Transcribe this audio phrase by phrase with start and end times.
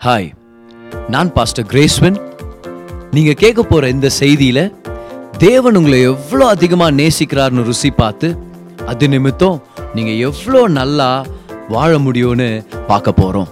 [0.00, 0.28] Hi
[1.08, 2.18] நான் pastor கிரேஸ்வன்
[3.12, 4.62] நீங்கள் கேட்க போகிற இந்த செய்தியில்
[5.38, 8.28] தேவன் உங்களை எவ்வளோ அதிகமாக நேசிக்கிறார்னு ருசி பார்த்து
[8.86, 9.58] அது நிமித்தம்
[9.94, 11.10] நீங்கள் எவ்வளோ நல்லா
[11.68, 12.48] வாழ முடியும்னு
[12.86, 13.50] பார்க்க போகிறோம்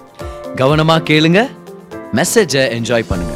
[0.55, 1.41] கவனமாக கேளுங்க
[2.13, 3.35] மெசேஜை என்ஜாய் பண்ணுங்க.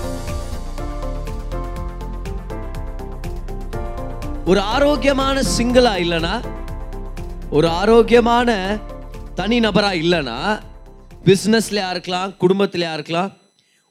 [4.45, 6.33] ஒரு ஆரோக்கியமான சிங்கிளா இல்லைனா
[7.51, 8.49] ஒரு ஆரோக்கியமான
[9.35, 10.37] தனி நபரா இல்லைனா
[11.27, 13.31] பிஸ்னஸ்லையா இருக்கலாம் குடும்பத்திலையா இருக்கலாம்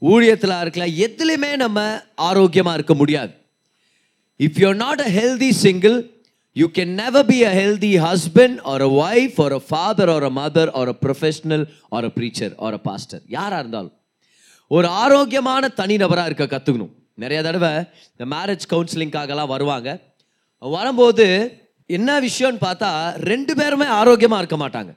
[0.02, 1.78] ஊழியத்தில் இருக்கலாம் எதுலையுமே நம்ம
[2.28, 3.32] ஆரோக்கியமாக இருக்க முடியாது.
[4.40, 5.96] If you not a healthy single
[6.56, 10.32] you can never be a healthy husband or a wife or a father or a
[10.40, 11.64] mother or a professional
[11.96, 13.94] or a preacher or a pastor யாராக இருந்தாலும்.
[14.70, 16.92] ஒரு ஆரோக்கியமான தனிநபராக இருக்க கற்றுக்கணும்
[17.22, 17.72] நிறைய தடவை
[18.12, 19.88] இந்த marriage கவுன்சிலிங்காகலாம் வருவாங்க.
[20.62, 21.26] வரும்போது
[21.90, 22.90] என்ன விஷயம்னு பார்த்தா
[23.30, 24.92] ரெண்டு பேருமே ஆரோக்கியமாக இருக்க மாட்டாங்க.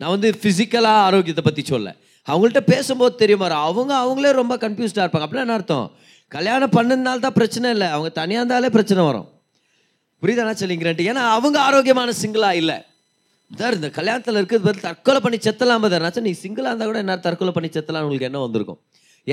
[0.00, 1.88] நான் வந்து ஃபிசிக்கலாக ஆரோக்கியத்தை பற்றி சொல்ல.
[2.26, 5.26] அவங்கள்ட்ட பேசும்போது தெரியும் அவங்க அவங்களே ரொம்ப கன்ஃபியூஸ்டாக இருப்பாங்க.
[5.26, 5.86] அப்படின்னா என்ன அர்த்தம்?
[6.28, 7.88] கல்யாணம் பண்ணதுனால தான் பிரச்சனை இல்லை.
[7.94, 9.28] அவங்க தனியாக இருந்தாலே பிரச்சனை வரும்.
[10.22, 12.78] புரியுதானா சொல்லிங்கிறேன்ட்டு ஏன்னா அவங்க ஆரோக்கியமான சிங்கிளாக இல்லை.
[13.58, 17.52] சார் இந்த கல்யாணத்தில் இருக்கிறது பதில் தற்கொலை பண்ணி செத்தலாம் பதர்னாச்சும் நீ சிங்கிளாக இருந்தால் கூட என்ன தற்கொலை
[17.56, 18.80] பண்ணி செத்தலாம் உங்களுக்கு என்ன வந்திருக்கும்?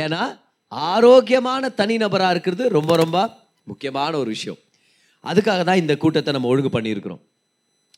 [0.02, 0.22] ஏன்னா
[0.68, 3.18] ஆரோக்கியமான தனிநபராக இருக்கிறது ரொம்ப ரொம்ப
[3.64, 4.60] முக்கியமான ஒரு விஷயம்.
[5.24, 7.22] அதுக்காக தான் இந்த கூட்டத்தை நம்ம ஒழுங்கு பண்ணியிருக்கிறோம்.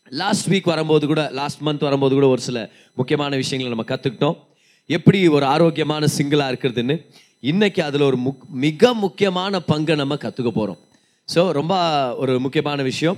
[0.09, 4.37] லாஸ்ட் வீக் வரும்போது கூட லாஸ்ட் மந்த் வரும்போது கூட ஒரு சில முக்கியமான விஷயங்களை நம்ம கற்றுக்கிட்டோம்
[4.87, 7.05] எப்படி ஒரு ஆரோக்கியமான சிங்கிளாக இருக்கிறதுன்னு
[7.41, 10.77] இன்றைக்கி அதில் ஒரு முக் மிக முக்கியமான பங்கை நம்ம கற்றுக்க போகிறோம்
[11.35, 11.73] ஸோ ரொம்ப
[12.15, 13.17] ஒரு முக்கியமான விஷயம்.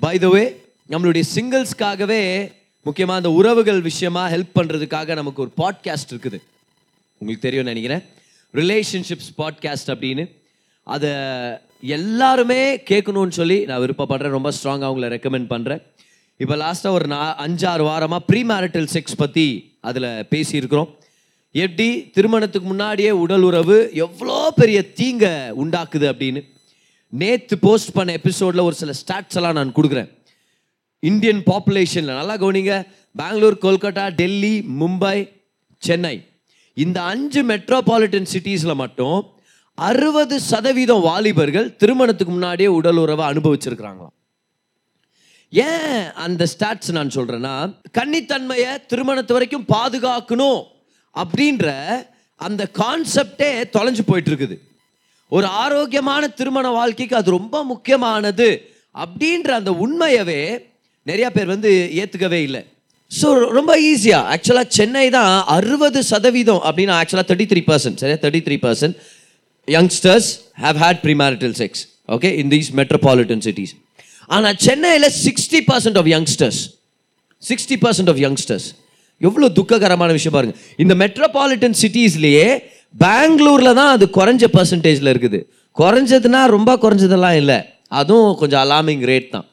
[0.00, 6.40] பை த வே நம்மளுடைய சிங்கிள்ஸ்க்காகவே முக்கியமாக அந்த உறவுகள் விஷயமாக ஹெல்ப் பண்ணுறதுக்காக நமக்கு ஒரு பாட்காஸ்ட் இருக்குது.
[7.18, 8.04] உங்களுக்கு தெரியும்னு நினைக்கிறேன்.
[8.54, 10.30] ரிலேஷன்ஷிப்ஸ் பாட்காஸ்ட் அப்படின்னு
[10.82, 11.10] அதை
[11.80, 14.36] எல்லாருமே கேட்கணும்னு சொல்லி நான் விருப்பப்படுறேன்.
[14.38, 15.82] ரொம்ப ஸ்ட்ராங்காக அவங்கள ரெக்கமெண்ட் பண்ணுறேன்
[16.36, 20.90] இப்போ லாஸ்ட்டாக ஒரு நா அஞ்சாறு வாரமாக ப்ரீ மேரிட்டல் செக்ஸ் பற்றி அதில் பேசியிருக்கிறோம்.
[21.52, 26.40] எப்படி திருமணத்துக்கு முன்னாடியே உடல் உறவு எவ்வளோ பெரிய தீங்கை உண்டாக்குது அப்படின்னு.
[27.08, 30.08] நேற்று போஸ்ட் பண்ண எபிசோடில் ஒரு சில ஸ்டாட்ஸ் எல்லாம் நான் கொடுக்குறேன்.
[30.98, 32.74] இந்தியன் பாப்புலேஷனில் நல்லா கவனிங்க.
[33.16, 35.16] பெங்களூர் கொல்கட்டா டெல்லி மும்பை
[35.78, 36.16] சென்னை.
[36.76, 39.18] இந்த அஞ்சு மெட்ரோபாலிட்டன் சிட்டிஸில் மட்டும்
[39.86, 44.14] அறுபது சதவீதம் வாலிபர்கள் திருமணத்துக்கு முன்னாடியே உடல் உறவை அனுபவிச்சிருக்கிறாங்களாம்.
[45.52, 47.52] ஏன் அந்த ஸ்டாட்ஸ் நான் சொல்கிறேன்னா
[47.98, 50.62] கன்னித்தன்மையை திருமணத்து வரைக்கும் பாதுகாக்கணும்
[51.16, 51.68] அப்படின்ற
[52.40, 54.56] அந்த கான்செப்டே தொலைஞ்சு போயிட்டுருக்குது.
[55.32, 58.48] ஒரு ஆரோக்கியமான திருமண வாழ்க்கைக்கு அது ரொம்ப முக்கியமானது
[58.94, 60.40] அப்படின்ற அந்த உண்மையவே
[61.10, 62.62] நிறையா பேர் வந்து ஏற்றுக்கவே இல்லை.
[63.10, 63.28] ஸோ
[63.58, 68.18] ரொம்ப ஈஸியாக ஆக்சுவலாக சென்னை தான் அறுபது சதவீதம் அப்படின்னா ஆக்சுவலாக தேர்ட்டி த்ரீ பர்சன்ட் சரியா?
[68.24, 68.96] Thirty three percent
[69.76, 70.28] youngsters
[70.64, 71.82] have had premarital sex
[72.16, 73.74] okay in these metropolitan cities
[74.36, 76.60] ஆனால் சென்னையில் sixty percent of youngsters
[77.42, 78.68] sixty percent of youngsters
[79.20, 80.54] எவ்வளோ துக்ககரமான விஷயம் பாருங்க.
[80.82, 82.48] இந்த மெட்ரோபாலிட்டன் சிட்டிஸ்லேயே
[83.04, 85.38] பெங்களூரில் தான் அது குறைஞ்ச பர்சன்டேஜில் இருக்குது.
[85.76, 87.58] குறைஞ்சதுன்னா ரொம்ப குறைஞ்சதெல்லாம் இல்லை.
[88.00, 89.46] அதுவும் கொஞ்சம் அலாமிங் ரேட் தான்.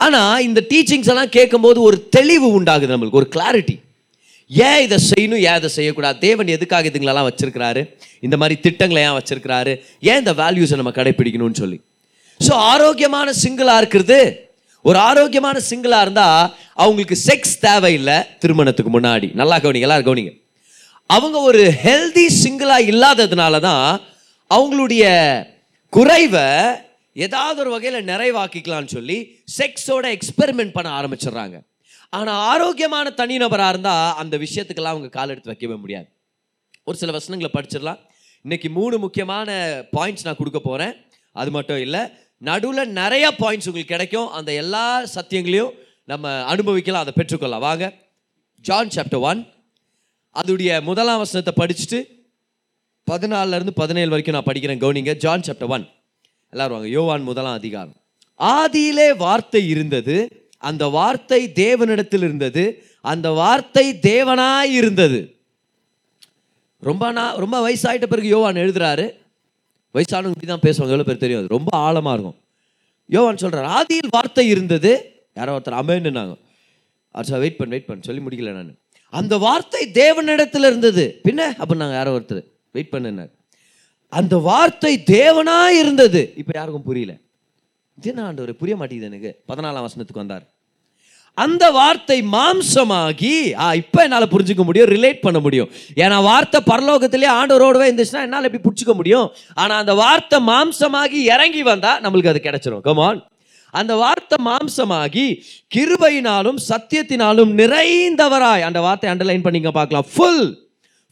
[0.00, 3.76] ஆனால் இந்த டீச்சிங்ஸ் எல்லாம் கேட்கும்போது ஒரு தெளிவு உண்டாகுது நம்மளுக்கு ஒரு கிளாரிட்டி
[4.50, 5.42] ஏன் இதை செய்யணும்?
[5.48, 6.18] ஏன் இதை செய்யக்கூடாது?
[6.18, 7.82] தேவன் எதுக்காக இதுங்களெல்லாம் வச்சிருக்கிறாரு?
[8.26, 9.72] இந்த மாதிரி திட்டங்களை ஏன் வச்சிருக்கிறாரு?
[10.10, 11.78] ஏன் இந்த வேல்யூஸை நம்ம கடைப்பிடிக்கணும்னு சொல்லி.
[12.40, 14.18] ஸோ ஆரோக்கியமான சிங்கிளாக இருக்கிறது.
[14.84, 16.50] ஒரு ஆரோக்கியமான சிங்கிளாக இருந்தால்
[16.84, 19.28] அவங்களுக்கு செக்ஸ் தேவையில்லை திருமணத்துக்கு முன்னாடி.
[19.40, 20.32] நல்லா கவனிங்க எல்லாரும் கவனிங்க.
[21.06, 23.86] அவங்க ஒரு ஹெல்தி சிங்கிளாக இல்லாததுனால தான்
[24.50, 25.04] அவங்களுடைய
[25.96, 26.48] குறைவை
[27.26, 29.18] ஏதாவது ஒரு வகையில் நிறைவாக்கிக்கலாம்னு சொல்லி
[29.58, 31.56] செக்ஸோட எக்ஸ்பெரிமெண்ட் பண்ண ஆரம்பிச்சிடுறாங்க.
[32.10, 36.08] ஆனால் ஆரோக்கியமான தனிநபராக இருந்தால் அந்த விஷயத்துக்கெல்லாம் அவங்க கால் எடுத்து வைக்கவே முடியாது.
[36.84, 38.00] ஒரு சில வசனங்களை படிச்சிடலாம்.
[38.44, 39.48] இன்றைக்கி மூணு முக்கியமான
[39.96, 40.94] பாயிண்ட்ஸ் நான் கொடுக்க போகிறேன்
[41.32, 42.02] அது மட்டும் இல்லை
[42.38, 44.30] நடுவில் நிறைய பாயிண்ட்ஸ் உங்களுக்கு கிடைக்கும்.
[44.30, 45.72] அந்த எல்லா சத்தியங்களையும்
[46.04, 47.66] நம்ம அனுபவிக்கலாம் அதை பெற்றுக்கொள்ளலாம்.
[47.68, 47.86] வாங்க
[48.68, 49.40] ஜான் சாப்டர் ஒன்
[50.34, 51.98] அதோடைய முதலாம் வசனத்தை படிச்சுட்டு
[53.10, 55.12] பதினாலருந்து பதினேழு வரைக்கும் நான் படிக்கிறேன் கவுனிங்க.
[55.16, 55.86] ஜான் சாப்டர் ஒன்
[56.52, 57.96] எல்லாரும் வாங்க யோவான் முதலாம் அதிகாரம்.
[58.40, 60.16] ஆதியிலே வார்த்தை இருந்தது
[60.68, 62.64] அந்த வார்த்தை தேவனிடத்தில் இருந்தது
[63.04, 65.20] அந்த வார்த்தை தேவனாய் இருந்தது.
[66.82, 69.06] ரொம்ப நான் ரொம்ப வயசாயிட்ட பிறகு யோவான் எழுதுறாரு.
[69.94, 71.40] வயசானவங்க இப்படி தான் பேசுவாங்க எவ்வளோ பேர் தெரியும்?
[71.42, 72.38] அது ரொம்ப ஆழமாக இருக்கும்.
[73.10, 74.92] யோவான் சொல்கிறார் ஆதியில் வார்த்தை இருந்தது.
[75.38, 76.34] யாரோ ஒருத்தர் அமேன்னாங்க
[77.14, 78.06] சார் வெயிட் பண்ண வெயிட் பண்ண.
[78.08, 78.74] சொல்லி முடிக்கல நான்.
[79.12, 81.04] அந்த வார்த்தை தேவனிடத்தில் இருந்தது.
[81.26, 82.42] பின்ன அப்போ நாங்கள் யாரோ ஒருத்தர்
[82.76, 83.32] வெயிட் பண்ணினார்
[84.18, 86.20] அந்த வார்த்தை தேவனாக இருந்தது.
[86.40, 87.12] இப்போ யாருக்கும் புரியல.
[87.98, 89.30] இது ஆண்டவர் புரிய மாட்டேங்குது எனக்கு.
[89.50, 90.44] பதினாலாம் வசனத்துக்கு வந்தார்.
[91.44, 95.70] அந்த வார்த்தை மாம்சமாகி ஆ இப்போ என்னால் புரிஞ்சுக்க முடியும் ரிலேட் பண்ண முடியும்.
[96.02, 99.26] ஏன்னா வார்த்தை பரலோகத்திலே ஆண்டவரோடவே இருந்துச்சுன்னா என்னால் எப்படி பிடிச்சிக்க முடியும்?
[99.62, 102.84] ஆனால் அந்த வார்த்தை மாம்சமாகி இறங்கி வந்தால் நம்மளுக்கு அது கிடைச்சிரும்.
[102.88, 103.20] கமான்
[103.74, 105.26] அந்த வார்த்தை மாம்சமாகி
[105.74, 108.66] கிருபையினாலும் சத்தியத்தினாலும் நிறைந்தவராய்.
[108.68, 110.06] அந்த வார்த்தை அண்டர்லைன் பண்ணிங்க பார்க்கலாம்.
[110.14, 110.46] ஃபுல்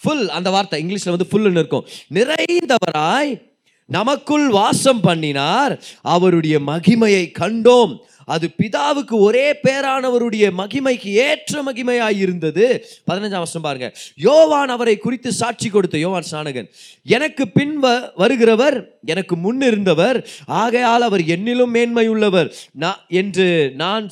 [0.02, 1.84] ஃபுல் அந்த வார்த்தை இங்கிலீஷில் வந்து ஃபுல்லுன்னு இருக்கும்.
[2.18, 3.32] நிறைந்தவராய்
[3.88, 5.72] நமக்குள் வாசம் பண்ணினார்
[6.14, 7.92] அவருடைய மகிமையை கண்டோம்.
[8.24, 13.92] அது பிதாவுக்கு ஒரே பேரானவருடைய மகிமைக்கு ஏற்ற மகிமையாய் இருந்தது பதினஞ்சாம் வருஷம் பாருங்க.
[14.16, 16.70] யோவான் அவரை குறித்து சாட்சி கொடுத்த யோவான் ஸ்நானகன்
[17.02, 22.52] எனக்கு பின் வ- வருகிறவர் எனக்கு முன் இருந்தவர் ஆகையால் அவர் என்னிலும் மேன்மையுள்ளவர்.
[22.72, 24.10] நான் என்று நான்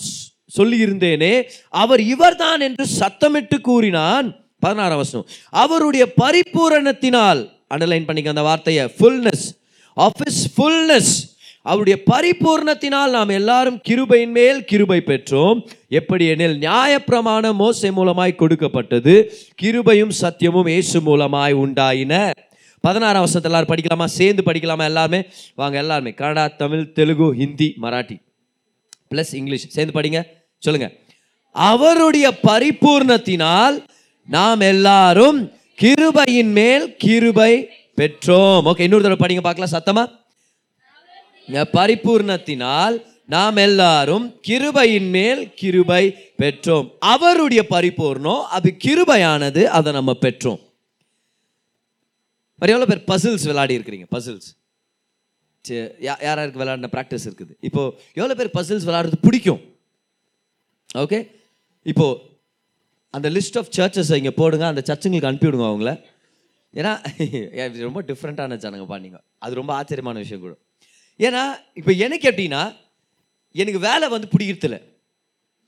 [0.59, 4.37] சொல்லியிருந்தேனே அவர் இவர்தான் என்று சத்தமிட்டு கூறினான்.
[4.59, 9.47] பதினாறாம் வருஷம் அவருடைய பரிபூரணத்தினால் அண்டர்லைன் பண்ணிக்க அந்த வார்த்தையை ஃபுல்னஸ்
[9.95, 11.32] ஆஃப் இஸ் ஃபுல்னஸ்
[11.63, 15.69] அவருடைய பரிபூர்ணத்தினால் நாம் எல்லாரும் கிருபையின் மேல் கிருபை பெற்றோம்.
[15.89, 19.33] எப்படி எனில் நியாயப்பிரமாணம் மோசை மூலமாய் கொடுக்கப்பட்டது.
[19.63, 22.31] கிருபையும் சத்தியமும் இயேசு மூலமாய் உண்டாயின.
[22.81, 24.05] பதினாறாம் வருஷத்தில் எல்லாரும் படிக்கலாமா?
[24.05, 25.25] சேர்ந்து படிக்கலாமா எல்லாருமே?
[25.55, 26.11] வாங்க எல்லாருமே.
[26.11, 28.23] கன்னடா தமிழ் தெலுங்கு ஹிந்தி மராட்டி.
[29.11, 30.23] ப்ளஸ் இங்கிலீஷ் சேர்ந்து படிங்க.
[30.59, 30.93] சொல்லுங்க.
[31.53, 33.85] அவருடைய பரிபூர்ணத்தினால்
[34.27, 38.65] நாம் எல்லாரும் கிருபையின் மேல் கிருபை பெற்றோம்.
[38.65, 39.71] ஓகே இன்னொரு தடவை படிங்க பார்க்கலாம்.
[39.71, 40.21] சத்தமாக
[41.79, 42.97] பரிபூர்ணத்தினால்
[43.35, 46.05] நாம் எல்லாரும் கிருபையின் மேல் கிருபை
[46.43, 46.87] பெற்றோம்.
[47.15, 50.61] அவருடைய பரிபூர்ணம் அது கிருபையானது அதை நம்ம பெற்றோம்.
[52.63, 54.51] எவ்வளோ பேர் பசில்ஸ் விளையாடி இருக்கிறீங்க பசில்ஸ்
[56.27, 57.53] யாராருக்கு விளையாடின ப்ராக்டிஸ் இருக்குது?
[57.69, 57.83] இப்போ
[58.19, 59.61] எவ்வளோ பேர் பசில்ஸ் விளையாடுறது பிடிக்கும்?
[61.05, 61.19] ஓகே
[61.93, 62.07] இப்போ
[63.15, 65.93] அந்த லிஸ்ட் ஆஃப் சர்ச்சஸ் இங்கே போடுங்க அந்த சர்ச்சுங்களுக்கு அனுப்பிவிடுங்க அவங்கள.
[66.75, 66.93] ஏன்னா
[67.87, 70.55] ரொம்ப டிஃப்ரெண்ட்டான ஜனங்க பண்ணீங்க அது ரொம்ப ஆச்சரியமான விஷயம் கூட.
[71.21, 71.43] ஏன்னா
[71.75, 72.63] இப்போ எனக்கு எப்படின்னா
[73.55, 74.79] எனக்கு வேலை வந்து பிடிக்கிறதில்ல.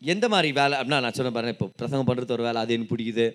[0.03, 0.75] எந்த மாதிரி வேலை?
[0.79, 3.27] அப்படின்னா நான் சொன்ன பாருங்க இப்போ பிரசங்கம் பண்ணுறது ஒரு வேலை அது எனக்கு பிடிக்குது.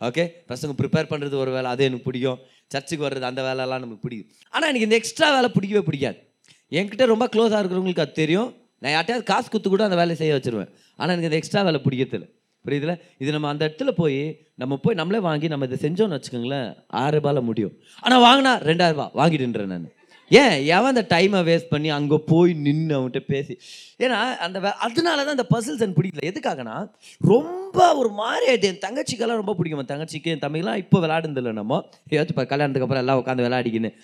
[0.00, 2.38] ஓகே பிரசங்கம் ப்ரிப்பேர் பண்ணுறது ஒரு வேலை அது எனக்கு பிடிக்கும்.
[2.66, 4.30] சர்ச்சுக்கு வர்றது அந்த வேலைலாம் நமக்கு பிடிக்கும்.
[4.50, 6.18] ஆனால் எனக்கு இந்த எக்ஸ்ட்ரா வேலை பிடிக்கவே பிடிக்காது.
[6.72, 8.50] என்கிட்ட ரொம்ப க்ளோஸாக இருக்கிறவங்களுக்கு அது தெரியும்.
[8.78, 10.70] நான் யார்ட்டையாவது காசு கொடுத்து கூட அந்த வேலையை செய்ய வச்சுருவேன்.
[10.96, 12.28] ஆனால் எனக்கு இந்த எக்ஸ்ட்ரா வேலை பிடிக்கிறதில்ல.
[12.66, 13.00] புரியுதுல?
[13.18, 17.42] இது நம்ம அந்த இடத்துல போய் நம்ம போய் நம்மளே வாங்கி நம்ம இதை செஞ்சோம்னு வச்சுக்கோங்களேன் ஆறு ரூபாயில்
[17.42, 17.74] முடியும்.
[18.00, 19.88] ஆனால் வாங்கினா ரெண்டாயிரம் ரூபாய் வாங்கிட்டுன்றேன் நான்.
[20.30, 20.64] ஏன்?
[20.64, 23.58] எவன் அந்த டைமை வேஸ்ட் பண்ணி அங்கே போய் நின்று அவன்கிட்ட பேசி?
[23.98, 26.24] ஏன்னா அந்த அதனால தான் அந்த பசில்ஸ் எனக்கு பிடிக்கல.
[26.24, 29.86] எதுக்காகனா ரொம்ப ஒரு மாதிரி ஆயிடுது என் தங்கச்சிக்கெல்லாம் ரொம்ப பிடிக்கும்.
[29.88, 31.88] என் தங்கச்சிக்கு என் தம்பிக்கெல்லாம் இப்போ விளையாடுந்தில்ல நம்ம.
[32.10, 33.94] ஏதாச்சும் இப்போ கல்யாணத்துக்கு அப்புறம் எல்லாம் உட்காந்து விளையாடிக்கின்னு.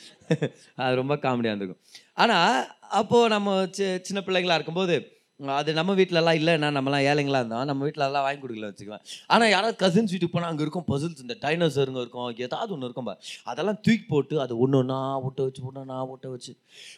[0.74, 1.78] அது ரொம்ப காமெடியாக இருந்திருக்கும்.
[2.14, 7.80] ஆனால் அப்போது நம்ம சி- சின்ன பிள்ளைங்களா இருக்கும்போது அது நம்ம வீட்டிலலாம் இல்லைன்னா நம்மலாம் ஏழைங்களா இருந்தோம் நம்ம
[7.86, 12.30] வீட்டிலலாம் வாங்கி கொடுக்கல வச்சுக்கலாம் ஆனால் யாராவது கசின்ஸ் வீட்டுக்கு போனால் அங்கே இருக்கும் பசில்ஸ் இந்த டைனோசருங்க இருக்கும்
[12.36, 16.28] ஏதாவது ஒன்று இருக்கும் பா அதெல்லாம் தூக்கி போட்டு அது ஒன்று ஒன்றா ஒட்ட வச்சு ஒன்று ஒன்றா ஒட்ட
[16.28, 16.52] வச்சு.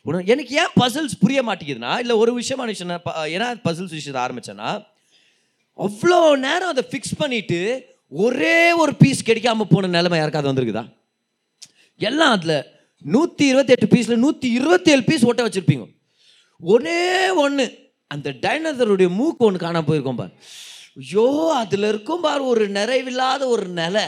[0.06, 2.92] ஒன்று எனக்கு ஏன் பசில்ஸ் புரிய மாட்டேங்குதுன்னா இல்லை ஒரு விஷயமான விஷயம்
[3.34, 4.70] ஏன்னா பசில்ஸ் விஷயத்தை ஆரம்பித்தேன்னா
[5.78, 7.60] அவ்வளோ நேரம் அதை ஃபிக்ஸ் பண்ணிவிட்டு
[8.12, 10.84] ஒரே ஒரு பீஸ் கிடைக்காம போன நிலைமை யாருக்காவது வந்திருக்குதா?
[12.00, 12.56] எல்லாம் அதில்
[13.04, 15.84] நூற்றி இருபத்தெட்டு பீஸில் நூற்றி இருபத்தேழு பீஸ் ஒட்ட வச்சுருப்பீங்க.
[16.60, 17.02] ஒரே
[17.44, 17.66] ஒன்று
[18.14, 20.32] அந்த டைனோசருடைய மூக்கு ஒன்று காண போயிருக்கோம் பார்.
[21.02, 21.26] ஐயோ
[21.56, 24.06] அதில் இருக்கும் பார் ஒரு நிறைவில்லாத ஒரு நிலை.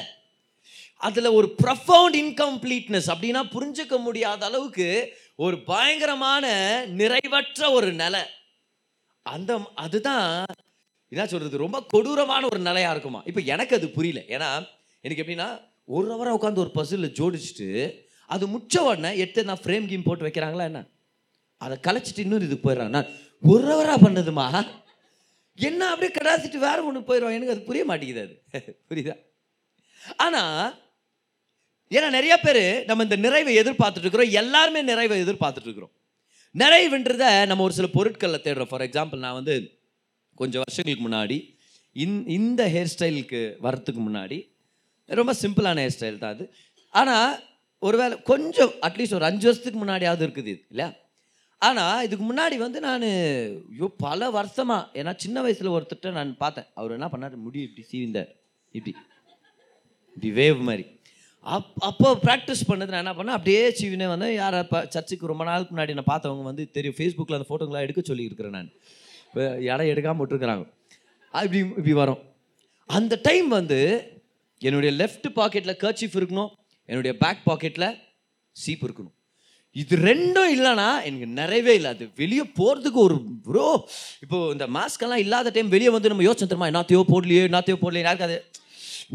[1.08, 4.88] அதில் ஒரு ப்ரொஃபவுண்ட் இன்கம்ப்ளீட்னஸ் அப்படின்னா புரிஞ்சுக்க முடியாத அளவுக்கு
[5.44, 6.46] ஒரு பயங்கரமான
[7.00, 8.22] நிறைவற்ற ஒரு நிலை.
[9.26, 10.26] அந்த அதுதான்
[11.12, 13.20] என்ன சொல்கிறது ரொம்ப கொடூரமான ஒரு நிலையாக இருக்குமா?
[13.26, 14.20] இப்போ எனக்கு அது புரியல.
[14.34, 14.50] ஏன்னா
[15.00, 15.48] எனக்கு எப்படின்னா
[15.84, 17.68] ஒரு ஹவராக உட்காந்து ஒரு பசிலில் ஜோடிச்சுட்டு
[18.34, 20.82] அது முச்ச உடனே எடுத்து நான் ஃப்ரேம் கீம் போட்டு வைக்கிறாங்களா என்ன?
[21.64, 22.94] அதை கலைச்சிட்டு இன்னொரு இதுக்கு போயிடுறாங்க.
[22.96, 23.10] நான்
[23.42, 24.46] ஒரு ஹவரா பண்ணதுமா?
[25.58, 28.34] என்ன அப்படியே கடாசிட்டு வேற ஒன்று போயிடும் எனக்கு அது புரிய மாட்டேங்குது அது.
[28.88, 29.16] புரியுதா?
[30.16, 30.82] ஆனால்
[31.90, 34.30] ஏன்னா நிறைய பேர் நம்ம இந்த நிறைவை எதிர்பார்த்துட்டு இருக்கிறோம்.
[34.32, 35.92] எல்லாருமே நிறைவை எதிர்பார்த்துட்டு இருக்கிறோம்.
[36.54, 38.68] நிறைவுன்றத நம்ம ஒரு சில பொருட்களில் தேடுறோம்.
[38.68, 39.54] ஃபார் எக்ஸாம்பிள் நான் வந்து
[40.34, 41.36] கொஞ்சம் வருஷங்களுக்கு முன்னாடி
[41.96, 44.38] இந் இந்த ஹேர் ஸ்டைலுக்கு வரத்துக்கு முன்னாடி
[45.08, 46.44] ரொம்ப சிம்பிளான ஹேர் ஸ்டைல் தான் அது.
[46.94, 47.30] ஆனால்
[47.82, 50.88] ஒருவேளை கொஞ்சம் அட்லீஸ்ட் ஒரு அஞ்சு வருஷத்துக்கு முன்னாடியாவது இருக்குது இது இல்லையா?
[51.62, 56.66] ஆனால் இதுக்கு முன்னாடி வந்து நான் ஐயோ பல வருஷமாக ஏன்னா சின்ன வயசில் ஒருத்தர்கிட்ட நான் பார்த்தேன்.
[56.74, 57.36] அவர் என்ன பண்ணார்?
[57.36, 58.30] முடி இப்படி சீவிந்தார்.
[58.70, 58.96] இப்படி.
[60.16, 60.84] இப்படி வேவ் மாதிரி.
[61.42, 63.36] அப் அப்போ ப்ராக்டிஸ் பண்ணது நான் என்ன பண்ணேன்?
[63.38, 66.96] அப்படியே சீவினே வந்து யாரை இப்போ சர்ச்சுக்கு ரொம்ப நாளுக்கு முன்னாடி நான் பார்த்தவங்க வந்து தெரியும்.
[66.98, 68.70] ஃபேஸ்புக்கில் அந்த ஃபோட்டோங்களாம் எடுக்க சொல்லியிருக்கிறேன் நான்.
[69.26, 70.64] இப்போ இடம் எடுக்காமல் விட்டுருக்குறாங்க.
[71.32, 72.20] இப்படி இப்படி வரும்.
[72.86, 73.80] அந்த டைம் வந்து
[74.58, 76.50] என்னுடைய லெஃப்ட் பாக்கெட்டில் கர்ச்சிஃப் இருக்கணும்.
[76.84, 77.90] என்னுடைய பேக் பாக்கெட்டில்
[78.56, 79.14] சீப் இருக்கணும்.
[79.76, 81.90] இது ரெண்டும் இல்லைன்னா எனக்கு நிறையவே இல்லை.
[81.94, 83.16] அது வெளியே போகிறதுக்கு ஒரு
[83.48, 83.66] ப்ரோ
[84.24, 88.28] இப்போ இந்த மாஸ்கெல்லாம் இல்லாத டைம் வெளியே வந்து நம்ம யோசிச்சு தருமா என்னத்தையோ போடலையோ என்னத்தையோ போடலையே யாருக்கு
[88.28, 88.38] அது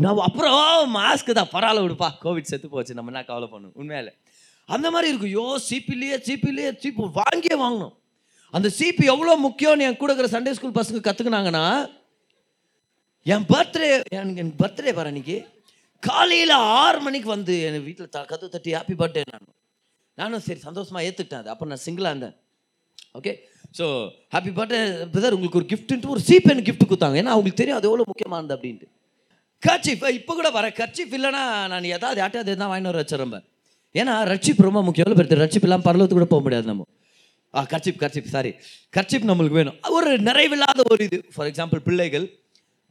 [0.03, 2.09] நான் அப்புறம் மாஸ்க்கு தான் பரவாயில்ல விடுப்பா.
[2.23, 4.09] கோவிட் செத்து போச்சு நம்ம என்ன கவலை பண்ணும் உண்மையில.
[4.69, 5.33] அந்த மாதிரி இருக்கும்.
[5.39, 7.93] யோ சிபிலேயே சீப்பிலேயே சீப்பு வாங்கியே வாங்கணும்.
[8.53, 11.65] அந்த சீப்பு எவ்வளோ முக்கியம்னு என் கூட இருக்கிற சண்டே ஸ்கூல் பசங்க கற்றுக்குனாங்கன்னா
[13.25, 15.37] என் பர்த்டே எனக்கு என் பர்த்டே பாரு அன்னைக்கு.
[16.03, 19.47] காலையில் ஆறு மணிக்கு வந்து என் வீட்டில் த கதவு தட்டி ஹாப்பி பர்த்டே நான்.
[20.17, 21.49] நானும் சரி சந்தோஷமாக ஏற்றுக்கிட்டேன் அது.
[21.53, 22.35] அப்போ நான் சிங்கிளாக இருந்தேன்.
[23.19, 23.33] Okay
[23.77, 23.85] so
[24.33, 24.79] happy birthday
[25.13, 27.17] brother உங்களுக்கு ஒரு கிஃப்ட்டுன்ட்டு ஒரு சீப் கிஃப்ட் கொடுத்தாங்க.
[27.21, 28.87] ஏன்னா அவங்களுக்கு தெரியும் அது எவ்வளோ முக்கியமானது அப்படின்ட்டு.
[29.63, 33.45] கர்ச்சிஃப் இப்போ கூட வர கர்ச்சிஃப் இல்லைனா நான் ஏதாவது யார்ட்டையாவது தான் வாங்கிட்டு வர வச்சிடறேன்
[33.99, 35.07] ஏன்னா ரட்சிப் ரொம்ப முக்கியம்.
[35.09, 36.85] எவ்வளோ ரட்சிப் இல்லாமல் பரலத்துக்கு கூட போக முடியாது நம்ம.
[37.53, 38.51] ஆ கர்ச்சிப் கர்ச்சிப் சாரி
[38.97, 39.77] கர்ச்சிப் நம்மளுக்கு வேணும்.
[39.97, 41.19] ஒரு நிறைவில்லாத ஒரு இது.
[41.35, 42.25] ஃபார் எக்ஸாம்பிள் பிள்ளைகள்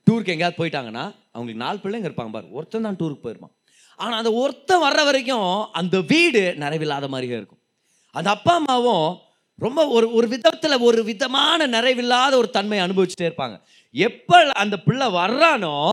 [0.07, 1.05] டூருக்கு எங்கேயாவது போயிட்டாங்கன்னா
[1.35, 2.47] அவங்களுக்கு நாலு பிள்ளைங்க இருப்பாங்க பாரு.
[2.59, 3.55] ஒருத்தன் தான் டூருக்கு போயிருப்பான்.
[3.97, 7.63] ஆனால் அந்த ஒருத்தன் வர்ற வரைக்கும் அந்த வீடு நிறைவில்லாத மாதிரியே இருக்கும்.
[8.11, 9.19] அந்த அப்பா அம்மாவும்
[9.59, 13.61] ரொம்ப ஒரு ஒரு விதத்தில் ஒரு விதமான நிறைவில்லாத ஒரு தன்மை அனுபவிச்சுட்டே இருப்பாங்க.
[13.91, 15.91] எப்போ அந்த பிள்ளை வர்றானோ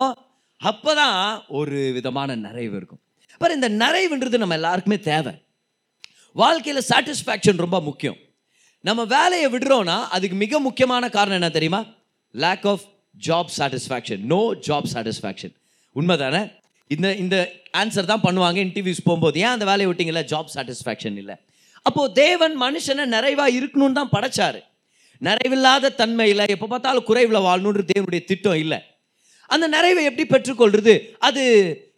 [0.57, 2.99] அப்போ தான் ஒரு விதமான நிறைவு இருக்கும்.
[3.33, 5.33] அப்புறம் இந்த நிறைவுன்றது நம்ம எல்லாருக்குமே தேவை.
[6.33, 8.17] வாழ்க்கையில் சாட்டிஸ்ஃபேக்ஷன் ரொம்ப முக்கியம்.
[8.79, 11.83] நம்ம வேலையை விடுறோன்னா அதுக்கு மிக முக்கியமான காரணம் என்ன தெரியுமா?
[12.31, 12.81] Lack of
[13.27, 15.53] job satisfaction no job satisfaction
[15.95, 16.60] உண்மைதானே?
[16.95, 17.35] இந்த இந்த
[17.81, 19.35] ஆன்சர் தான் பண்ணுவாங்க இன்டர்வியூஸ் போகும்போது.
[19.45, 21.35] ஏன் அந்த வேலையை விட்டீங்களா ஜாப் சாட்டிஸ்ஃபேக்ஷன் இல்லை.
[21.87, 24.61] அப்போது தேவன் மனுஷனை நிறைவாக இருக்கணும்னு தான் படைச்சாரு.
[25.21, 28.79] நிறைவில்லாத தன்மையில் எப்போ பார்த்தாலும் குறைவில் வாழணுன்ற தேவனுடைய திட்டம் இல்லை.
[29.53, 30.93] அந்த நிறைவை எப்படி பெற்றுக்கொள்வது
[31.27, 31.41] அது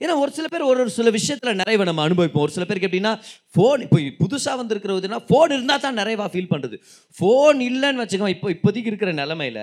[0.03, 2.43] ஏன்னா ஒரு சில பேர் ஒரு ஒரு சில விஷயத்தில் நிறைவை நம்ம அனுபவிப்போம்.
[2.45, 3.13] ஒரு சில பேருக்கு எப்படின்னா
[3.55, 6.77] ஃபோன் இப்போ புதுசாக வந்திருக்கிறதுனா ஃபோன் இருந்தால் தான் நிறைவாக ஃபீல் பண்ணுறது
[7.17, 9.59] ஃபோன் இல்லைன்னு வச்சுக்கோங்க இப்போ இப்போதைக்கு இருக்கிற நிலமையில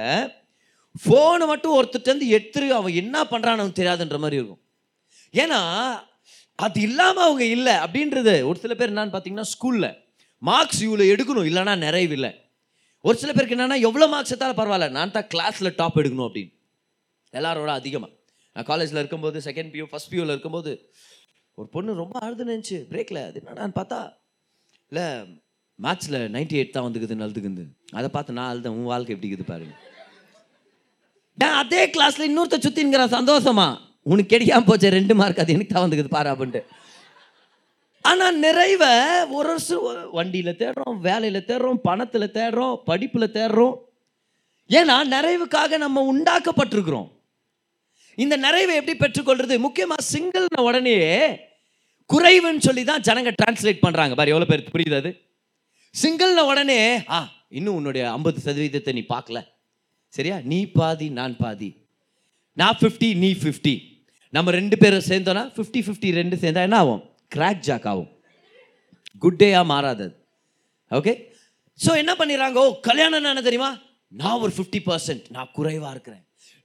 [1.03, 4.63] ஃபோனை மட்டும் ஒருத்தர்ட்டேருந்து எடுத்துரு அவன் என்ன பண்ணுறான்னு தெரியாதுன்ற மாதிரி இருக்கும்.
[5.35, 5.61] ஏன்னா
[6.59, 9.91] அது இல்லாமல் அவங்க இல்லை அப்படின்றது ஒரு சில பேர் என்னான்னு பார்த்தீங்கன்னா ஸ்கூலில்
[10.43, 12.31] மார்க்ஸ் இவ்வளோ எடுக்கணும் இல்லைன்னா நிறைவு இல்லை.
[13.05, 16.53] ஒரு சில பேருக்கு என்னன்னா எவ்வளோ மார்க்ஸ் எடுத்தாலும் பரவாயில்ல நான் தான் கிளாஸில் டாப் எடுக்கணும் அப்படின்னு.
[17.33, 18.13] எல்லாரோட அதிகமாக
[18.57, 20.73] நான் காலேஜில் இருக்கும்போது செகண்ட் பியூ ஃபஸ்ட் பியூவில் இருக்கும்போது
[21.59, 24.01] ஒரு பொண்ணு ரொம்ப அழுதுன்னு இருந்துச்சு பிரேக்கில் அது என்னடான்னு பார்த்தா
[24.93, 25.07] இல்லை
[25.79, 27.65] மேத்ஸில் நைன்டி எயிட் தான் வந்துக்குதுன்னு அழுதுக்குது
[27.99, 29.75] அதை பார்த்து நான் அழுதேன் உன் வாழ்க்கை எப்படி இருக்குது பாருங்க.
[31.39, 33.69] நான் அதே கிளாஸில் இன்னொருத்த சுற்றிங்கிறான் சந்தோஷமா.
[34.03, 36.63] உனக்கு கிடைக்காம போச்சு ரெண்டு மார்க் அது எனக்கு தான் வந்துக்குது பாரு அப்படின்ட்டு.
[38.05, 38.93] ஆனால் நிறைவை
[39.37, 39.87] ஒரு வருஷம்
[40.19, 43.77] வண்டியில் தேடுறோம் வேலையில் தேடுறோம் பணத்தில் தேடுறோம் படிப்பில் தேடுறோம்.
[44.71, 47.09] ஏன்னா நிறைவுக்காக நம்ம உண்டாக்கப்பட்டிருக்கிறோம்.
[48.19, 49.59] இந்த நிறைவை எப்படி பெற்றுக்கொள்றது?
[49.59, 50.97] முக்கியமாக சிங்கிள் உடனே
[52.11, 55.11] குறைவுன்னு சொல்லி தான் ஜனங்க டிரான்ஸ்லேட் பண்ணுறாங்க பாரு எவ்வளோ பேர் புரியுது அது?
[55.95, 59.39] சிங்கிள்ன உடனே ஆ இன்னும் உன்னுடைய ஐம்பது சதவீதத்தை நீ பார்க்கல.
[60.09, 60.41] சரியா?
[60.41, 61.71] நீ பாதி நான் பாதி.
[62.57, 63.75] நான் ஃபிஃப்டி நீ ஃபிஃப்டி
[64.37, 67.03] நம்ம ரெண்டு பேரும் சேர்ந்தோன்னா ஃபிஃப்டி ஃபிஃப்டி ரெண்டு சேர்ந்தா என்ன ஆகும்?
[67.35, 68.11] கிராக் ஜாக் ஆகும்.
[69.23, 70.07] குட் டேயாக மாறாது
[70.99, 71.13] ஓகே
[71.85, 72.59] ஸோ என்ன பண்ணிடுறாங்க?
[72.63, 73.71] ஓ கல்யாணம் என்ன தெரியுமா?
[74.21, 76.23] நான் ஒரு ஃபிஃப்டி பர்சன்ட் நான் குறைவாக இருக்கிறேன்.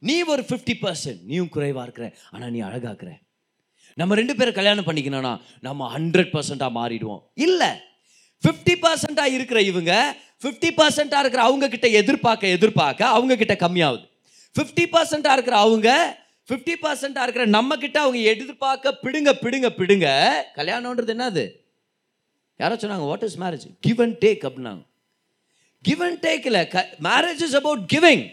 [0.08, 2.08] நீ ஒரு ஃபிஃப்டி பர்சன்ட் நீயும் குறைவாக இருக்கிற.
[2.32, 3.12] ஆனால் நீ அழகாக்குற.
[4.02, 5.34] நம்ம ரெண்டு பேரும் கல்யாணம் பண்ணிக்கணும்னா
[5.68, 7.22] நம்ம ஹண்ட்ரட் பர்சண்ட்டாக மாறிடுவோம்.
[7.46, 7.72] இல்லை.
[8.44, 9.92] ஃபிஃப்டி பர்சண்ட்டாக இருக்கிற இவங்க
[10.44, 14.06] ஃபிஃப்டி பர்சண்ட்டாக இருக்கிற அவங்க கிட்ட எதிர்பார்க்க எதிர்பார்க்க அவங்க கிட்ட கம்மியாகுது.
[14.56, 15.90] ஃபிஃப்டி பர்சண்ட்டாக இருக்கிற அவங்க
[16.50, 20.08] ஃபிஃப்டி பர்சண்ட்டாக இருக்கிற நம்ம கிட்ட அவங்க எதிர்பார்க்க பிடுங்க பிடுங்க பிடுங்க
[20.58, 21.44] கல்யாணம்ன்றது என்னது?
[22.62, 24.84] யாரோ சொன்னாங்க what is marriage give and take அப்படின்னாங்க.
[25.88, 26.62] கிவ் அண்ட் டேக் இல்லை
[27.10, 28.24] மேரேஜ் இஸ் அபவுட் கிவிங்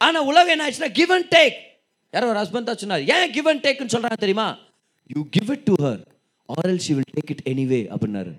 [0.00, 1.56] ஆனால் உலகம் என்ன ஆச்சுன்னா கிவ் அண்ட் டேக்
[2.14, 4.48] யாரோ ஒரு ஹஸ்பண்ட் தான் சொன்னார் ஏன் கிவ் அண்ட் டேக்னு சொல்கிறாங்க தெரியுமா?
[5.16, 6.02] You give it to her
[6.48, 8.32] or else you will take it anyway அப்படின்னாரு.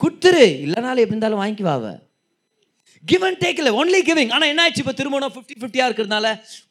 [0.00, 1.84] குத்துரு இல்லைனாலும் எப்படி இருந்தாலும் வாங்கிக்குவாவ
[3.10, 6.26] கிவ் அண்ட் டேக் இல்லை ஒன்லி கிவிங் ஆனால் என்ன ஆச்சு இப்போ திருமணம் ஃபிஃப்டி ஃபிஃப்டியாக இருக்கிறதுனால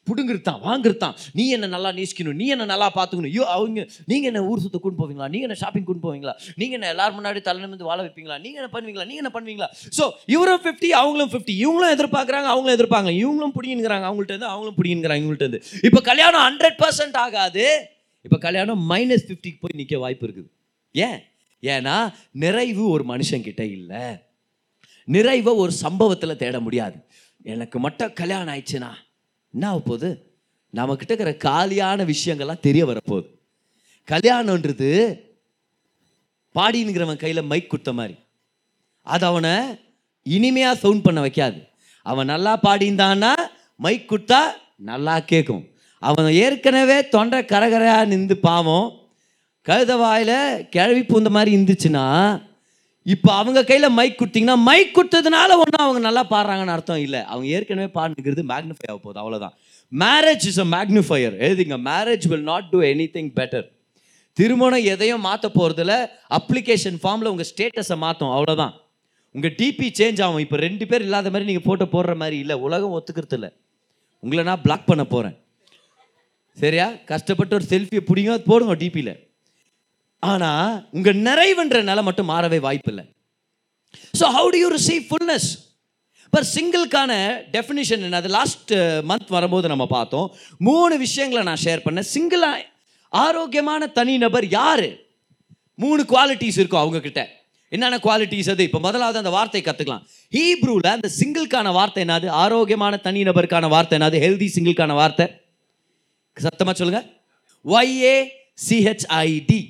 [0.08, 1.14] பிடுங்கிருத்தான் வாங்கிருத்தான்.
[1.38, 2.36] நீ என்ன நல்லா நேசிக்கணும்?
[2.40, 3.32] நீ என்ன நல்லா பார்த்துக்கணும்?
[3.32, 5.28] ஐயோ அவங்க நீங்கள் என்ன ஊர் சுத்த கூட்டு போவீங்களா?
[5.34, 6.34] நீங்கள் என்ன ஷாப்பிங் கூட்டு போவீங்களா?
[6.60, 8.38] நீங்கள் என்ன எல்லாரும் முன்னாடி தலை நிமிந்து வாழ வைப்பீங்களா?
[8.44, 9.06] நீங்கள் என்ன பண்ணுவீங்களா?
[9.10, 9.68] நீங்கள் என்ன பண்ணுவீங்களா?
[9.98, 13.12] ஸோ இவரும் ஃபிஃப்டி அவங்களும் ஃபிஃப்டி இவங்களும் எதிர்பார்க்குறாங்க அவங்களும் எதிர்ப்பாங்க.
[13.22, 15.62] இவங்களும் பிடிங்கிறாங்க அவங்கள்ட்ட இருந்து அவங்களும் பிடிங்கிறாங்க இவங்கள்ட்ட இருந்து.
[15.88, 17.66] இப்போ கல்யாணம் ஹண்ட்ரட் பர்சன்ட் ஆகாது.
[18.26, 20.50] இப்போ கல்யாணம் மைனஸ் ஃபிஃப்டிக்கு போய் நிற்க வாய்ப்பு இருக்குது.
[20.94, 21.18] ஏன்?
[21.62, 21.96] ஏன்னா
[22.44, 24.04] நிறைவு ஒரு மனுஷங்கிட்ட இல்லை.
[25.04, 26.96] நிறைவை ஒரு சம்பவத்தில் தேட முடியாது.
[27.42, 28.90] எனக்கு மட்டும் கல்யாணம் ஆயிடுச்சுன்னா
[29.52, 30.32] என்ன ஆக போகுது?
[30.74, 33.28] நம்மக்கிட்ட இருக்கிற காலியான விஷயங்கள்லாம் தெரிய வரப்போகுது
[34.10, 35.20] கல்யாணன்றது
[36.54, 38.14] பாடினுங்கிறவன் கையில் மைக் கொடுத்த மாதிரி.
[39.02, 39.80] அது அவனை
[40.22, 41.68] இனிமையாக சவுண்ட் பண்ண வைக்காது.
[42.02, 43.32] அவன் நல்லா பாடிந்தான்னா
[43.76, 44.40] மைக் கொடுத்தா
[44.76, 45.66] நல்லா கேட்கும்.
[45.98, 49.00] அவன் ஏற்கனவே தொண்டை கரகரையாக நின்று பாவம்
[49.68, 52.06] கழுத வாயில் கிழவி பூந்த மாதிரி இருந்துச்சுன்னா
[53.06, 57.20] இப்போ அவங்க கையில் மைக் கொடுத்தீங்கன்னா மைக் கொடுத்ததுனால ஒன்றும் அவங்க நல்லா பாடுறாங்கன்னு அர்த்தம் இல்லை.
[57.30, 59.54] அவங்க ஏற்கனவே பாடுங்கிறது மேக்னிஃபை ஆக போகுது அவ்வளோதான்
[59.92, 62.80] மேரேஜ் இஸ் அ மேக்னிஃபையர் எழுதிங்க marriage will not do
[63.16, 63.66] anything better
[64.36, 65.94] திருமணம் எதையும் மாற்ற போகிறதுல
[66.38, 68.74] அப்ளிகேஷன் ஃபார்மில் உங்கள் ஸ்டேட்டஸை மாற்றும் அவ்வளோதான்
[69.34, 70.42] உங்கள் டிபி சேஞ்ச் ஆகும்.
[70.44, 72.54] இப்போ ரெண்டு பேர் இல்லாத மாதிரி நீங்கள் ஃபோட்டோ போடுற மாதிரி இல்லை.
[72.66, 73.50] உலகம் ஒத்துக்கிறது இல்லை.
[74.24, 75.36] உங்களை நான் பிளாக் பண்ண போகிறேன்
[76.58, 76.86] சரியா?
[77.10, 79.14] கஷ்டப்பட்டு ஒரு செல்ஃபியை பிடிங்க அது போடுங்க டிபியில்
[80.30, 83.04] ஆனால் உங்கள் நிறைவுன்ற நிலை மட்டும் மாறவே வாய்ப்பில்லை.
[84.18, 85.48] So how do you receive fullness
[86.34, 87.12] per சிங்கிள்கான
[87.54, 88.20] definition என்ன?
[88.22, 88.72] அது லாஸ்ட்
[89.10, 90.28] மந்த் வரும்போது நம்ம பார்த்தோம்.
[90.68, 92.08] மூணு விஷயங்களை நான் ஷேர் பண்ணேன்.
[92.14, 92.68] சிங்கிளாக
[93.12, 94.86] ஆரோக்கியமான தனிநபர் யார்?
[95.82, 97.22] மூணு குவாலிட்டிஸ் இருக்கும் அவங்கக்கிட்ட
[97.72, 98.62] என்னென்ன குவாலிட்டிஸ் அது?
[98.68, 102.26] இப்போ முதலாவது அந்த வார்த்தை கற்றுக்கலாம் ஹீப்ரூவில் அந்த சிங்கிள்கான வார்த்தை என்னது?
[102.44, 104.16] ஆரோக்கியமான தனிநபருக்கான வார்த்தை என்னது?
[104.24, 105.26] ஹெல்தி சிங்கிள்கான வார்த்தை.
[106.36, 107.06] சத்தமாக சொல்லுங்கள்
[107.64, 108.16] ஒய்ஏ
[108.66, 109.60] சிஹெச்ஐடி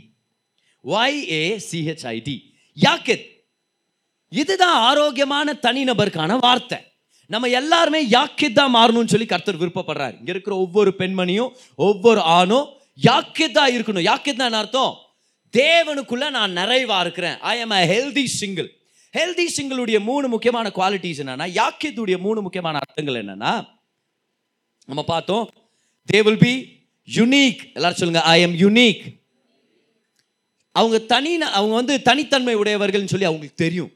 [0.84, 2.36] ஒய்ஏசிஹெச்ஐடி
[2.76, 3.26] யாக்கித்.
[4.28, 6.78] இதுதான் ஆரோக்கியமான தனிநபருக்கான வார்த்தை.
[7.26, 10.18] நம்ம எல்லாருமே யாக்கித் தான் மாறணும்னு சொல்லி கர்த்தர் விருப்பப்படுறாரு.
[10.18, 12.68] இங்கே இருக்கிற ஒவ்வொரு பெண்மணியும் ஒவ்வொரு ஆணும்
[13.02, 14.06] யாக்கியதா இருக்கணும்.
[14.10, 14.94] யாக்கியதா அர்த்தம்?
[15.54, 17.38] தேவனுக்குள்ள நான் நிறைவா இருக்கிறேன்.
[17.40, 18.68] I am a healthy single
[19.14, 23.66] healthy சிங்கிளுடைய மூணு முக்கியமான குவாலிட்டிஸ் என்னன்னா யாக்கியத்துடைய மூணு முக்கியமான அர்த்தங்கள் என்னன்னா
[24.86, 25.50] நம்ம பார்த்தோம்
[26.12, 26.54] தே வில் பி
[27.08, 29.21] யுனீக் எல்லாரும் சொல்லுங்க ஐ எம் யுனீக்
[30.72, 33.90] அவங்க தனி அவங்க வந்து தனித்தன்மை உடையவர்கள்னு சொல்லி அவங்களுக்கு தெரியும்.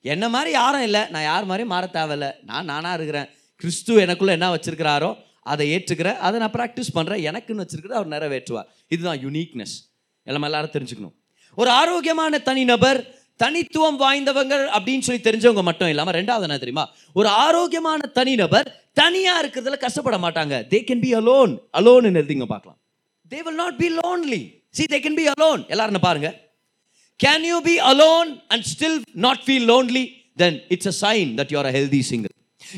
[0.00, 1.02] என்ன மாதிரி யாரும் இல்லை.
[1.08, 2.44] நான் யார் மாதிரியும் மாற தேவையில்ல.
[2.44, 3.28] நான் நானாக இருக்கிறேன்.
[3.56, 8.64] கிறிஸ்து எனக்குள்ளே என்ன வச்சுருக்கிறாரோ அதை ஏற்றுக்கிறேன் அதை நான் ப்ராக்டிஸ் பண்ணுறேன் எனக்குன்னு வச்சுருக்கிறத அவர் நிறைவேற்றுவார்.
[8.88, 9.74] இதுதான் யுனீக்னஸ்
[10.22, 11.14] எல்லாம் எல்லாரும் தெரிஞ்சுக்கணும்.
[11.54, 16.94] ஒரு ஆரோக்கியமான தனிநபர் தனித்துவம் வாய்ந்தவங்க அப்படின்னு சொல்லி தெரிஞ்சவங்க மட்டும் இல்லாமல் ரெண்டாவது என்ன தெரியுமா?
[17.12, 20.54] ஒரு ஆரோக்கியமான தனிநபர் தனியாக இருக்கிறதுல கஷ்டப்பட மாட்டாங்க.
[20.72, 22.78] They can be alone alone எழுதிங்க பார்க்கலாம்.
[23.30, 26.30] They will not be lonely see they can be alone எல்லாரும் பாருங்க.
[27.20, 30.04] Can you be alone and still not feel lonely
[30.42, 32.34] then it's a sign that you are a healthy singer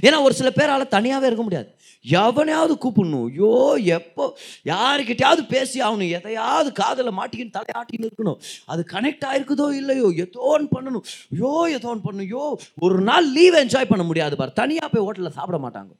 [0.06, 1.68] ஏன்னா ஒரு சில பேரால் தனியாகவே இருக்க முடியாது.
[2.04, 3.26] எவனையாவது கூப்பிடணும்.
[3.30, 3.52] ஐயோ
[3.96, 4.24] எப்போ
[4.72, 6.10] யாருக்கிட்டையாவது பேசி ஆகணும்.
[6.18, 8.38] எதையாவது காதில் மாட்டிக்கின்னு தலையாட்டின்னு இருக்கணும்.
[8.72, 10.08] அது கனெக்ட் ஆயிருக்குதோ இல்லையோ?
[10.24, 11.04] எதோன்னு பண்ணணும்.
[11.34, 12.28] ஐயோ எதோன்னு பண்ணணும்.
[12.28, 12.44] ஐயோ
[12.86, 14.56] ஒரு நாள் லீவ் என்ஜாய் பண்ண முடியாது பார்.
[14.62, 15.92] தனியாக போய் ஹோட்டலில் சாப்பிட மாட்டாங்க.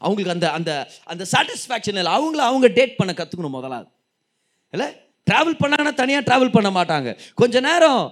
[0.00, 0.72] அவங்களுக்கு அந்த அந்த
[1.04, 2.12] அந்த சாட்டிஸ்ஃபேக்ஷன் இல்லை.
[2.18, 3.88] அவங்கள அவங்க டேட் பண்ண கற்றுக்கணும் முதலாவது.
[4.74, 4.88] இல்லை?
[5.30, 7.10] ட்ராவல் பண்ணாங்கன்னா தனியாக ட்ராவல் பண்ண மாட்டாங்க.
[7.34, 8.02] கொஞ்ச நேரம்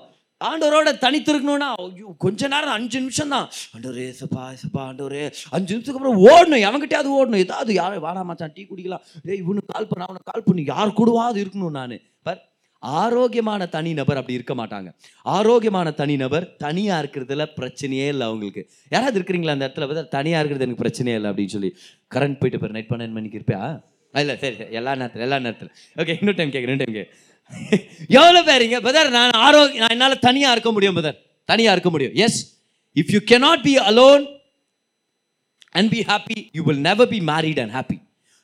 [0.41, 3.47] ஆண்டவரோட தனித்திருக்கணும்னா ஐயோ கொஞ்ச நேரம் அஞ்சு நிமிஷம் தான்.
[3.75, 5.23] ஆண்டவரே சப்பா சப்பா ஆண்டவரே.
[5.57, 6.65] அஞ்சு நிமிஷத்துக்கு அப்புறம் ஓடணும்.
[6.69, 7.45] எவங்கிட்டயாவது ஓடணும்.
[7.47, 9.05] ஏதாவது யாரும் வாடா மச்சான் டீ குடிக்கலாம்.
[9.31, 10.65] ஏய் இவனுக்கு கால் பண்ண அவனுக்கு கால் பண்ணி.
[10.75, 11.97] யார் கூடவாது இருக்கணும் நான்.
[12.29, 12.43] பர்
[12.83, 14.89] ஆரோக்கியமான தனி நபர் அப்படி இருக்க மாட்டாங்க.
[15.37, 18.63] ஆரோக்கியமான தனி நபர் தனியாக இருக்கிறதுல பிரச்சனையே இல்லை அவங்களுக்கு.
[18.95, 19.87] யாராவது இருக்கிறீங்களா அந்த இடத்துல?
[19.91, 21.71] பார்த்தா தனியாக இருக்கிறது எனக்கு பிரச்சனையே இல்லை அப்படின்னு சொல்லி.
[22.15, 23.63] கரண்ட் போயிட்டு போய் நைட் பன்னெண்டு மணிக்கு இருப்பியா?
[24.17, 24.71] இல்லை சரி சரி.
[24.79, 25.71] எல்லா நேரத்தில் எல்லா நேரத்தில்.
[25.97, 27.25] ஓகே இன்னொரு டைம் கேட்குறேன் டைம் கேட்க
[28.19, 28.77] எவ்வளோ பேருங்க?
[28.87, 32.15] பதர் நான் ஆரோக்கியம் நான் என்னால் தனியாக இருக்க முடியும் பதர் தனியாக இருக்க முடியும்.
[32.25, 32.39] Yes
[32.97, 34.25] if you cannot be alone
[35.75, 37.99] and be happy you will never be married and happy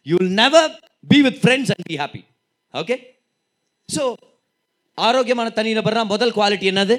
[0.07, 0.69] you will never
[1.07, 2.23] be with friends and be happy
[2.75, 2.97] okay
[3.89, 4.05] so
[4.99, 6.97] ஆரோக்கியமான தனிநபர்னா முதல் குவாலிட்டி என்னது?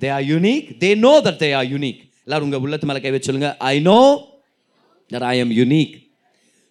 [0.00, 3.28] They are unique they know that they are unique எல்லாரும் உங்கள் உள்ளத்து மேலே கை வச்சு
[3.30, 3.50] சொல்லுங்க.
[3.70, 4.00] I know
[5.10, 5.94] that I am unique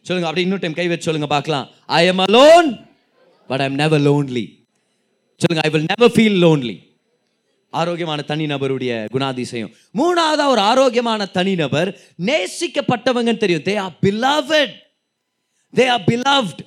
[0.08, 1.66] சொல்லுங்க அப்படி இன்னொரு டைம் கை வச்சு சொல்லுங்க பார்க்கலாம்.
[2.00, 2.70] I am alone
[3.48, 4.46] but I am never lonely
[5.44, 6.76] சொல்லுங்க I will never feel lonely
[7.80, 9.72] ஆரோக்கியமான தனிநபருடைய குணாதிசயம்.
[10.00, 11.90] மூணாவது ஒரு ஆரோக்கியமான தனிநபர்
[12.30, 13.66] நேசிக்கப்பட்டவங்கன்னு தெரியும்.
[13.68, 14.76] They are beloved
[15.78, 16.62] they are beloved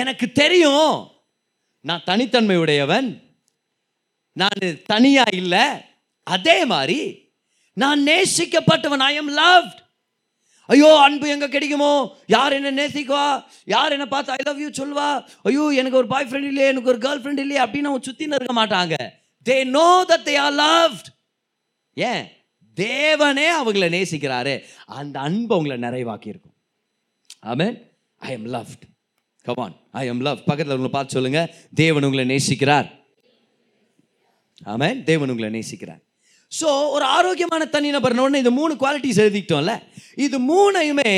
[0.00, 0.94] எனக்கு தெரியும்
[1.88, 3.08] நான் தனித்தன்மை உடையவன்.
[4.40, 5.66] நான் தனியா இல்லை.
[6.36, 6.98] அதே மாதிரி
[7.82, 9.04] நான் நேசிக்கப்பட்டவன்.
[9.10, 9.79] ஐ எம் லவ்ட்
[10.72, 11.92] ஐயோ அன்பு எங்கே கிடைக்குமோ?
[12.34, 13.26] யார் என்ன நேசிக்குவா?
[13.74, 15.06] யார் என்ன பார்த்து ஐ லவ் யூ சொல்வா
[15.48, 18.56] ஐயோ எனக்கு ஒரு பாய் ஃப்ரெண்ட் இல்லையே எனக்கு ஒரு கேர்ள் ஃப்ரெண்ட் இல்லையே அப்படின்னு அவங்க சுற்றி இருக்க
[18.60, 18.96] மாட்டாங்க.
[19.46, 21.08] They know that they are loved
[21.96, 22.22] ஏன்?
[22.76, 24.54] தேவனே அவங்கள நேசிக்கிறாரு.
[24.98, 26.56] அந்த அன்பு அவங்கள நிறைவாக்கி இருக்கும்
[27.52, 27.76] ஆமேன்
[28.28, 28.84] I am loved
[29.48, 31.42] come on I am love பக்கத்தில் உங்களை பார்த்து சொல்லுங்க.
[31.82, 32.88] தேவன் உங்களை நேசிக்கிறார்.
[34.72, 36.02] ஆமேன் தேவன் உங்களை நேசிக்கிறார்.
[36.58, 39.74] ஸோ ஒரு ஆரோக்கியமான தனிநபர்னு இந்த மூணு குவாலிட்டிஸ் எழுதிக்கிட்டோம்ல.
[40.24, 41.12] இது மூணையுமே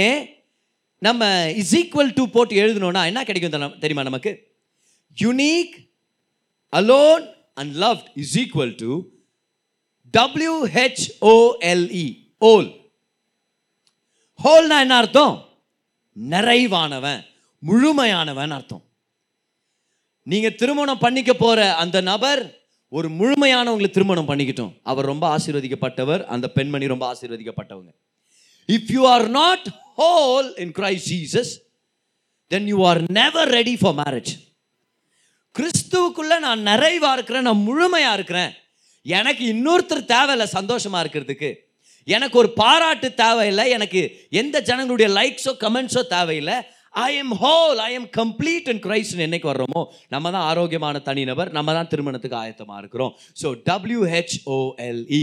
[1.07, 1.23] நம்ம
[1.61, 4.33] இஸ் ஈக்குவல் டு போட்டு எழுதணும்னா என்ன கிடைக்கும் தெரியுமா நமக்கு?
[5.18, 5.75] Unique
[6.73, 7.25] alone
[7.61, 8.90] and love is equal to
[10.14, 12.07] W H O L E
[12.51, 12.68] whole
[14.45, 15.35] ஹோல்னா என்ன அர்த்தம்?
[16.16, 17.21] நிறைவானவன்
[17.62, 18.85] முழுமையானவன் அர்த்தம்.
[20.27, 22.42] நீங்கள் திருமணம் பண்ணிக்க போகிற அந்த நபர்
[22.96, 24.72] ஒரு முழுமையானவங்களை திருமணம் பண்ணிக்கிட்டோம்.
[24.83, 27.90] அவர் ரொம்ப ஆசீர்வதிக்கப்பட்டவர் அந்த பெண்மணி ரொம்ப ஆசீர்வதிக்கப்பட்டவங்க.
[28.68, 29.66] If you are not
[30.00, 31.52] whole in Christ Jesus
[32.46, 34.33] then you are never ready for marriage
[35.59, 38.52] கிறிஸ்துவுக்குள்ளே நான் நிறைவாக இருக்கிறேன் நான் முழுமையாக இருக்கிறேன்.
[39.07, 41.50] எனக்கு இன்னொருத்தர் தேவையில்லை சந்தோஷமாக இருக்கிறதுக்கு.
[42.05, 44.00] எனக்கு ஒரு பாராட்டு தேவையில்லை எனக்கு
[44.42, 46.57] எந்த ஜனங்களுடைய லைக்ஸோ கமெண்ட்ஸோ தேவையில்லை.
[46.94, 51.72] I am whole I am complete and Christ என்னைக்கு வர்றோமோ நம்ம தான் ஆரோக்கியமான தனிநபர் நம்ம
[51.72, 53.12] தான் திருமணத்துக்கு ஆயத்தமாக இருக்கிறோம்.
[53.42, 55.22] ஸோ டபிள்யூஹெச்ஓஎல்இ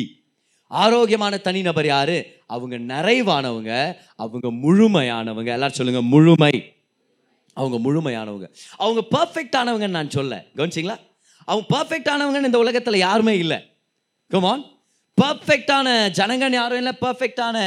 [0.67, 2.17] ஆரோக்கியமான தனிநபர் யாரு?
[2.47, 5.49] அவங்க நிறைவானவங்க அவங்க முழுமையானவங்க.
[5.57, 6.53] எல்லாரும் சொல்லுங்க முழுமை.
[7.53, 8.47] அவங்க முழுமையானவங்க.
[8.77, 10.97] அவங்க பர்ஃபெக்டானவங்கன்னு நான் சொல்ல கவனிச்சிங்களா?
[11.45, 13.59] அவங்க பர்ஃபெக்டானவங்கன்னு இந்த உலகத்தில் யாருமே இல்லை.
[14.27, 14.65] கமான்
[15.19, 17.57] பர்ஃபெக்டான ஜனங்கன் யாரும் இல்லை பர்ஃபெக்டான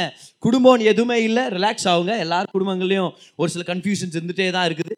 [0.45, 1.43] குடும்பம் எதுவுமே இல்லை.
[1.55, 2.13] ரிலாக்ஸ் ஆகுங்க.
[2.25, 3.11] எல்லார் குடும்பங்கள்லையும்
[3.41, 4.95] ஒரு சில கன்ஃபியூஷன்ஸ் இருந்துகிட்டே தான் இருக்குது.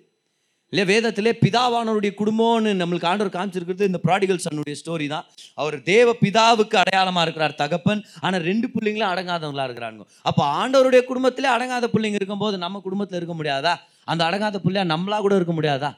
[0.73, 5.25] இல்லையா வேதத்திலே பிதாவானவருடைய குடும்பம்னு நம்மளுக்கு ஆண்டவர் காமிச்சிருக்கிறது இந்த ப்ராடிகல் சன்னுடைய ஸ்டோரி தான்.
[5.61, 8.01] அவர் தேவ பிதாவுக்கு அடையாளமாக இருக்கிறார் தகப்பன்.
[8.25, 13.75] ஆனால் ரெண்டு பிள்ளைங்களும் அடங்காதவங்களா இருக்கிறாங்க அப்போ ஆண்டவருடைய குடும்பத்திலே அடங்காத பிள்ளைங்க இருக்கும்போது நம்ம குடும்பத்தில் இருக்க முடியாதா?
[14.13, 15.91] அந்த அடங்காத பிள்ளையா நம்மளா கூட இருக்க முடியாதா?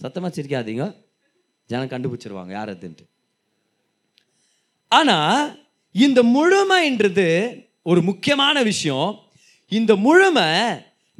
[0.00, 0.86] சத்தமாக சிரிக்காதீங்க.
[1.70, 2.52] ஜனம் கண்டுபிடிச்சிருவாங்க.
[2.58, 3.04] யார் அதுன்ட்டு.
[4.96, 5.42] ஆனால்
[6.04, 7.26] இந்த முழுமைன்றது
[7.90, 9.10] ஒரு முக்கியமான விஷயம்.
[9.78, 10.48] இந்த முழுமை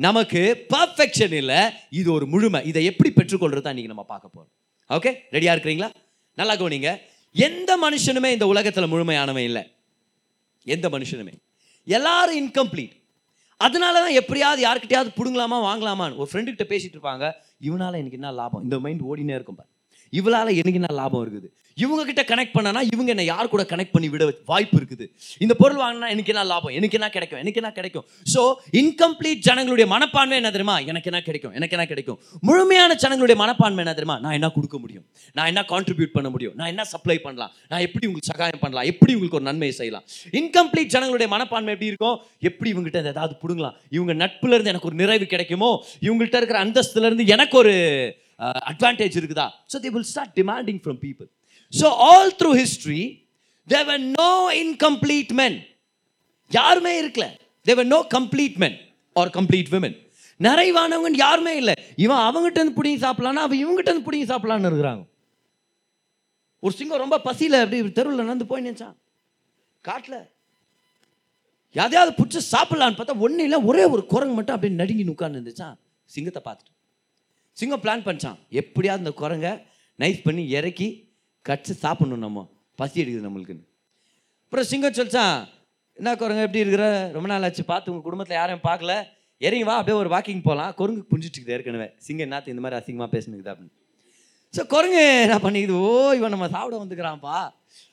[0.07, 0.41] நமக்கு
[0.75, 1.61] பர்ஃபெக்ஷன் இல்லை
[1.99, 2.61] இது ஒரு முழுமை.
[2.71, 4.53] இதை எப்படி பெற்றுக்கொள்றது தான் இன்னைக்கு நம்ம பார்க்க போகிறோம்
[4.97, 5.89] ஓகே ரெடியாக இருக்கிறீங்களா?
[6.41, 6.91] நல்லா கவனிங்க.
[7.47, 9.63] எந்த மனுஷனுமே இந்த உலகத்தில் முழுமையானவன் இல்லை.
[10.75, 11.35] எந்த மனுஷனுமே.
[11.97, 12.95] எல்லாரும் இன்கம்ப்ளீட்
[13.65, 17.25] அதனால தான் எப்படியாவது யார்கிட்டயாவது பிடுங்கலாமா வாங்கலாமான்னு ஒரு ஃப்ரெண்டுக்கிட்ட பேசிட்டு இருப்பாங்க.
[17.69, 18.63] இவனால எனக்கு என்ன லாபம்?
[18.67, 19.71] இந்த மைண்ட் ஓடினே இருக்கும் பார்.
[20.19, 21.49] இவளால் எனக்கு என்ன லாபம் இருக்குது?
[21.83, 25.07] இவங்க கிட்ட கனெக்ட் பண்ணனா இவங்க என்ன யார் கூட கனெக்ட் பண்ணி விட வாய்ப்பு இருக்குது.
[25.45, 26.75] இந்த பொருள் வாங்கினா எனக்கு என்ன லாபம்?
[26.79, 27.41] எனக்கு என்ன கிடைக்கும்?
[27.43, 28.07] எனக்கு என்ன கிடைக்கும்?
[28.35, 28.43] ஸோ
[28.81, 30.77] இன்கம்ப்ளீட் ஜனங்களுடைய மனப்பான்மை என்ன தெரியுமா?
[30.93, 31.55] எனக்கு என்ன கிடைக்கும்?
[31.59, 32.19] எனக்கு என்ன கிடைக்கும்?
[32.49, 34.19] முழுமையான ஜனங்களுடைய மனப்பான்மை என்ன தெரியுமா?
[34.25, 35.05] நான் என்ன கொடுக்க முடியும்?
[35.37, 36.57] நான் என்ன கான்ட்ரிபியூட் பண்ண முடியும்?
[36.61, 37.53] நான் என்ன சப்ளை பண்ணலாம்?
[37.73, 38.89] நான் எப்படி உங்களுக்கு சகாயம் பண்ணலாம்?
[38.95, 40.07] எப்படி உங்களுக்கு ஒரு நன்மையை செய்யலாம்?
[40.41, 42.19] இன்கம்ப்ளீட் ஜனங்களுடைய மனப்பான்மை எப்படி இருக்கும்?
[42.51, 43.79] எப்படி இவங்ககிட்ட ஏதாவது பிடுங்கலாம்?
[43.99, 45.73] இவங்க நட்புல இருந்து எனக்கு ஒரு நிறைவு கிடைக்குமோ?
[46.09, 47.75] இவங்கள்ட்ட இருக்கிற அந்தஸ்துல இருந்து எனக்கு ஒரு
[48.71, 49.49] அட்வான்டேஜ் இருக்குதா?
[49.73, 51.29] So they will start demanding from people
[51.73, 53.03] so all through history
[53.69, 54.31] there were no
[54.63, 55.59] incomplete men
[56.51, 57.27] யாருமே இருக்கல.
[57.67, 58.77] There were no complete men
[59.21, 59.97] or complete women
[60.41, 61.75] நிறைவானவங்க யாருமே இல்லை.
[62.05, 65.03] இவன் அவங்ககிட்ட இருந்து பிடிங்கி சாப்பிடலான்னா அவன் இவங்ககிட்ட இருந்து பிடிங்கி சாப்பிடலான்னு இருக்கிறாங்க.
[66.65, 68.97] ஒரு சிங்கம் ரொம்ப பசியில் அப்படி தெருவில் நடந்து போய் நினச்சான்
[69.89, 70.21] காட்டில்
[71.75, 75.77] எதையாவது பிடிச்சி சாப்பிட்லான்னு பார்த்தா ஒன்றும் இல்லை ஒரே ஒரு குரங்கு மட்டும் அப்படியே நடுங்கி உட்காந்து இருந்துச்சான்
[76.11, 76.73] சிங்கத்தை பார்த்துட்டு.
[77.57, 78.39] சிங்கம் பிளான் பண்ணிச்சான்.
[78.61, 79.53] எப்படியாவது இந்த குரங்கை
[79.99, 80.89] நைஸ் பண்ணி இறக்கி
[81.49, 82.43] கட்சி சாப்பிடணும் நம்ம.
[82.81, 83.65] பசி எடுக்குது நம்மளுக்குன்னு.
[84.45, 85.37] அப்புறம் சிங்கம் சொல்லிச்சான்
[85.99, 86.87] என்ன குரங்கு எப்படி இருக்கிற?
[87.17, 88.93] ரொம்ப நாள் ஆச்சு பார்த்து உங்கள் குடும்பத்தில் யாரையும் பார்க்கல.
[89.41, 91.89] இறங்கி வா அப்படியே ஒரு வாக்கிங் போகலாம் குரங்கு புரிஞ்சிட்டு ஏற்கனவே.
[92.07, 93.75] சிங்கம் என்னத்து இந்த மாதிரி அசிங்கமாக பேசுனுக்குது அப்படின்னு.
[94.55, 95.77] ஸோ குரங்கு என்ன பண்ணிக்குது?
[95.87, 97.37] ஓ இவன் நம்ம சாப்பிட வந்துக்கிறான்ப்பா.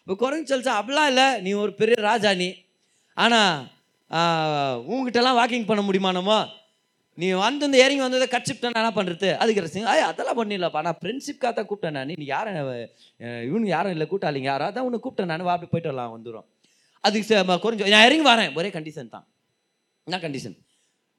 [0.02, 2.50] இப்போ குரங்கு சொல்லிச்சா அப்படிலாம் இல்லை நீ ஒரு பெரிய ராஜா நீ
[3.18, 3.54] ஆனால்
[4.92, 6.34] உங்ககிட்டலாம் வாக்கிங் பண்ண முடியுமா நம்ம?
[7.22, 11.52] நீ வந்து இந்த இறங்கி வந்ததை கட்சிப்டேன் என்ன பண்ணுறது அதுக்கு ரசிங்க ஐய் அதெல்லாம் பண்ணிடலப்பா நான் ஃப்ரெண்ட்ஷிப்காக
[11.52, 12.12] தான் கூப்பிட்டேன் நான்.
[12.12, 12.58] நீ யாரும்
[13.48, 15.46] இவனு யாரும் இல்லை கூட்டாளிங்க யாரும் அதான் உனக்கு கூப்பிட்டேன் நான்.
[15.48, 16.48] அப்படி போயிட்டு வரலாம் வந்துடும்
[17.04, 18.52] அதுக்கு ச- கொஞ்சம் நான் இறங்கி வரேன்.
[18.60, 19.26] ஒரே கண்டிஷன் தான்.
[20.08, 20.56] என்ன கண்டிஷன்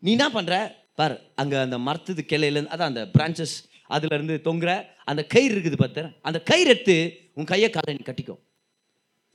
[0.03, 0.55] நீ என்ன பண்ணுற
[1.01, 3.55] பார் அங்கே அந்த மரத்துது கிளையிலேருந்து அதான் அந்த பிரான்ச்சஸ்
[3.91, 4.71] அதுலேருந்து தொங்குற
[5.05, 6.97] அந்த கயிறு இருக்குது பார்த்து அந்த கயிறு எடுத்து
[7.35, 8.41] உன் கையை காலை நீ கட்டிக்கும்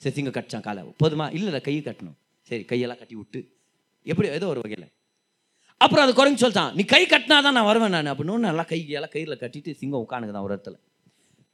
[0.01, 0.81] சரி சிங்க கட்டிச்சான் காலை.
[1.01, 1.25] போதுமா?
[1.35, 2.17] இல்லை இல்லை கையை கட்டணும்.
[2.49, 3.39] சரி கையெல்லாம் கட்டி விட்டு
[4.07, 4.87] எப்படி ஏதோ ஒரு வகையில்.
[5.81, 6.73] அப்புறம் அது குறைஞ்சு சொல்லிட்டான்.
[6.73, 8.11] நீ கை கட்டினா தான் நான் வருவேன் நான்.
[8.13, 10.75] அப்படின்னு நல்லா கை எல்லாம் கயிறில் கட்டிட்டு சிங்கம் உட்காந்துக்குதான் ஒரு இடத்துல.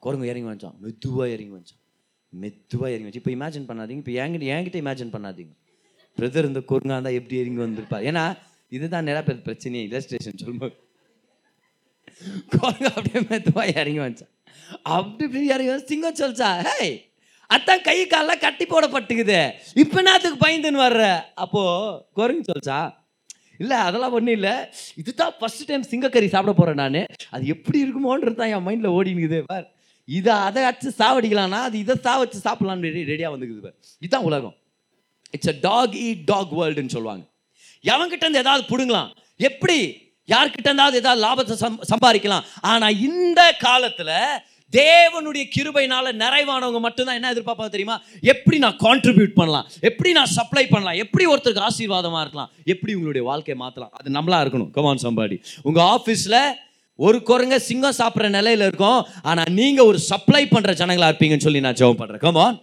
[0.03, 1.81] குரங்கு இறங்கி வந்துச்சான் மெதுவாக இறங்கி வந்துச்சான்
[2.29, 4.01] மெதுவாக இறங்கி வச்சு இப்போ இமேஜின் பண்ணாதீங்க.
[4.01, 5.53] இப்போ என்கிட்ட என்கிட்ட இமேஜின் பண்ணாதீங்க.
[6.17, 8.23] பிரதர் இந்த குரங்கா இருந்தால் எப்படி இறங்கி வந்திருப்பா ஏன்னா
[8.69, 9.83] இதுதான் நிறைய பேர் பிரச்சனையே.
[9.91, 10.75] இலஸ்ட்ரேஷன் சொல்லும்போது.
[12.53, 14.31] குரங்கு அப்படியே மெதுவாக இறங்கி வந்துச்சான்
[14.83, 16.89] அப்படி இப்படி இறங்கி வந்து சிங்கம் சொல்லிச்சா ஹே
[17.49, 19.39] அதான் கை காலெல்லாம் கட்டி போடப்பட்டுக்குது.
[19.73, 21.03] இப்போ என்னத்துக்கு பயந்துன்னு வர்ற?
[21.33, 22.79] அப்போது குரங்கு சொல்லிச்சா
[23.63, 24.56] இல்லை அதெல்லாம் ஒன்றும் இல்லை.
[25.02, 26.99] இதுதான் ஃபர்ஸ்ட் டைம் சிங்கக்கறி சாப்பிட போகிறேன் நான்.
[27.36, 29.67] அது எப்படி இருக்குமோன்றது தான் என் மைண்டில் ஓடினுக்குது பார்
[30.08, 33.78] இதை அதை வச்சு சாவடிக்கலாம்னா அது இதை சா வச்சு சாப்பிடலான்னு ரெடி ரெடியாக வந்துக்குது பார்.
[34.04, 34.56] இதுதான் உலகம்.
[35.36, 37.23] It's a dog eat dog வேர்ல்டுன்னு சொல்லுவாங்க.
[37.93, 39.12] எவன்கிட்ட இருந்து ஏதாவது பிடுங்கலாம்.
[39.49, 39.78] எப்படி?
[40.34, 42.43] யார்கிட்ட இருந்தாவது ஏதாவது லாபத்தை சம் சம்பாதிக்கலாம்.
[42.71, 44.15] ஆனால் இந்த காலத்தில்
[44.79, 47.97] தேவனுடைய கிருபைனால நிறைவானவங்க மட்டும்தான் என்ன எதிர்பார்ப்பா தெரியுமா?
[48.33, 49.67] எப்படி நான் கான்ட்ரிபியூட் பண்ணலாம்?
[49.89, 50.99] எப்படி நான் சப்ளை பண்ணலாம்?
[51.05, 52.51] எப்படி ஒருத்தருக்கு ஆசீர்வாதமாக இருக்கலாம்?
[52.73, 54.71] எப்படி உங்களுடைய வாழ்க்கையை மாற்றலாம் அது நம்மளா இருக்கணும்.
[54.77, 56.39] கமான் சம்பாடி உங்கள் ஆஃபீஸில்
[57.05, 58.99] ஒரு குரங்க சிங்கம் சாப்பிட்ற நிலையில இருக்கும்.
[59.29, 62.59] ஆனால் நீங்கள் ஒரு சப்ளை பண்ணுற ஜனங்களாக இருப்பீங்கன்னு சொல்லி நான் ஜெபம் பண்ணுறேன் கமான்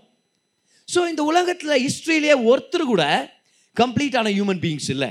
[0.88, 3.04] ஸோ இந்த உலகத்தில் ஹிஸ்ட்ரியிலே ஒருத்தர் கூட
[3.76, 5.10] கம்ப்ளீட்டான ஹியூமன் பீயிங்ஸ் இல்லை.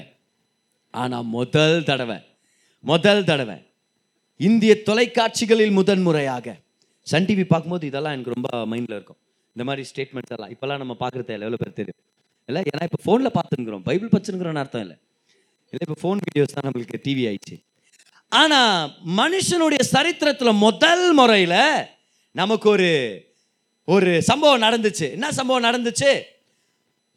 [1.02, 2.18] ஆனால் முதல் தடவை
[2.92, 3.58] முதல் தடவை
[4.48, 6.56] இந்திய தொலைக்காட்சிகளில் முதன்முறையாக
[7.12, 9.20] சன் டிவி பார்க்கும்போது இதெல்லாம் எனக்கு ரொம்ப மைண்டில் இருக்கும்.
[9.56, 10.52] இந்த மாதிரி ஸ்டேட்மெண்ட்ஸ் எல்லாம்.
[10.56, 11.46] இப்போல்லாம் நம்ம பார்க்குறது இல்லை.
[11.48, 12.00] எவ்வளோ பேர் தெரியும்?
[12.50, 14.98] இல்லை ஏன்னா இப்போ ஃபோனில் பார்த்துருக்குறோம் பைபிள் படிச்சுருக்கிறோன்னு அர்த்தம் இல்லை.
[15.74, 17.58] இல்லை இப்போ ஃபோன் வீடியோஸ் தான் நம்மளுக்கு டிவி ஆயிடுச்சு.
[18.32, 18.74] ஆனால்
[19.22, 21.62] மனுஷனுடைய சரித்திரத்தில் முதல் முறையில்
[22.36, 22.90] நமக்கு ஒரு
[23.88, 25.08] ஒரு சம்பவம் நடந்துச்சு.
[25.18, 26.12] என்ன சம்பவம் நடந்துச்சு?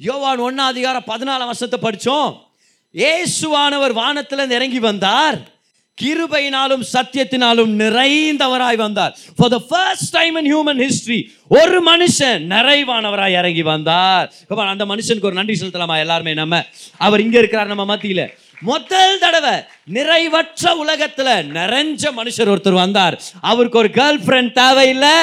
[0.01, 2.31] யோவான் ஒன்னா அதிகாரம் பதினாலாம் வருஷத்தை படித்தோம்
[2.95, 5.39] ஏசுவானவர் வானத்தில் இறங்கி வந்தார்.
[6.01, 9.17] கிருபையினாலும் சத்தியத்தினாலும் நிறைந்தவராய் வந்தார்.
[9.37, 14.33] For the first time in human history ஒரு மனுஷன் நிறைவானவராய் இறங்கி வந்தார்.
[14.49, 16.65] அந்த மனுஷனுக்கு ஒரு நன்றி செலுத்தலாமா எல்லாருமே நம்ம?
[16.97, 18.29] அவர் இங்க இருக்கிறார் நம்ம மத்தியில.
[18.61, 19.55] முதல் தடவை
[19.93, 21.29] நிறைவற்ற உலகத்துல
[21.59, 23.21] நிறைஞ்ச மனுஷர் ஒருத்தர் வந்தார்.
[23.41, 25.17] அவருக்கு ஒரு கேர்ள் ஃப்ரெண்ட் தேவையில்லை.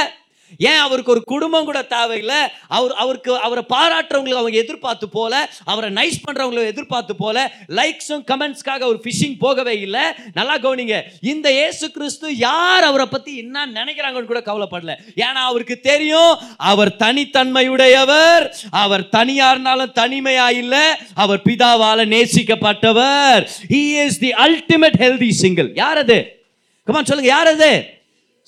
[0.58, 2.40] ஏன் அவருக்கு ஒரு குடும்பம் கூட தேவையில்லை?
[2.68, 9.00] அவர் அவருக்கு அவரை பாராட்டுறவங்களுக்கு அவங்க எதிர்பார்த்து போல அவரை நைஸ் பண்றவங்களை எதிர்பார்த்து போல லைக்ஸும் கமெண்ட்ஸ்க்காக அவர்
[9.06, 10.02] ஃபிஷிங் போகவே இல்லை.
[10.34, 14.96] நல்லா கவனிங்க இந்த இயேசு கிறிஸ்து யார் அவரை பத்தி என்ன நினைக்கிறாங்கன்னு கூட கவலைப்படல.
[15.16, 23.48] ஏன்னா அவருக்கு தெரியும் அவர் தனித்தன்மையுடையவர் அவர் தனியா இருந்தாலும் தனிமையா இல்லை அவர் பிதாவால நேசிக்கப்பட்டவர்.
[23.70, 26.38] He is the ultimate healthy single யார் அது?
[26.84, 27.99] கமான் சொல்லுங்க யார் அது?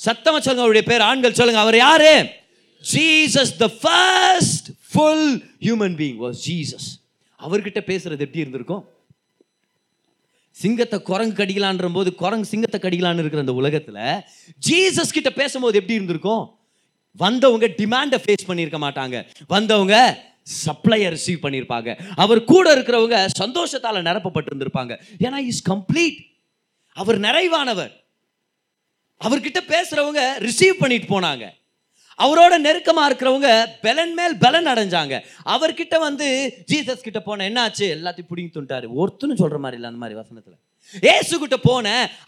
[0.05, 1.03] சத்தமா சொல்லுங்க அவருடைய பேர்.
[1.09, 2.13] ஆண்கள் சொல்லுங்க அவர் யாரு?
[2.83, 5.27] Jesus the first full
[5.65, 6.87] human being was Jesus
[7.39, 8.83] அவர்கிட்ட பேசுறது எப்படி இருந்திருக்கும்?
[10.57, 14.01] சிங்கத்தை குரங்கு கடிக்கலான்ற போது குரங்கு சிங்கத்தை கடிக்கலான்னு இருக்கிற அந்த உலகத்தில்
[14.69, 16.43] ஜீசஸ் கிட்ட பேசும்போது எப்படி இருந்திருக்கும்?
[17.23, 19.15] வந்தவங்க டிமாண்டை ஃபேஸ் பண்ணியிருக்க மாட்டாங்க.
[19.53, 19.95] வந்தவங்க
[20.65, 21.89] சப்ளையை ரிசீவ் பண்ணியிருப்பாங்க.
[22.23, 24.93] அவர் கூட இருக்கிறவங்க சந்தோஷத்தால் நிரப்பப்பட்டு இருந்திருப்பாங்க
[25.25, 26.19] ஏன்னா இஸ் கம்ப்ளீட்
[27.01, 27.91] அவர் நிறைவானவர்.
[29.25, 31.45] அவர்கிட்ட பேசுறவங்க ரிசீவ் பண்ணிட்டு போனாங்க.
[32.23, 33.49] அவரோட நெருக்கமா இருக்கிறவங்க
[33.85, 35.15] பலன் மேல் பலன் அடைஞ்சாங்க.
[35.53, 36.27] அவர்கிட்ட வந்து
[36.71, 37.85] ஜீசஸ் கிட்ட போன என்னாச்சு?
[37.95, 40.55] எல்லாத்தையும் பிடிங்கி துண்டாரு ஒருத்தனும் சொல்ற மாதிரி இல்லை அந்த மாதிரி வசனத்துல.
[41.13, 41.87] ஏசு கிட்ட போன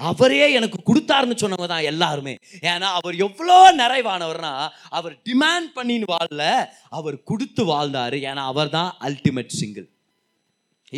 [0.09, 2.33] அவரே எனக்கு கொடுத்தாருன்னு சொன்னவங்க தான் எல்லாருமே.
[2.71, 4.53] ஏன்னா அவர் எவ்வளோ நிறைவானவர்னா
[4.97, 6.45] அவர் டிமாண்ட் பண்ணின்னு வாழல.
[6.99, 8.19] அவர் கொடுத்து வாழ்ந்தாரு.
[8.29, 9.87] ஏன்னா அவர் தான் ultimate single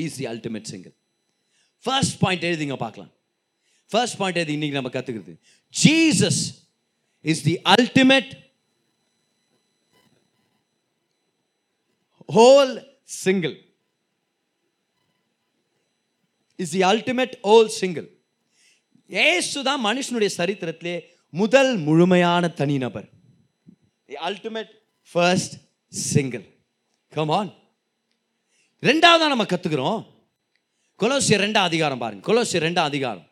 [0.03, 0.95] easy ultimate single
[1.85, 3.11] first point எழுதிங்க பார்க்கலாம்.
[3.91, 5.33] ஃபர்ஸ்ட் பாயிண்ட் எது இன்னைக்கு நம்ம கற்றுக்கிறது
[5.83, 6.41] Jesus
[7.21, 8.31] is the ultimate
[12.37, 12.73] whole
[13.23, 13.55] single
[16.59, 18.07] is the ultimate whole single
[19.09, 20.95] Yesu தான் மனுஷனுடைய சரித்திரத்திலே
[21.29, 23.07] முதல் முழுமையான தனிநபர்.
[24.09, 24.71] The ultimate
[25.11, 25.55] first
[25.93, 26.45] single
[27.13, 27.51] come on
[28.83, 30.01] ரெண்டாவதா நம்ம கற்றுக்கிறோம்
[30.99, 32.23] கொலோசிய ரெண்டாம் அதிகாரம் பாருங்க.
[32.29, 33.25] கொலோசிய ரெண்டாம் அதிகாரம்.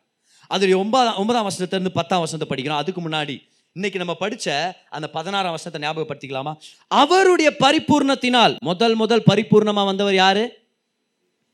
[0.48, 2.82] அதில் ஒன்பதாம் ஒன்பதாம் வருஷத்துலேருந்து பத்தாம் வருஷத்தை படிக்கிறோம்.
[2.82, 3.36] அதுக்கு முன்னாடி
[3.72, 4.48] இன்னைக்கு நம்ம படித்த
[4.96, 6.52] அந்த பதினாறாம் வருஷத்தை ஞாபகப்படுத்திக்கலாமா?
[6.88, 10.44] அவருடைய பரிபூர்ணத்தினால் முதல் முதல் பரிபூர்ணமாக வந்தவர் யாரு?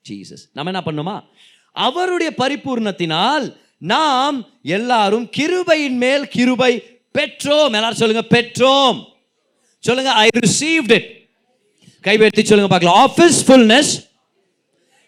[0.09, 0.44] ஜீசஸ்.
[0.53, 1.16] நம்ம என்ன பண்ணுமா
[1.87, 3.46] அவருடைய பரிபூர்ணத்தினால்
[3.79, 6.72] நாம் எல்லாரும் கிருபையின் மேல் கிருபை
[7.18, 7.74] பெற்றோம்.
[7.79, 8.98] எல்லாரும் சொல்லுங்க பெற்றோம்.
[9.79, 11.09] சொல்லுங்க ஐ ரிசீவ்ட் இட்
[12.05, 12.98] கைவேற்றி சொல்லுங்க பார்க்கலாம்.
[13.07, 13.92] Of his fullness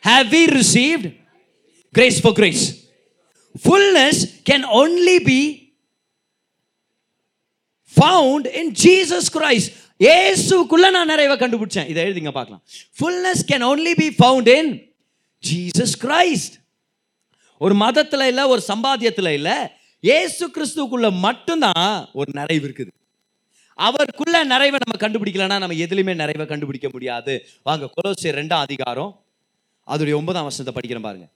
[0.04, 1.08] have we received
[1.94, 2.64] grace for grace
[3.56, 5.40] fullness can only be
[7.92, 9.68] found in Jesus Christ.
[10.00, 11.88] இயேசுக்குள்ள நான் நிறைவை கண்டுபிடிச்சேன்.
[11.90, 12.62] இதை எழுதிங்க பார்க்கலாம்.
[12.98, 14.70] Fullness can only be found in
[15.42, 16.54] Jesus Christ
[17.64, 19.56] ஒரு மதத்தில் இல்லை ஒரு சம்பாத்தியத்தில் இல்லை
[20.08, 22.90] இயேசு கிறிஸ்துக்குள்ள மட்டும்தான் ஒரு நிறைவு இருக்குது.
[23.78, 27.34] அவருக்குள்ள நிறைவை நம்ம கண்டுபிடிக்கலன்னா நம்ம எதுலையுமே நிறைவை கண்டுபிடிக்க முடியாது.
[27.68, 29.12] வாங்க கொலோசியர் ரெண்டாம் அதிகாரம்
[29.88, 31.26] அதோடைய ஒன்பதாம் வருஷத்தை படிக்கிறேன் பாருங்க.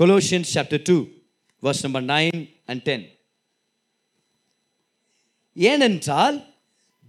[0.00, 0.96] Colossian chapter two
[1.62, 3.04] verse number nine and ten
[5.56, 6.44] ஏனென்றால்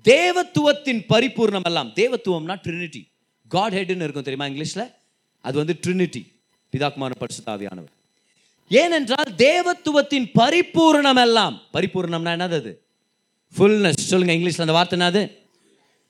[0.06, 3.08] தேவத்துவத்தின் பரிபூர்ணம் எல்லாம் தேவத்துவம்னா ட்ரினிட்டி
[3.48, 4.94] காட் ஹெட்னு இருக்கும் தெரியுமா இங்கிலீஷில்
[5.42, 6.22] அது வந்து ட்ரினிட்டி
[6.74, 7.92] பிதாக்குமான பரிசுத்தாவியானவர்
[8.72, 12.82] ஏனென்றால் தேவத்துவத்தின் பரிபூர்ணம் எல்லாம் பரிபூர்ணம்னா என்னது அது?
[13.56, 15.32] ஃபுல்னஸ் சொல்லுங்க இங்கிலீஷில் அந்த வார்த்தை என்னது?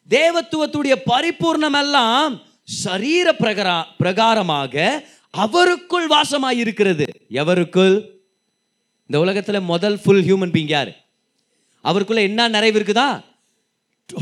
[0.10, 2.41] தேவத்துவத்துடைய பரிபூர்ணம் எல்லாம்
[2.84, 4.75] சரீர பிரகார பிரகாரமாக
[5.34, 8.12] அவருக்குள் வாசமாய் இருக்கிறது எவருக்குள்?
[9.10, 10.92] இந்த உலகத்தில் முதல் ஃபுல் ஹியூமன் பீங் யார்?
[11.86, 13.08] அவருக்குள்ளே என்ன நிறைவு இருக்குதா?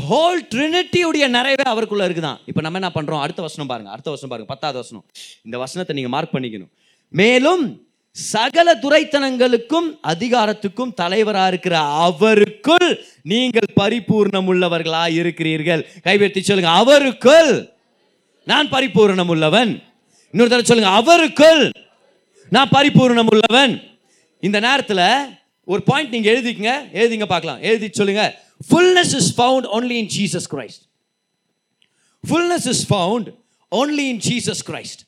[0.08, 4.52] ஹோல் ட்ரினிட்டியுடைய நிறைவே அவருக்குள்ளே இருக்குதான் இப்போ நம்ம என்ன பண்ணுறோம் அடுத்த வசனம் பாருங்கள் அடுத்த வசனம் பாருங்கள்
[4.52, 5.04] பத்தாவது வசனம்.
[5.46, 6.72] இந்த வசனத்தை நீங்கள் மார்க் பண்ணிக்கணும்.
[7.20, 7.64] மேலும்
[8.16, 12.88] சகல துரைத்தனங்களுக்கும் அதிகாரத்துக்கும் தலைவராக இருக்கிற அவருக்குள்
[13.32, 15.84] நீங்கள் பரிபூர்ணம் உள்ளவர்களா இருக்கிறீர்கள்.
[16.06, 16.72] கைவேற்றி சொல்லுங்க.
[16.82, 17.52] அவருக்குள்
[18.50, 19.72] நான் பரிபூர்ணம் உள்ளவன்
[20.34, 20.92] இன்னொரு தடவை சொல்லுங்க.
[21.00, 21.62] அவருக்குள்
[22.56, 23.74] நான் பரிபூர்ணம் உள்ளவன்
[24.46, 25.04] இந்த நேரத்தில்
[25.72, 26.72] ஒரு பாயிண்ட் நீங்கள் எழுதிக்கங்க.
[27.00, 27.60] எழுதிங்க பார்க்கலாம்.
[27.68, 28.24] எழுதி சொல்லுங்க.
[28.68, 30.82] Fullness is found only in Jesus Christ
[32.24, 33.28] fullness is found
[33.80, 35.02] only in Jesus Christ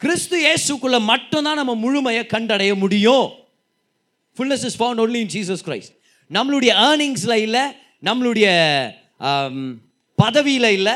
[0.00, 3.26] Kristhu இயேசுக்குள்ள மட்டும்தான் நம்ம முழுமையை கண்டடைய முடியும்.
[4.36, 5.94] Fullness is found only in Jesus Christ
[6.36, 7.64] நம்மளுடைய ஏர்னிங்ஸில் இல்லை
[8.08, 8.48] நம்மளுடைய
[10.18, 10.94] பதவியில் இல்லை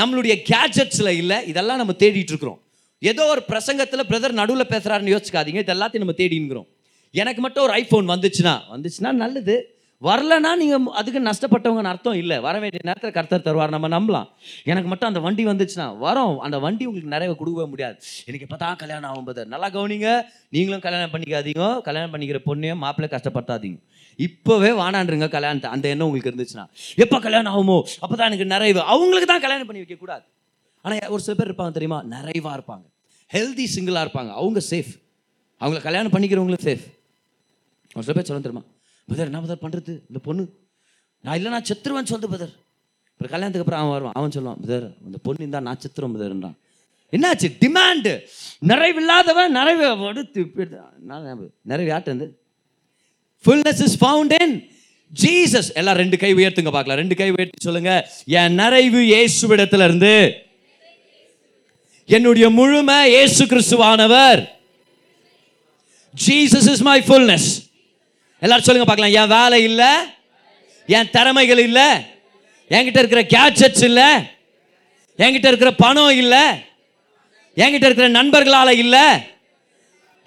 [0.00, 2.60] நம்மளுடைய கேட்ஜெட்ஸில் இல்லை இதெல்லாம் நம்ம தேடிட்டு இருக்கிறோம்.
[3.02, 6.68] ஏதோ ஒரு பிரசங்கத்தில் பிரதர் நடுவில் பேசுகிறாருன்னு யோசிக்காதீங்க இது எல்லாத்தையும் நம்ம தேடிங்கிறோம்
[7.14, 9.56] எனக்கு மட்டும் ஒரு ஐஃபோன் வந்துச்சுன்னா வந்துச்சுன்னா நல்லது.
[10.02, 12.36] வரலன்னா நீங்கள் அதுக்கு நஷ்டப்பட்டவங்கன்னு அர்த்தம் இல்லை.
[12.46, 14.26] வர வேண்டிய நேரத்தில் கர்த்தர் தருவார் நம்ம நம்பலாம்.
[14.70, 16.36] எனக்கு மட்டும் அந்த வண்டி வந்துச்சுன்னா வரோம்.
[16.46, 17.96] அந்த வண்டி உங்களுக்கு நிறைய கொடுக்கவே முடியாது.
[18.26, 20.10] எனக்கு இப்போ தான் கல்யாணம் ஆகும்போது நல்லா கவனிங்க.
[20.56, 21.82] நீங்களும் கல்யாணம் பண்ணிக்காதீங்க.
[21.88, 23.78] கல்யாணம் பண்ணிக்கிற பொண்ணையும் மாப்பிள்ளை கஷ்டப்படுத்தாதீங்க.
[24.18, 25.70] இப்போவே வானாண்டுருங்க கல்யாணத்தை.
[25.76, 26.66] அந்த எண்ணம் உங்களுக்கு இருந்துச்சுன்னா.
[27.04, 27.78] எப்போ கல்யாணம் ஆகுமோ?
[28.04, 28.82] அப்போ தான் எனக்கு நிறைவு.
[28.94, 30.24] அவங்களுக்கு தான் கல்யாணம் பண்ணி வைக்கக்கூடாது.
[30.86, 31.98] ஆனால் ஒரு சில பேர் இருப்பாங்க தெரியுமா?
[32.14, 32.84] நிறைவாக இருப்பாங்க.
[33.34, 34.30] ஹெல்தி சிங்கிளாக இருப்பாங்க.
[34.40, 34.92] அவங்க சேஃப்
[35.60, 36.84] அவங்கள கல்யாணம் பண்ணிக்கிறவங்களும் சேஃப்
[37.96, 38.62] ஒரு சில பேர் சொல்ல தெரியுமா?
[39.08, 40.44] பதர் என்ன பதர் பண்ணுறது இந்த பொண்ணு.
[41.22, 42.52] நான் இல்லை நான் செத்துருவேன் சொல்லுது பதர்
[43.10, 44.16] அப்புறம் கல்யாணத்துக்கு அப்புறம் அவன் வருவான்.
[44.18, 46.56] அவன் சொல்லுவான் பதர் அந்த பொண்ணு இருந்தால் நான் செத்துருவேன் பதர்ன்றான்
[47.16, 47.48] என்னாச்சு?
[47.62, 48.12] டிமாண்டு
[48.70, 52.30] நிறைவில்லாதவன் நிறைவு நிறைவு யாட்டு
[53.44, 54.54] fullness is found in
[55.22, 56.98] Jesus எல்லாம் ரெண்டு கை உயர்த்துங்க பார்க்கலாம்.
[56.98, 57.92] ரெண்டு கை உயர்த்தி சொல்லுங்க.
[58.26, 60.14] என் நிறைவு இயேசுவிடத்துல இருந்து
[62.14, 64.40] என்னுடைய முழுமை இயேசு கிறிஸ்துவானவர்.
[66.26, 67.48] ஜீசஸ் இஸ் மை ஃபுல்னஸ்
[68.38, 69.16] எல்லாரும் சொல்லுங்க பார்க்கலாம்.
[69.20, 69.92] என் வேலை இல்லை
[70.86, 71.88] என் திறமைகள் இல்லை
[72.70, 74.08] என்கிட்ட இருக்கிற கேட்சட்ஸ் இல்லை
[75.18, 76.44] என்கிட்ட இருக்கிற பணம் இல்லை
[77.62, 79.06] என்கிட்ட இருக்கிற நண்பர்களால இல்லை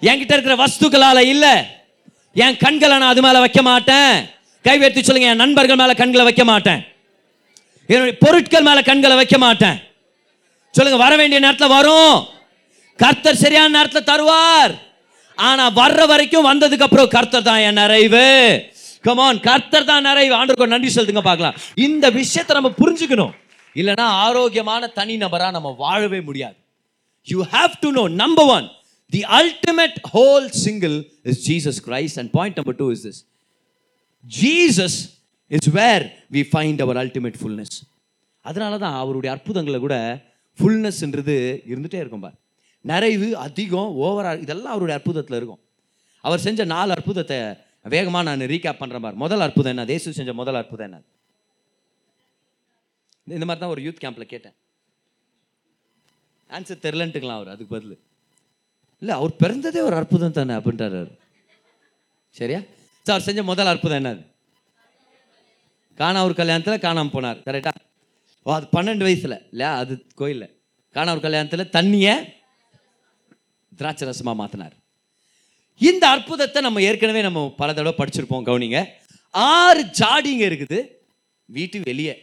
[0.02, 1.54] என்கிட்ட இருக்கிற வஸ்துக்களால இல்லை
[2.44, 4.12] என் கண்களை நான் அது மேல வைக்க மாட்டேன்.
[4.62, 6.80] கை சொல்லுங்க என் நண்பர்கள் மேல கண்களை வைக்க மாட்டேன்.
[7.86, 9.78] என்னுடைய பொருட்கள் மேல கண்களை வைக்க மாட்டேன்.
[10.76, 12.16] சொல்லுங்க வர வேண்டிய நேரத்தில் வரும்.
[13.02, 14.72] கர்த்தர் சரியான நேரத்தில் தருவார்.
[15.38, 18.26] ஆனா வர்ற வரைக்கும் வந்ததுக்கு அப்புறம் கர்த்தர் தான் என் நிறைவு.
[19.06, 20.32] கமான் கர்த்தர் தான் நிறைவு.
[20.38, 21.56] ஆண்டுக்கு நன்றி செலுத்துங்க பார்க்கலாம்.
[21.86, 23.34] இந்த விஷயத்தை நம்ம புரிஞ்சுக்கணும்.
[23.76, 26.56] இல்லைன்னா ஆரோக்கியமான தனி நபரா நம்ம வாழவே முடியாது.
[27.26, 28.66] You have to know number one
[29.12, 30.96] the ultimate whole single
[31.30, 33.20] is Jesus Christ and point number two is this
[34.24, 34.98] Jesus
[35.50, 36.04] is where
[36.36, 37.78] we find our ultimate fullness
[38.44, 39.96] அதனால தான் அவருடைய அற்புதங்களை கூட
[40.60, 41.34] ஃபுல்னஸ்ன்றது
[41.70, 42.34] இருந்துகிட்டே இருக்கும் பார்.
[42.80, 45.60] நிறைவு அதிகம் ஓவரால் இதெல்லாம் அவருடைய அற்புதத்தில் இருக்கும்.
[46.20, 47.38] அவர் செஞ்ச நாலு அற்புதத்தை
[47.82, 49.84] வேகமாக நான் ரீகேப் பண்ணுற மாதிரி முதல் அற்புதம் என்ன?
[49.84, 51.02] தேசு செஞ்ச முதல் அற்புதம் என்ன?
[53.24, 54.52] இந்த மாதிரி தான் ஒரு யூத் கேம்பில் கேட்டேன்.
[56.50, 57.48] ஆன்சர் தெரிலன்ட்டுக்கலாம் அவர்?
[57.48, 58.00] அதுக்கு பதில்.
[58.98, 61.18] இல்லை அவர் பிறந்ததே ஒரு அற்புதம் தானே அப்படின்றார் அவர்.
[62.30, 62.58] சரியா?
[62.58, 64.26] சார் அவர் செஞ்ச முதல் அற்புதம் என்னது?
[65.96, 67.40] காணாவூர் கல்யாணத்தில் காணாமல் போனார்.
[67.48, 67.88] கரெக்டாக
[68.46, 69.36] ஓ அது பன்னெண்டு வயசில்.
[69.52, 70.48] இல்லையா அது கோயிலில்.
[70.96, 72.14] காணவர் கல்யாணத்தில் தண்ணியை
[73.72, 74.76] திராட்சை ரசமாக மாற்றினார்
[75.80, 78.80] இந்த அற்புதத்தை நம்ம ஏற்கனவே நம்ம பல தடவை படிச்சிருப்போம் கவுனிங்க.
[79.34, 80.78] ஆறு ஜாடிங்க இருக்குது
[81.56, 82.14] வீட்டு வெளியே.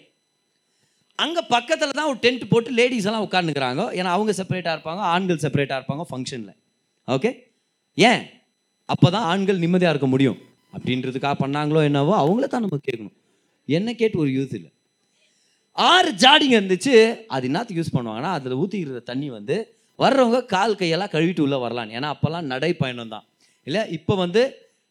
[1.23, 5.79] அங்கே பக்கத்தில் தான் ஒரு டென்ட் போட்டு லேடிஸ் எல்லாம் உட்காந்துக்கிறாங்க ஏன்னா அவங்க செப்பரேட்டாக இருப்பாங்க ஆண்கள் செப்பரேட்டாக
[5.79, 6.55] இருப்பாங்க ஃபங்க்ஷனில்
[7.15, 7.31] ஓகே
[7.97, 8.21] ஏன்?
[8.93, 10.37] அப்போ தான் ஆண்கள் நிம்மதியாக இருக்க முடியும்.
[10.75, 13.15] அப்படின்றதுக்காக பண்ணாங்களோ என்னவோ அவங்கள தான் நம்ம கேட்கணும்.
[13.77, 14.71] என்ன கேட்டு ஒரு யூஸ் இல்லை.
[15.77, 16.93] ஆறு ஜாடிங்க இருந்துச்சு.
[17.35, 19.55] அது என்னத்துக்கு யூஸ் பண்ணுவாங்கன்னா அதில் ஊற்றிக்கிற தண்ணி வந்து
[20.03, 23.25] வர்றவங்க கால் கையெல்லாம் கழுவிட்டு உள்ளே வரலாம் ஏன்னா அப்போல்லாம் நடைப்பயணம் தான்.
[23.67, 24.41] இல்லை இப்போ வந்து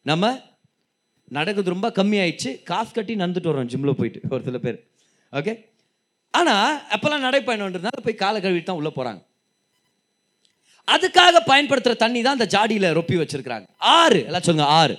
[0.09, 0.25] நம்ம
[1.37, 2.51] நடக்கிறது ரொம்ப கம்மியாயிடுச்சு.
[2.69, 4.77] காசு கட்டி நடந்துட்டு வரோம் ஜிம்மில் போயிட்டு ஒரு சில பேர்.
[5.33, 5.53] ஓகே
[6.33, 9.21] ஆனால் அப்போல்லாம் நடைப்பயணம்ன்றதுனால போய் காலை கழுவிட்டு தான் உள்ளே போகிறாங்க
[10.87, 13.65] அதுக்காக பயன்படுத்துகிற தண்ணி தான் அந்த ஜாடியில் ரொப்பி வச்சுருக்குறாங்க.
[13.99, 14.95] ஆறு எல்லாம் சொல்லுங்கள் ஆறு.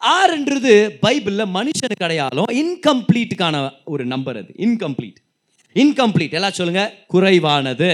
[0.00, 4.52] ஆறுன்றது பைபிளில் மனுஷனுக்கு அடையாளம் இன்கம்ப்ளீட்டுக்கான ஒரு நம்பர் அது.
[4.56, 5.16] இன்கம்ப்ளீட்
[5.74, 6.82] இன்கம்ப்ளீட் எல்லாம் சொல்லுங்க.
[7.06, 7.90] குறைவானது.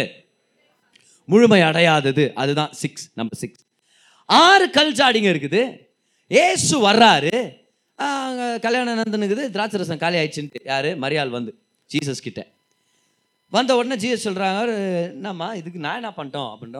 [1.26, 2.32] முழுமை அடையாதது.
[2.32, 3.64] அதுதான் சிக்ஸ் நம்பர் சிக்ஸ்
[4.26, 5.62] ஆறு கல் ஜாடிங்க இருக்குது.
[6.28, 7.60] ஏசு வர்றாரு.
[8.60, 10.90] கல்யாணம் நந்தனுக்குது திராட்சை ரசம் காலி ஆயிடுச்சுன்ட்டு யாரு?
[11.00, 11.52] மரியாள் வந்து.
[11.90, 12.46] ஜீசஸ் கிட்ட.
[13.50, 14.60] வந்த உடனே ஜீசஸ் சொல்கிறாங்க
[15.10, 16.50] என்னம்மா இதுக்கு நான் என்ன பண்ணிட்டோம்?
[16.52, 16.76] அப்படின்ற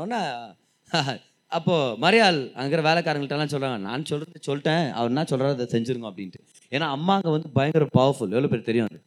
[1.56, 6.40] அப்போது மரியாள் அங்கே வேலைக்காரங்கள்ட்டலாம் சொல்கிறாங்க நான் சொல்கிறது சொல்லிட்டேன் அவர் என்ன சொல்கிறாரோ அதை செஞ்சுருங்க அப்படின்ட்டு.
[6.74, 8.98] ஏன்னா அம்மாங்க வந்து பயங்கர பவர்ஃபுல் எவ்வளோ பேர் தெரியும் அது?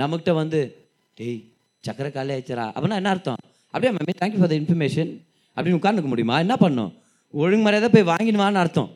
[0.00, 0.60] நம்மக்கிட்ட வந்து
[1.20, 1.38] டேய்
[1.84, 3.40] சக்கரை காலே ஆயிடுச்சரா அப்படின்னா என்ன அர்த்தம்?
[3.72, 5.10] அப்படியே ma'am thank you for the information
[5.56, 6.36] அப்படின்னு உட்காந்துக்க முடியுமா?
[6.44, 6.92] என்ன பண்ணும்?
[7.34, 8.90] ஒழுங்கு மரியாதை போய் வாங்கிடுவான்னு அர்த்தம்.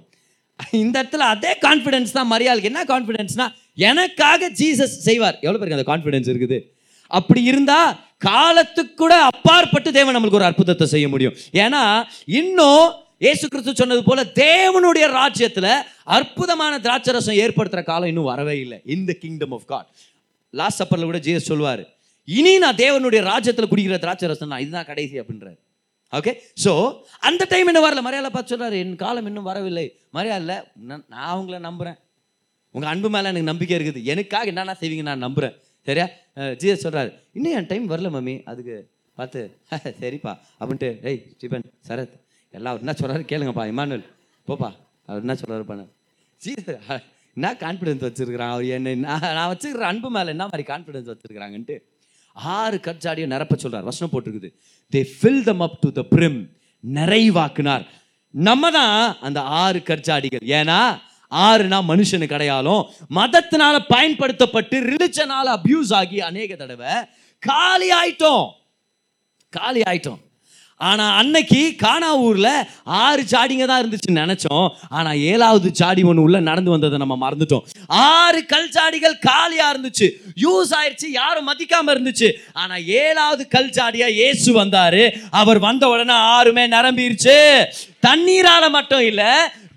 [0.84, 2.70] இந்த இடத்துல அதே கான்ஃபிடென்ஸ் தான் மரியாளுக்கு.
[2.72, 3.46] என்ன கான்ஃபிடென்ஸ்னா
[3.90, 5.36] எனக்காக ஜீசஸ் செய்வார்.
[5.44, 6.58] எவ்வளோ பேருக்கு அந்த கான்ஃபிடென்ஸ் இருக்குது?
[7.18, 7.90] அப்படி இருந்தால்
[8.28, 11.36] காலத்துக்கு கூட அப்பாற்பட்டு தேவன் நம்மளுக்கு ஒரு அற்புதத்தை செய்ய முடியும்.
[11.64, 11.82] ஏன்னா
[12.40, 12.84] இன்னும்
[13.24, 15.72] இயேசு கிறிஸ்து சொன்னது போல தேவனுடைய ராஜ்யத்தில்
[16.16, 18.78] அற்புதமான திராட்சை ரசம் ஏற்படுத்துகிற காலம் இன்னும் வரவே இல்லை.
[18.94, 19.88] இந்த கிங்டம் ஆஃப் காட்
[20.60, 21.82] லாஸ்ட் சப்பரில் கூட ஜீசஸ் சொல்லுவார்
[22.28, 25.58] இனி நான் தேவனுடைய ராஜ்யத்தில் குடிக்கிற திராட்சை ரசம் இதுதான் கடைசி அப்படின்றார்.
[26.18, 26.32] ஓகே
[26.64, 26.72] ஸோ
[27.28, 28.00] அந்த டைம் இன்னும் வரல.
[28.06, 29.86] மரியாதை பார்த்து சொல்றாரு என் காலம் இன்னும் வரவில்லை.
[30.16, 30.56] மரியாதை
[30.88, 31.98] நான் நான் அவங்கள நம்புகிறேன்
[32.74, 34.00] உங்கள் அன்பு மேலே எனக்கு நம்பிக்கை இருக்குது.
[34.12, 35.54] எனக்காக என்னென்ன செய்வீங்க நான் நம்புறேன்.
[35.90, 36.06] சரியா?
[36.60, 38.34] ஜிஎஸ் சொல்கிறாரு இன்னும் என் டைம் வரல மம்மி.
[38.50, 38.74] அதுக்கு
[39.18, 39.40] பார்த்து
[40.02, 40.32] சரிப்பா.
[40.60, 42.14] அப்படின்ட்டு ஏய் ஸ்டீபன் சரத்
[42.54, 44.04] எல்லாம் அவர் என்ன சொல்கிறாரு கேளுங்கப்பா இமானுவல்
[44.48, 44.70] போப்பா.
[45.08, 45.82] அவர் என்ன சொல்கிறாரு பண்ண
[46.40, 46.78] ஜீசஸ்
[47.36, 48.68] என்ன கான்ஃபிடன்ஸ் வச்சுருக்கிறான் அவர்?
[48.76, 48.94] என்ன
[49.36, 51.76] நான் வச்சுருக்கிற அன்பு மேலே என்ன மாதிரி கான்ஃபிடன்ஸ் வச்சுருக்கிறாங்கன்ட்டு
[52.56, 54.50] ஆறு கற்சாடியை நிரப்ப சொல்கிறார் வசனம் போட்டிருக்குது.
[54.92, 56.40] They fill them up to the brim
[56.84, 57.84] நிறைவாக்குனார்.
[58.34, 60.80] நம்ம தான் அந்த ஆறு கற்சாடிகள் ஏன்னா
[61.32, 62.86] ஆறுனா மனுஷனுக்கு அடையாளம்
[63.18, 66.94] மதத்தினால பயன்படுத்தப்பட்டு ரிலிஜனால அபியூஸ் ஆகி அநேக தடவை
[67.42, 68.48] காலி ஆயிட்டோம்.
[69.52, 70.20] காலி ஆயிட்டோம்.
[70.80, 74.68] ஆனால் அன்னைக்கு கானா ஊரில் ஆறு சாடிங்க தான் இருந்துச்சுன்னு நினச்சோம்.
[74.98, 77.64] ஆனால் ஏழாவது சாடி ஒன்று உள்ள நடந்து வந்ததை நம்ம மறந்துட்டோம்.
[77.88, 80.08] ஆறு கல் சாடிகள் காலியாக இருந்துச்சு.
[80.44, 82.30] யூஸ் ஆயிடுச்சு யாரும் மதிக்காம இருந்துச்சு.
[82.62, 85.02] ஆனால் ஏழாவது கல் சாடியாக இயேசு வந்தார்.
[85.30, 87.38] அவர் வந்த உடனே ஆறுமே நிரம்பிருச்சு.
[88.08, 89.32] தண்ணீரால மட்டும் இல்லை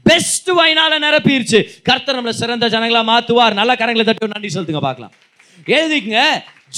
[0.09, 1.59] பெஸ்ட் வைனால நிரப்பிருச்சு.
[1.89, 3.53] கர்த்தர் நம்மளை சிறந்த ஜனங்களா மாத்துவார்.
[3.61, 5.13] நல்ல கரங்களை தட்டு நன்றி சொல்லுங்க பார்க்கலாம்.
[5.77, 6.23] எழுதிக்கங்க.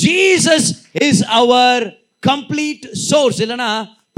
[0.03, 0.69] Jesus
[1.07, 1.83] is our
[2.29, 3.69] complete source இல்லைன்னா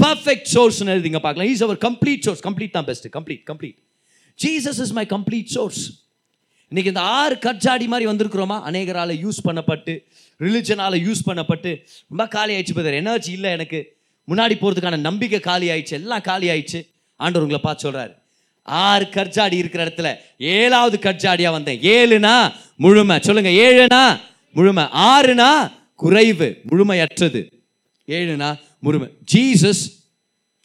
[0.04, 1.50] பர்ஃபெக்ட் சோர்ஸ் எழுதிங்க பார்க்கலாம்.
[1.52, 3.78] Is our complete source complete தான் best complete complete
[4.38, 5.82] Jesus is my complete source
[6.72, 8.56] இன்னைக்கு இந்த ஆறு கட்சாடி மாதிரி வந்திருக்கிறோமா?
[8.68, 9.92] அநேகரால் யூஸ் பண்ணப்பட்டு
[10.40, 11.70] ரிலிஜனால் யூஸ் பண்ணப்பட்டு
[12.10, 13.80] ரொம்ப காலி ஆயிடுச்சு பதர் எனர்ஜி இல்லை எனக்கு.
[14.30, 15.94] முன்னாடி போகிறதுக்கான நம்பிக்கை காலி ஆயிடுச்சு.
[16.00, 16.80] எல்லாம் காலி ஆயிடுச்சு.
[17.16, 18.12] ஆண்டவர் உங்களை பார்த்து சொல்கிறாரு
[18.68, 21.80] ஆறு கற்சாடி இருக்கிற இடத்துல ஏழாவது கற்சாடியா வந்தேன்.
[21.80, 23.18] ஏழுனா முழுமை.
[23.20, 24.20] சொல்லுங்க ஏழுனா
[24.52, 24.84] முழுமை.
[24.84, 27.52] ஆறுனா குறைவு முழுமையற்றது.
[28.06, 29.08] ஏழுனா முழுமை.
[29.34, 29.84] Jesus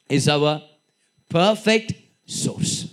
[0.07, 0.61] is our
[1.33, 1.93] perfect
[2.25, 2.91] source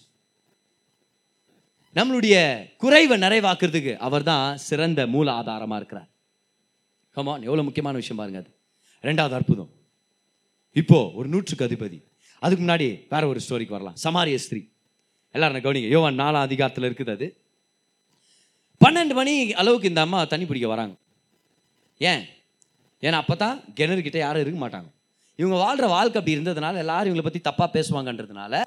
[1.95, 6.09] நம்மளுடைய குறைவை நிறைவாக்குறதுக்கு அவர் தான் சிறந்த மூல ஆதாரமாக இருக்கிறார்.
[7.11, 8.51] கமான் எவ்வளோ முக்கியமான விஷயம் பாருங்க அது.
[9.03, 9.71] ரெண்டாவது அற்புதம்.
[10.73, 12.03] இப்போ ஒரு நூற்றுக்கு அதிபதி.
[12.39, 13.97] அதுக்கு முன்னாடி வேற ஒரு ஸ்டோரிக்கு வரலாம்.
[14.03, 14.61] சமாரிய ஸ்திரீ.
[15.31, 17.27] எல்லாரும் கவனிங்க யோவான் நாலாம் அதிகாரத்தில் இருக்குது அது.
[18.85, 20.95] பன்னெண்டு மணி அளவுக்கு இந்த அம்மா தண்ணி பிடிக்க வராங்க.
[21.99, 22.23] ஏன்?
[23.03, 24.89] ஏன்னா அப்போ தான் கிணறுகிட்ட யாரும் இருக்க மாட்டாங்க.
[25.37, 28.63] இவங்க வாழ்கிற வாழ்க்கை அப்படி இருந்ததுனால எல்லாரும் இவங்களை பற்றி தப்பாக பேசுவாங்கன்றதுனால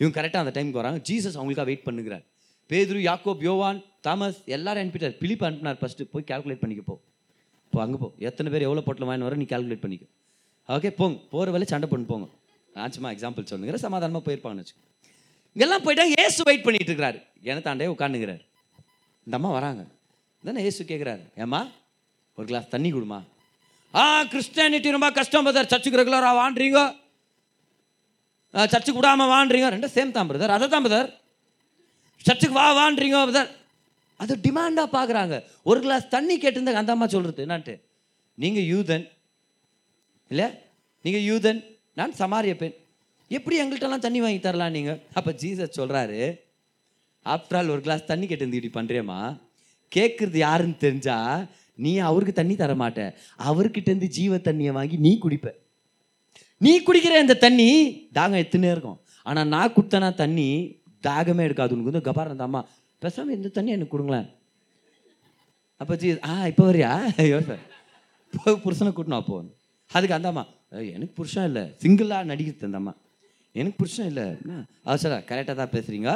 [0.00, 1.00] இவங்க கரெக்டாக அந்த டைமுக்கு வராங்க.
[1.08, 2.24] ஜீசஸ் அவங்களுக்காக வெயிட் பண்ணுகிறார்.
[2.70, 5.16] பேதுரு யாக்கோப் யோவான் தாமஸ் எல்லாரும் அனுப்பிட்டார்.
[5.22, 7.00] பிலிப் அனுப்பினார் ஃபஸ்ட்டு போய் கால்குலேட் பண்ணிக்க போ.
[7.64, 8.12] இப்போ அங்கே போ.
[8.18, 10.06] எத்தனை பேர் எவ்வளோ பொட்டில் வாங்கி வர நீ கால்குலேட் பண்ணிக்க.
[10.68, 11.18] ஓகே போங்க.
[11.30, 12.28] போகிற வேலை சண்டை பண்ணி போங்க.
[12.74, 14.90] ஆச்சுமா எக்ஸாம்பிள் சொல்லுங்கிற சமாதானமாக போயிருப்பாங்கன்னு வச்சுக்கோ.
[15.56, 17.18] இங்கெல்லாம் போயிட்டா ஏசு வெயிட் பண்ணிட்டு இருக்கிறாரு
[17.68, 18.42] தாண்டே உட்காந்துங்கிறார்
[19.26, 19.82] இந்த அம்மா வராங்க.
[20.42, 21.60] தானே ஏசு கேட்குறாரு ஏம்மா
[22.38, 23.18] ஒரு கிளாஸ் தண்ணி கொடுமா?
[23.94, 26.80] ஆ கிறிஸ்டியானிட்டி ரொம்ப கஷ்டம் பிரதர் சர்ச்சுக்கு ரெகுலராக வாண்டுறீங்க
[28.54, 31.10] சர்ச்சுக்கு விடாமல் வாண்டுறீங்க ரெண்டும் சேம் தான் பிரதர் அதை தான் பிரதர்
[32.20, 33.50] சர்ச்சுக்கு வா வாண்டுறீங்க பிரதர்
[34.20, 35.34] அது டிமாண்டாக பார்க்குறாங்க
[35.70, 37.74] ஒரு கிளாஸ் தண்ணி கேட்டிருந்தாங்க அந்த அம்மா சொல்கிறது என்னான்ட்டு?
[38.38, 39.06] நீங்கள் யூதன்.
[40.30, 40.46] இல்லை?
[41.04, 41.60] நீங்கள் யூதன்.
[41.98, 42.76] நான் சமாரிய பெண்.
[43.36, 46.20] எப்படி எங்கள்கிட்டலாம் தண்ணி வாங்கி தரலாம் நீங்கள் அப்போ ஜீசஸ் சொல்கிறாரு
[47.26, 49.20] ஆஃப்டர் ஆல் ஒரு கிளாஸ் தண்ணி கேட்டு இப்படி பண்ணுறியம்மா
[49.92, 51.16] கேட்குறது யாருன்னு தெரிஞ்சா
[51.78, 53.00] நீ அவருக்கு தண்ணி தர மாட்ட.
[53.50, 55.48] அவர்கிட்டருந்து ஜீவ தண்ணியை வாங்கி நீ குடிப்ப.
[56.60, 57.68] நீ குடிக்கிற இந்த தண்ணி
[58.18, 58.98] தாகம் எத்தனை இருக்கும்.
[59.26, 60.48] ஆனால் நான் கொடுத்தனா தண்ணி
[61.06, 61.74] தாகமே எடுக்காது.
[61.74, 62.62] உனக்கு வந்து கபாரம் தாம்மா அம்மா
[63.02, 64.28] பேசாமல் இந்த தண்ணி எனக்கு கொடுங்களேன்.
[65.80, 66.90] அப்போ ஜீ ஆ இப்போ வரியா?
[67.22, 67.62] ஐயோ சார்
[68.64, 69.38] புருஷனை கூட்டணும் அப்போ
[69.90, 70.44] அதுக்கு அந்தாம்மா
[70.96, 71.64] எனக்கு புருஷன் இல்லை.
[71.82, 72.92] சிங்கிளாக நடிக்கிறது அந்தம்மா
[73.54, 74.26] எனக்கு புருஷன் இல்லை.
[74.42, 74.54] என்ன
[74.86, 76.10] அவசரா கரெக்டாக தான் பேசுகிறீங்க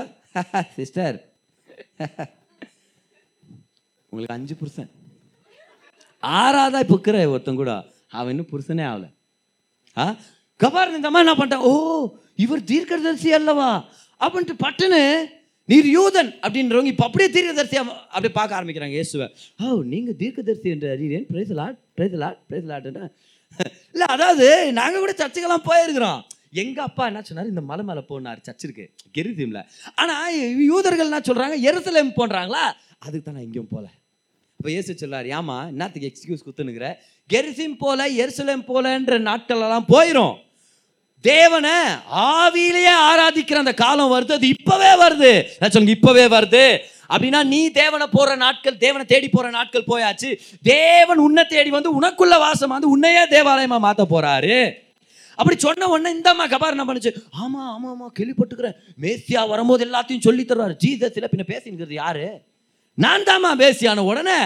[0.78, 1.16] சிஸ்டர்
[4.12, 4.90] உங்களுக்கு அஞ்சு புருஷன்.
[6.22, 7.72] ஆறாவதா இப்போ இருக்கிற ஒருத்தன் கூட.
[8.18, 9.06] அவன் இன்னும் புருஷனே ஆகல.
[9.96, 10.04] ஆ?
[10.60, 11.72] கபார் இந்த அம்மா என்ன பண்ணிட்டான் ஓ
[12.44, 13.70] இவர் தீர்க்கதரிசி அல்லவா?
[14.20, 15.00] அப்படின்ட்டு பட்டுன்னு
[15.68, 17.82] நீர் யூதன் அப்படின்றவங்க இப்போ அப்படியே தீர்க்கதரிசியா
[18.12, 19.26] அப்படியே பார்க்க ஆரம்பிக்கிறாங்க இயேசுவை.
[19.60, 23.04] ஓ நீங்கள் தீர்க்கதரிசி என்று அறியேன் praise lord praise lord praise லாட்னா
[23.94, 24.46] இல்லை அதாவது
[24.78, 26.20] நாங்கள் கூட சர்ச்சுக்கெல்லாம் போயிருக்கிறோம்.
[26.52, 27.46] எங்க அப்பா என்ன சொன்னார்?
[27.46, 30.34] இந்த மலை மேலே போனார் சர்ச் இருக்கு ஆனால்
[30.64, 31.56] யூதர்கள் என்ன சொல்றாங்க?
[31.68, 32.64] எருசலேம் போன்றாங்களா?
[32.98, 33.86] அதுக்கு தான் நான் எங்கேயும் போகல
[34.60, 36.94] இப்போ ஏசு சொல்லார் ஏமா என்னத்துக்கு எக்ஸ்கியூஸ் குத்துனுங்கிற
[37.32, 40.34] கெரிசிம் போல எருசலேம் போலன்ற நாட்கள் எல்லாம் போயிடும்
[41.20, 41.76] தேவனை
[42.10, 44.32] ஆவியிலேயே ஆராதிக்கிற அந்த காலம் வருது.
[44.32, 45.44] அது இப்பவே வருது.
[45.70, 46.78] சொல்லுங்க இப்பவே வருது.
[47.08, 50.38] அப்படின்னா நீ தேவனை போற நாட்கள் தேவனை தேடி போற நாட்கள் போயாச்சு.
[50.62, 54.72] தேவன் உன்னை தேடி வந்து உனக்குள்ள வாசம் வந்து உன்னையே தேவாலயமா மாத்த போறாரு.
[55.38, 57.12] அப்படி சொன்ன உடனே இந்த அம்மா கபார் என்ன பண்ணுச்சு?
[57.42, 60.76] ஆமா ஆமா ஆமா கேள்விப்பட்டுக்கிறேன் மேசியா வரும்போது எல்லாத்தையும் சொல்லி தருவார்.
[60.84, 62.26] ஜீசஸ் பின்ன பேசிங்கிறது யாரு?
[62.98, 64.36] நான் தாம்மா பேசியான உடனே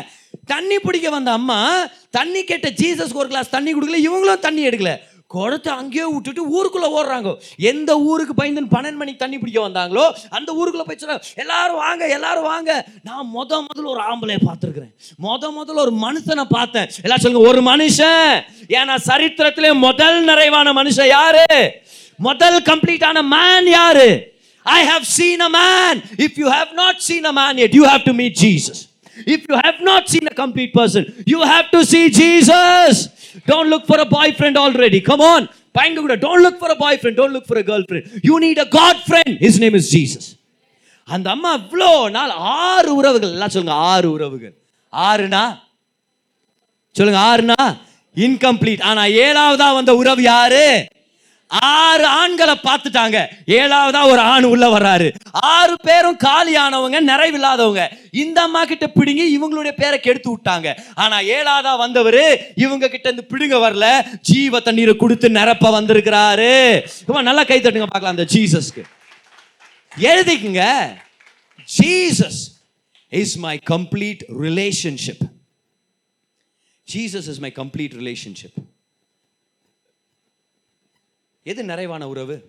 [0.46, 1.58] தண்ணி பிடிக்க வந்த அம்மா
[2.10, 4.92] தண்ணி கேட்ட ஜீசஸ்க்கு ஒரு கிளாஸ் தண்ணி கொடுக்கல இவங்களும் தண்ணி எடுக்கல.
[5.34, 7.32] குடத்தை அங்கேயே விட்டுட்டு ஊருக்குள்ளே ஓடுறாங்க.
[7.70, 10.06] எந்த ஊருக்கு பயந்துன்னு பன்னெண்டு மணிக்கு தண்ணி பிடிக்க வந்தாங்களோ
[10.36, 12.70] அந்த ஊருக்குள்ளே போய் எல்லாரும் வாங்க எல்லாரும் வாங்க.
[13.08, 14.92] நான் முத முதல்ல ஒரு ஆம்பளையை பார்த்துருக்குறேன்.
[15.26, 16.88] முத முதல்ல ஒரு மனுஷனை பார்த்தேன்.
[17.04, 18.34] எல்லாம் சொல்லுங்க ஒரு மனுஷன்.
[18.80, 21.46] ஏன்னா சரித்திரத்திலே முதல் நிறைவான மனுஷன் யாரு?
[22.28, 24.10] முதல் கம்ப்ளீட்டான மேன் யாரு?
[24.66, 27.96] I have seen a man if you have not seen a man yet you you
[28.08, 28.80] to meet Jesus
[29.34, 33.00] if you have not seen a complete person you you to see Jesus
[33.50, 36.78] don't look for a boy friend already come on பயங்க கூட don't look for a
[36.84, 39.76] boy friend don't look for a girl friend you need a God friend his name
[39.80, 40.28] is Jesus
[41.08, 44.54] அந்த அம்மா இவ்வளோ நாள் ஆறு உறவுகள் எல்லாம் சொல்லுங்க ஆறு உறவுகள்
[44.92, 45.44] ஆறுனா
[46.94, 47.60] சொல்லுங்க ஆறுனா
[48.16, 50.64] இன்கம்ப்ளீட் ஆனா ஏழாவதா வந்த உறவு யாரு
[51.50, 53.26] ஆறு ஆண்களை பார்த்துட்டாங்க.
[53.46, 55.14] ஏழாவதா ஒரு ஆண் உள்ள வர்றாரு.
[55.30, 57.92] ஆறு பேரும் காலியானவங்க நிறைவில்லாதவங்க.
[58.12, 60.80] இந்த அம்மா கிட்ட பிடுங்கி இவங்களுடைய பேரை கெடுத்து விட்டாங்க.
[60.94, 64.18] ஆனா ஏழாவதா வந்தவர் இவங்க கிட்ட இருந்து பிடுங்க வரல.
[64.20, 66.86] ஜீவ தண்ணீரை கொடுத்து நிரப்ப வந்திருக்கிறாரு.
[66.86, 68.82] சும்மா நல்லா கை தட்டுங்க பார்க்கலாம் அந்த ஜீசஸ்க்கு.
[69.96, 70.88] எழுதிக்குங்க.
[71.78, 72.40] Jesus
[73.08, 75.24] is my complete relationship
[76.92, 78.69] Jesus is my complete relationship
[81.42, 82.48] எது நிறைவான உறவு?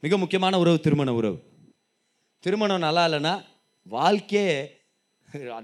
[0.00, 1.42] மிக முக்கியமான உறவு திருமண உறவு.
[2.38, 3.44] திருமணம் நல்லா இல்லைன்னா
[3.82, 4.78] வாழ்க்கையே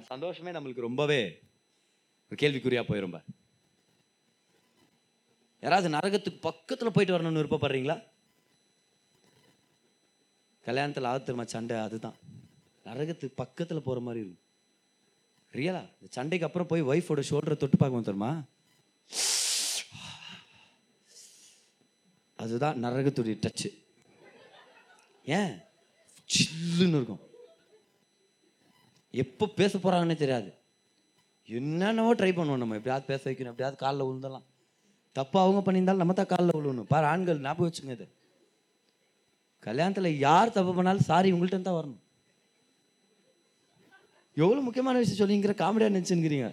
[0.03, 1.43] சந்தோஷமே நம்மளுக்கு ரொம்பவே
[2.31, 3.23] ஒரு கேள்விக்குறியாக போயிரும்
[5.61, 7.97] யாராவது நரகத்துக்கு பக்கத்தில் போயிட்டு வரணும்னு விருப்பப்படுறீங்களா?
[10.67, 12.17] கல்யாணத்தில் ஆக சண்டை அதுதான்.
[12.85, 14.45] நரகத்துக்கு பக்கத்தில் போகிற மாதிரி இருக்கும்.
[15.53, 18.43] ரியலா இந்த சண்டைக்கு அப்புறம் போய் ஒய்ஃபோட ஷோல்டரை தொட்டு பார்க்கணும் தெரியுமா
[22.43, 23.69] அதுதான் நரகத்துடைய டச்சு
[25.39, 25.55] ஏன்?
[26.31, 27.23] சில்லுன்னு இருக்கும்.
[29.23, 30.51] எப்போ பேச போகிறாங்கன்னே தெரியாது.
[31.49, 32.77] என்னென்னவோ ட்ரை பண்ணுவோம் நம்ம.
[32.79, 34.47] எப்படியாவது பேச வைக்கணும் எப்படியாவது காலில் விழுந்தலாம்
[35.17, 36.89] தப்பாக அவங்க பண்ணியிருந்தாலும் நம்ம தான் காலில் விழுவணும்.
[36.93, 38.07] பாரு ஆண்கள் ஞாபகம் வச்சுங்க இது.
[39.67, 42.03] கல்யாணத்தில் யார் தப்பு பண்ணாலும் சாரி உங்கள்கிட்ட தான் வரணும்.
[44.37, 46.49] எவ்வளோ முக்கியமான விஷயம் சொல்லிங்கிற காமெடியாக நினச்சுங்கிறீங்க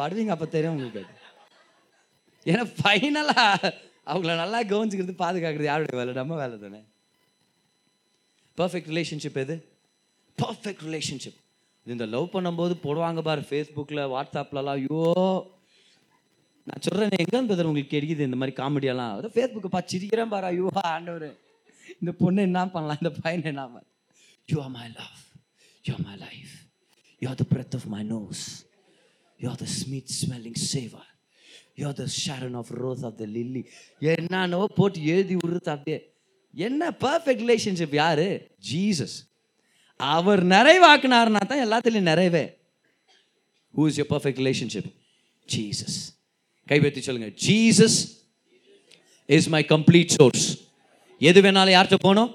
[0.00, 1.02] படுவீங்க அப்போ தெரியும் உங்களுக்கு
[2.46, 3.70] ஏன்னா ஃபைனலாக
[4.06, 6.12] அவங்கள நல்லா கவனிச்சுக்கிறது பாதுகாக்கிறது யாருடைய வேலை?
[6.20, 6.80] நம்ம வேலை தானே.
[8.58, 9.56] பர்ஃபெக்ட் ரிலேஷன்ஷிப் எது?
[10.38, 11.38] பர்ஃபெக்ட் ரிலேஷன்ஷிப்
[11.86, 15.04] இந்த லவ் பண்ணும்போது போடுவாங்க பாரு ஃபேஸ்புக்கில் வாட்ஸ்அப்லலாம் ஐயோ.
[16.66, 18.26] நான் சொல்கிறேன் எங்கே பிரதர் உங்களுக்கு கிடைக்குது?
[18.28, 21.28] இந்த மாதிரி காமெடியெல்லாம் அதான் ஃபேஸ்புக்கை பா சிரிக்கிறேன் பாரு ஐயோ ஆண்டவர்.
[22.00, 23.00] இந்த பொண்ணு என்ன பண்ணலாம்?
[23.02, 23.88] இந்த பையன் என்ன பண்ணலாம்
[24.48, 25.16] you are my love
[25.84, 26.52] you are my life
[27.22, 28.44] you are the breath of my nose
[29.40, 31.09] you are the sweet smelling savour
[31.82, 33.62] you the Sharon of rose of the lily
[34.14, 35.98] என்னன்னோ போட்டு எழுதி விடுறது அப்படியே.
[36.54, 38.28] என்ன பர்ஃபெக்ட் ரிலேஷன்ஷிப் யாரு?
[38.70, 39.16] Jesus
[40.00, 42.44] அவர் நிறைவாக்குனாருனா தான் எல்லாத்துலேயும் நிறைவே.
[43.74, 44.90] Who is your perfect relationship
[45.54, 45.98] Jesus
[46.70, 47.28] கைப்பற்றி சொல்லுங்க.
[47.46, 47.98] Jesus
[49.36, 50.46] is my complete source
[51.28, 52.30] எது வேணாலும் யார்கிட்ட போகணும்?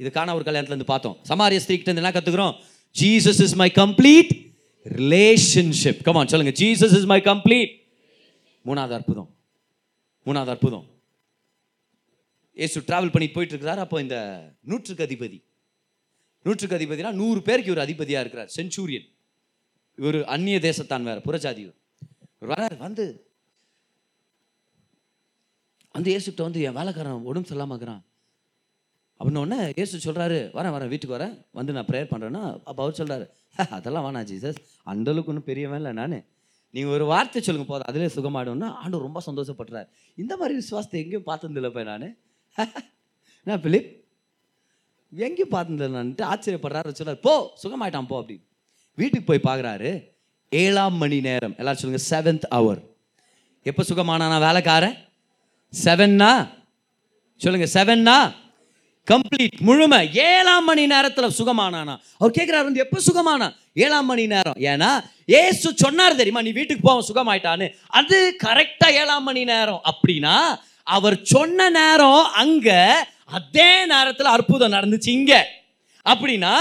[0.00, 1.16] இது காண ஒரு கல்யாணத்துலேருந்து பார்த்தோம்.
[1.30, 2.54] சமாரிய ஸ்திரீக்கிட்ட இருந்து என்ன கற்றுக்குறோம்
[3.00, 4.30] Jesus is my complete
[4.86, 6.54] relationship come on சொல்லுங்க.
[6.62, 7.72] ஜீசஸ் இஸ் மை கம்ப்ளீட்
[8.68, 9.30] மூணாவது அற்புதம்.
[10.26, 10.86] மூணாவது அற்புதம்.
[12.60, 14.16] இயேசு ட்ராவல் பண்ணி போயிட்டு இருக்கிறார் அப்போ இந்த
[14.70, 15.38] நூற்றுக்கு அதிபதி.
[16.46, 18.50] நூற்றுக்கு அதிபதினா நூறு பேருக்கு இவர் அதிபதியாக இருக்கிறார்.
[18.56, 19.06] செஞ்சூரியன்
[19.98, 21.62] இவர் அந்நிய தேசத்தான் வேற புறஜாதி
[22.50, 23.04] வரார் வந்து.
[25.94, 28.02] வந்து ஏசுக்கிட்ட வந்து என் வேலைக்காரன் உடம்பு சொல்லாமக்கிறான்
[29.20, 31.34] அப்படின்னு உடனே இயேசு சொல்கிறாரு வரேன் வரேன் வீட்டுக்கு வரேன்.
[31.58, 33.24] வந்து நான் ப்ரேயர் பண்ணுறேன்னா அப்போ அவர் சொல்கிறாரு
[33.76, 34.60] அதெல்லாம் வேணாம் ஜீசஸ்.
[34.92, 36.18] அந்தளவுக்கு ஒன்றும் பெரியவன் இல்லை நான்.
[36.70, 37.86] நீங்கள் ஒரு வார்த்தை சொல்லுங்க போதும்.
[37.86, 39.88] அதிலே சுகமாயிடும்னா ஆண்டு ரொம்ப சந்தோஷப்படுறாரு.
[40.16, 42.16] இந்த மாதிரி விசுவாசத்தை எங்கேயும் பார்த்ததில்லைப்பா நான்.
[43.44, 44.04] என்ன பிலிப்?
[45.12, 48.46] எங்கேயும் பார்த்ததில்லைன்ட்டு ஆச்சரியப்படுறாரு சொல்கிறார் போ சுகமாயிட்டான் போ அப்படி
[48.94, 50.04] வீட்டுக்கு போய் பார்க்குறாரு
[50.48, 51.54] ஏழாம் மணி நேரம்.
[51.56, 52.82] எல்லாரும் சொல்லுங்கள் செவன்த் அவர்
[53.62, 54.96] எப்போ சுகமானானா வேலைக்காரன்?
[55.84, 56.48] செவன்னா
[57.36, 58.34] சொல்லுங்கள் செவன்னா
[59.10, 60.00] கம்ப்ளீட் முழுமை.
[60.12, 61.94] ஏழாம் மணி நேரத்தில் சுகமானானா?
[62.18, 63.54] அவர் கேட்குறாரு வந்து எப்போ சுகமானா?
[63.74, 64.58] ஏழாம் மணி நேரம்.
[64.70, 64.90] ஏன்னா
[65.26, 67.68] ஏசு சொன்னார் தெரியுமா நீ வீட்டுக்கு போவ சுகமாயிட்டான்னு.
[67.86, 69.80] அது கரெக்டாக ஏழாம் மணி நேரம்.
[69.90, 70.36] அப்படின்னா
[70.82, 72.80] அவர் சொன்ன நேரம் அங்கே
[73.24, 75.40] அதே நேரத்தில் அற்புதம் நடந்துச்சு இங்கே.
[76.06, 76.54] அப்படின்னா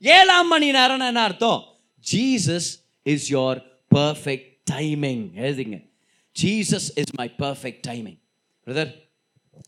[0.00, 1.60] ஏழாம் மணி நேரம் என்ன அர்த்தம்?
[2.12, 2.70] Jesus
[3.02, 3.58] is your
[3.94, 5.78] perfect timing எழுதிங்க.
[6.42, 8.20] Jesus is my perfect timing
[8.66, 8.92] brother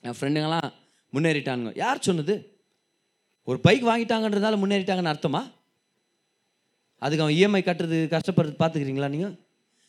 [0.00, 0.70] என் ஃப்ரெண்டுங்களாம்
[1.12, 1.72] முன்னேறிட்டானுங்க.
[1.74, 2.60] யார் சொன்னது?
[3.44, 5.50] ஒரு பைக் வாங்கிட்டாங்கன்றதால முன்னேறிட்டாங்கன்னு அர்த்தமா?
[6.98, 9.40] அதுக்கு அவன் இஎம்ஐ கட்டுறது கஷ்டப்படுறது பார்த்துக்கிறீங்களா நீங்கள்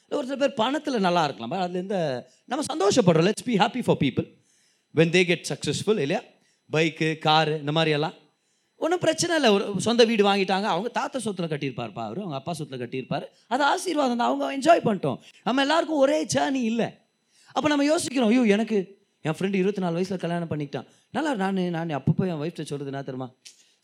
[0.09, 1.61] ஒரு சில பேர் பணத்தில் நல்லா இருக்கலாம்.
[1.65, 1.97] அது எந்த
[2.45, 3.27] நம்ம சந்தோஷப்படுறோம்.
[3.27, 4.27] Let's be happy for people
[4.95, 6.21] when they get successful இல்லையா?
[6.71, 8.13] பைக்கு காரு இந்த மாதிரி எல்லாம்.
[8.75, 9.49] ஒன்றும் பிரச்சனை இல்லை.
[9.51, 10.63] ஒரு சொந்த வீடு வாங்கிட்டாங்க.
[10.63, 12.17] அவங்க தாத்தா சொத்துல கட்டியிருப்பார்ப்பா அவர்.
[12.17, 13.25] அவங்க அப்பா சொத்துல கட்டியிருப்பார்.
[13.47, 14.27] அது ஆசீர்வாதம் தான்.
[14.27, 15.17] அவங்க என்ஜாய் பண்ணிட்டோம்.
[15.43, 16.89] நம்ம எல்லாருக்கும் ஒரே ஜேர்னி இல்லை.
[17.53, 20.87] அப்போ நம்ம யோசிக்கிறோம் ஐயோ எனக்கு என் ஃப்ரெண்டு இருபத்தி நாலு வயசில் கல்யாணம் பண்ணிக்கிட்டான்.
[21.15, 23.27] நல்லா நான் நான் அப்பப்போ என் ஒய்ஃப்ட்ட சொல்கிறது என்ன தெரியுமா?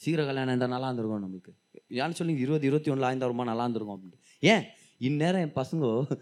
[0.01, 1.51] சீக்கிரம் கல்யாணம் இருந்தால் நல்லா இருந்திருக்கும் நம்மளுக்கு.
[2.01, 4.19] ஏன்னு சொல்லி இருபது இருபத்தி ஒன்றில் ஆயிருந்தாருமா நல்லா இருந்திருக்கும் அப்படின்ட்டு.
[4.39, 4.63] ஏன்?
[4.97, 6.17] இந்நேரம் என் பசங்க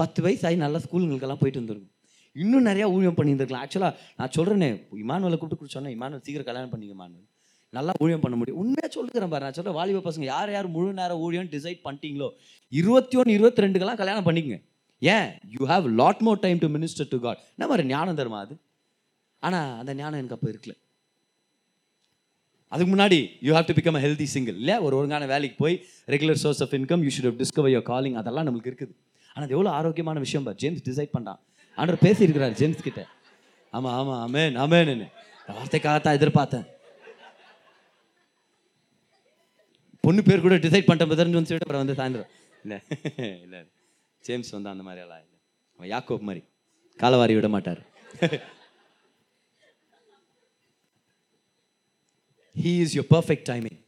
[0.00, 1.92] பத்து வயசு ஆகி நல்லா ஸ்கூலுங்களுக்கெல்லாம் போயிட்டு வந்துருக்கும்.
[2.32, 3.64] இன்னும் நிறையா ஊழியம் பண்ணியிருந்துருக்கலாம்.
[3.66, 4.70] ஆக்சுவலாக நான் சொல்கிறேனே
[5.04, 7.28] இமானுவலை கூப்பிட்டு குடிச்சோன்னே இமானுவல் சீக்கிரம் கல்யாணம் பண்ணிக்க இமானுவல்.
[7.76, 8.60] நல்லா ஊழியம் பண்ண முடியும்.
[8.62, 12.28] உண்மையாக சொல்லுகிறேன் பாரு நான் சொல்கிறேன் வாலிப பசங்க யார் யார் முழு நேரம் ஊழியம் டிசைட் பண்ணிட்டீங்களோ
[12.68, 14.58] இருபத்தி ஒன்று இருபத்தி ரெண்டுக்கெல்லாம் கல்யாணம் பண்ணிக்கங்க.
[15.02, 18.54] And you have lot more time to minister to God நம்ம ஒரு ஞானம் தருமா அது?
[19.46, 20.74] ஆனால் அந்த ஞானம் எனக்கு அப்போ இருக்கல.
[22.72, 25.76] அதுக்கு முன்னாடி you have to become a healthy single இல்லை ஒரு ஒழுங்கான வேலைக்கு போய்
[26.14, 28.92] regular source of income you should have discover your calling அதெல்லாம் நம்மளுக்கு இருக்குது.
[29.32, 30.58] ஆனால் அது எவ்வளோ ஆரோக்கியமான விஷயம் பார்.
[30.64, 31.40] ஜேம்ஸ் டிசைட் பண்ணான்.
[31.78, 33.02] ஆண்டர் பேசியிருக்கிறார் ஜேம்ஸ் கிட்ட.
[33.72, 35.08] ஆமாம் ஆமாம் அமேன் அமேன்னு
[35.56, 36.66] வார்த்தைக்காகத்தான் எதிர்பார்த்தேன்.
[40.04, 42.30] பொண்ணு பேர் கூட டிசைட் பண்ணிட்டேன் தெரிஞ்சு வந்து சொல்லிட்டு அப்புறம் வந்து சாயந்தரம்.
[42.64, 42.78] இல்லை
[43.44, 43.60] இல்லை.
[44.26, 45.38] ஜேம்ஸ் வந்து அந்த மாதிரி எல்லாம் இல்லை.
[45.76, 46.42] அவன் யாக்கோப் மாதிரி.
[47.02, 47.80] காலவாரி விட மாட்டார்.
[52.62, 53.78] He is your perfect timing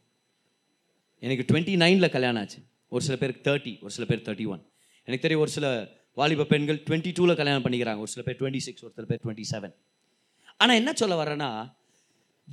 [1.19, 2.59] எனக்கு டுவெண்ட்டி நைனில் கல்யாணம் ஆச்சு.
[2.93, 4.63] ஒரு சில பேருக்கு தேர்ட்டி ஒரு சில பேர் தேர்ட்டி ஒன்
[5.07, 5.67] எனக்கு தெரியும் ஒரு சில
[6.13, 7.97] வாலிப பெண்கள் டுவெண்ட்டி டூவில் கல்யாணம் பண்ணிக்கிறாங்க.
[7.97, 9.75] ஒரு சில பேர் டுவெண்ட்டி சிக்ஸ் ஒரு சில பேர் டுவெண்ட்டி செவன்
[10.57, 11.49] ஆனால் என்ன சொல்ல வரேன்னா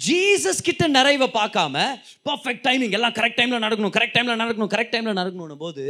[0.07, 1.77] ஜீசஸ் கிட்ட நிறைவை பார்க்காம
[2.25, 5.85] பர்ஃபெக்ட் டைமிங் எல்லாம் கரெக்ட் டைமில் நடக்கணும் கரெக்ட் டைமில் நடக்கணும் கரெக்ட் டைமில் நடக்கணும் போது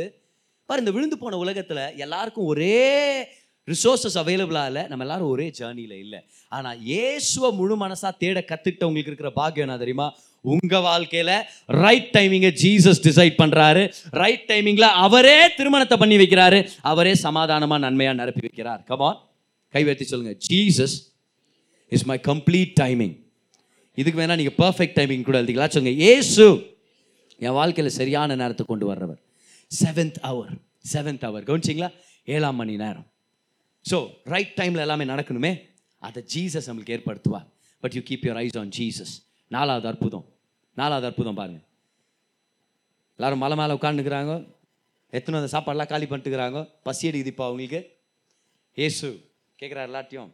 [0.70, 2.80] பாரு இந்த விழுந்து போன உலகத்தில் எல்லாருக்கும் ஒரே
[3.68, 4.82] ரிசோர்ஸஸ் அவைலபிளாக இல்லை.
[4.90, 6.20] நம்ம எல்லாரும் ஒரே ஜேர்னியில் இல்லை.
[6.56, 10.06] ஆனால் இயேசுவை முழு மனசாக தேட கத்துக்கிட்டவங்களுக்கு இருக்கிற பாக்கியம் என்ன தெரியுமா?
[10.52, 11.34] உங்கள் வாழ்க்கையில்
[11.84, 13.82] ரைட் டைமிங்கை ஜீசஸ் டிசைட் பண்ணுறாரு
[14.22, 16.60] ரைட் டைமிங்கில் அவரே திருமணத்தை பண்ணி வைக்கிறாரு.
[16.92, 18.80] அவரே சமாதானமாக நன்மையாக நிரப்பி வைக்கிறார்.
[18.90, 19.18] கமான்
[19.74, 20.96] கைவேற்றி சொல்லுங்கள் Jesus
[21.96, 23.16] is my complete timing
[23.98, 25.74] இதுக்கு வேணால் நீங்கள் பர்ஃபெக்ட் டைமிங் கூட எழுதிக்கலாம்.
[25.74, 26.46] சொல்லுங்கள் ஏசு
[27.46, 29.20] என் வாழ்க்கையில் சரியான நேரத்தை கொண்டு வர்றவர்.
[29.70, 30.52] செவன்த் அவர்
[30.92, 31.88] செவன்த் ஹவர் கவனிச்சிங்களா?
[32.34, 33.06] ஏழாம் மணி நேரம்.
[33.90, 33.98] ஸோ
[34.32, 35.52] ரைட் டைமில் எல்லாமே நடக்கணுமே?
[36.02, 37.46] அதை ஜீசஸ் நம்மளுக்கு ஏற்படுத்துவார்.
[37.82, 39.14] But you keep your eyes on Jesus
[39.50, 40.26] நாலாவது அற்புதம்.
[40.76, 41.66] நாலாவது அற்புதம் பாருங்கள்
[43.18, 44.34] எல்லாரும் மலை மேலே உட்காந்துக்கிறாங்க
[45.18, 46.58] எத்தனை அந்த சாப்பாடெல்லாம் காலி பண்ணிட்டுக்கிறாங்க?
[46.86, 47.80] பசி அடிக்குதுப்பா அவங்களுக்கு.
[48.86, 49.08] ஏசு
[49.60, 50.30] கேட்குறாரு எல்லாத்தையும்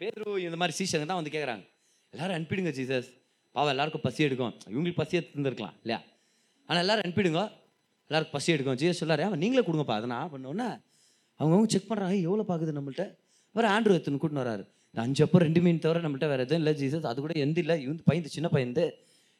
[0.00, 1.64] பேரு இந்த மாதிரி சீசன் தான் வந்து கேட்குறாங்க
[2.14, 3.08] எல்லோரும் அனுப்பிடுங்க ஜீசஸ்
[3.54, 4.54] பாவம் எல்லாருக்கும் பசி எடுக்கும்.
[4.72, 6.00] இவங்களுக்கு பசி எடுத்துருந்துருக்கலாம் இல்லையா?
[6.68, 7.42] ஆனால் எல்லோரும் அனுப்பிடுங்க.
[8.12, 8.78] எல்லாருக்கும் பசி எடுக்கும்.
[8.80, 9.94] ஜீசஸ் சொல்லாரு அவன் நீங்களே கொடுங்கப்பா.
[9.98, 10.68] அதை நான் பண்ணோன்னே
[11.40, 13.04] அவங்கவுங்க செக் பண்ணுறாங்க எவ்வளோ பார்க்குது நம்மள்ட்ட?
[13.56, 14.64] வேறு ஆண்ட்ரு எத்தனை கூட்டின்னு வராரு.
[14.94, 17.06] அஞ்சு அப்போ ரெண்டு மீன் தவிர நம்மள்ட்ட வேறு எதுவும் இல்லை ஜீசஸ்.
[17.06, 17.82] அது கூட எந்த இல்லை.
[17.82, 18.74] இவன் பையன் சின்ன பையன்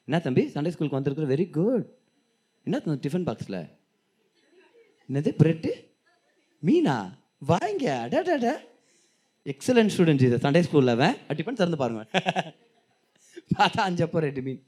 [0.08, 1.28] என்ன தம்பி சண்டே ஸ்கூலுக்கு வந்திருக்கிற?
[1.34, 1.86] வெரி குட்
[2.66, 3.60] என்ன டிஃபன் பாக்ஸில்
[5.08, 5.70] என்னது பிரெட்டு
[6.62, 6.96] மீனா?
[7.38, 7.84] வாங்க.
[8.04, 8.48] அடாடாட
[9.46, 10.36] எக்ஸலன்ட் ஸ்டூடெண்ட் இது.
[10.36, 11.16] சண்டே ஸ்கூலில் அவன்.
[11.28, 12.04] டிஃபன் திறந்து பாருங்க.
[13.58, 14.62] பார்த்தா அஞ்சப்போ ரெண்டு மீன்.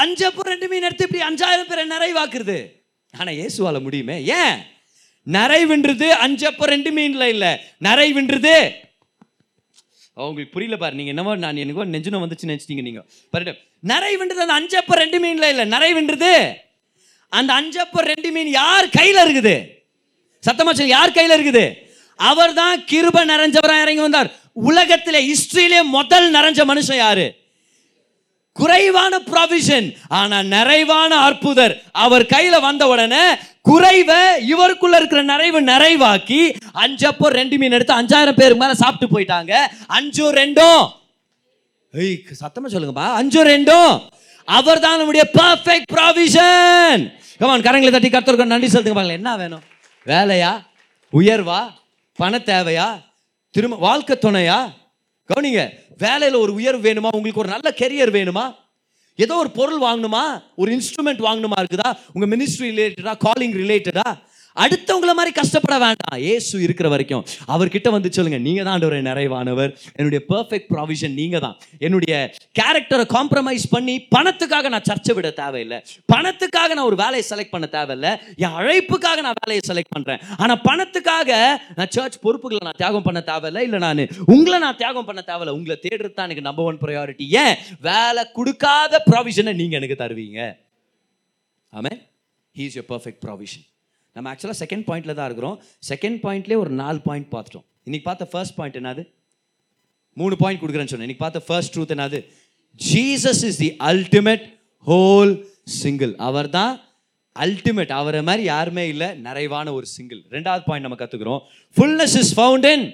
[0.00, 2.58] அஞ்சப்போ ரெண்டு மீன் எடுத்து இப்படி அஞ்சாயிரம் பேரை நிறைவாக்குறது.
[3.14, 4.16] ஆனால் இயேசுவால முடியுமே?
[4.40, 4.56] ஏன்?
[5.26, 7.50] நிறைவுன்றது அஞ்சப்போ ரெண்டு மீன்ல இல்லை.
[7.88, 8.54] நிறைவுன்றது
[10.16, 10.94] உங்களுக்கு புரியல பாரு.
[10.98, 13.02] நீங்க என்னமோ நான் எனக்கோ நெஞ்சுன வந்துச்சு நினைச்சிட்டீங்க நீங்க.
[13.32, 13.52] பாருங்க.
[13.90, 15.64] நிறைவுன்றது அந்த அஞ்சப்போ ரெண்டு மீன்ல இல்லை.
[15.74, 16.32] நிறைவுன்றது
[17.32, 19.54] அந்த அஞ்சப்போ ரெண்டு மீன் யார் கையில் இருக்குது?
[20.46, 21.64] சத்தமா சொல்லி யார் கையில் இருக்குது?
[22.18, 24.30] அவர் தான் கிருப நிறைஞ்சவராக இறங்கி வந்தார்.
[24.68, 27.26] உலகத்திலே ஹிஸ்ட்ரியிலே முதல் நிறைஞ்ச மனுஷன் யாரு?
[28.56, 29.86] குறைவான ப்ராவிஷன்
[30.18, 31.74] ஆனா நிறைவான அற்புதர்.
[32.04, 33.24] அவர் கையில வந்த உடனே
[33.68, 34.20] குறைவை
[34.52, 36.40] இவருக்குள்ள இருக்கிற நிறைவு நிறைவாக்கி
[36.84, 39.52] அஞ்சப்போ ரெண்டு மீன் எடுத்து அஞ்சாயிரம் பேருக்கு மேல சாப்பிட்டு போயிட்டாங்க.
[39.98, 40.82] அஞ்சும் ரெண்டும்
[41.94, 43.06] ஐய் சத்தமா சொல்லுங்கப்பா.
[43.20, 43.92] அஞ்சும் ரெண்டும்
[44.48, 47.02] அவர் தான் நம்முடைய பர்ஃபெக்ட் ப்ராவிஷன்
[47.40, 49.62] கமான் கரங்களை தட்டி கருத்தருக்கு நன்றி செலுத்துங்க பாருங்க என்ன வேணும்?
[50.06, 50.50] வேலையா?
[51.12, 51.60] உயர்வா?
[52.18, 52.88] பண தேவையா?
[53.54, 54.58] திரும்ப வாழ்க்கை துணையா?
[55.30, 57.08] கவனிங்க வேலையில் ஒரு உயர்வு வேணுமா?
[57.12, 58.54] உங்களுக்கு ஒரு நல்ல கெரியர் வேணுமா?
[59.16, 60.42] ஏதோ ஒரு பொருள் வாங்கணுமா?
[60.56, 61.58] ஒரு இன்ஸ்ட்ருமெண்ட் வாங்கணுமா?
[61.60, 61.98] இருக்குதா?
[62.12, 64.16] உங்க மினிஸ்ட்ரி ரிலேட்டடா காலிங் ரிலேட்டடா
[64.56, 66.18] அடுத்தவங்கள மாதிரி கஷ்டப்பட வேண்டாம்.
[66.32, 67.24] ஏசு இருக்கிற வரைக்கும்.
[67.54, 69.70] அவர்கிட்ட வந்து சொல்லுங்க நீங்க தான் ஒரு நிறைவானவர்.
[69.94, 71.56] என்னுடைய பர்ஃபெக்ட் ப்ராவிஷன் நீங்க தான்.
[71.78, 75.78] என்னுடைய கேரக்டரை காம்ப்ரமைஸ் பண்ணி பணத்துக்காக நான் சர்ச்சை விட தேவையில்லை.
[76.12, 78.12] பணத்துக்காக நான் ஒரு வேலையை செலக்ட் பண்ண தேவையில்லை.
[78.36, 80.20] என் அழைப்புக்காக நான் வேலையை செலக்ட் பண்றேன்.
[80.36, 81.30] ஆனா பணத்துக்காக
[81.76, 83.64] நான் சர்ச் பொறுப்புகளை நான் தியாகம் பண்ண தேவையில்லை.
[83.64, 85.56] இல்லை நான் உங்களை நான் தியாகம் பண்ண தேவையில்லை.
[85.58, 87.56] உங்களை தேடுறது தான் எனக்கு நம்பர் ஒன் ப்ரையாரிட்டி ஏன்?
[87.80, 90.40] வேலை கொடுக்காத ப்ராவிஷனை நீங்க எனக்கு தருவீங்க.
[91.72, 91.94] Amen
[92.56, 93.66] he is your perfect provision
[94.16, 95.56] நம்ம ஆக்சுவலாக செகண்ட் பாயிண்டில் தான் இருக்கிறோம்.
[95.90, 97.66] செகண்ட் பாயிண்ட்லேயே ஒரு நாலு பாயிண்ட் பார்த்துட்டோம்.
[97.86, 99.02] இன்னைக்கு பார்த்த ஃபர்ஸ்ட் பாயிண்ட் என்னது?
[100.20, 101.08] மூணு பாயிண்ட் கொடுக்குறேன்னு சொன்னேன்.
[101.08, 102.20] இன்னைக்கு பார்த்த ஃபர்ஸ்ட் ட்ரூத் என்னது?
[102.80, 104.44] Jesus is the ultimate
[104.90, 105.32] whole
[105.80, 106.72] single அவர் தான்
[107.36, 109.08] அல்டிமேட் அவரை மாதிரி யாருமே இல்லை.
[109.26, 111.42] நிறைவான ஒரு சிங்கிள் ரெண்டாவது பாயிண்ட் நம்ம கற்றுக்குறோம்
[111.76, 112.84] fullness is fountain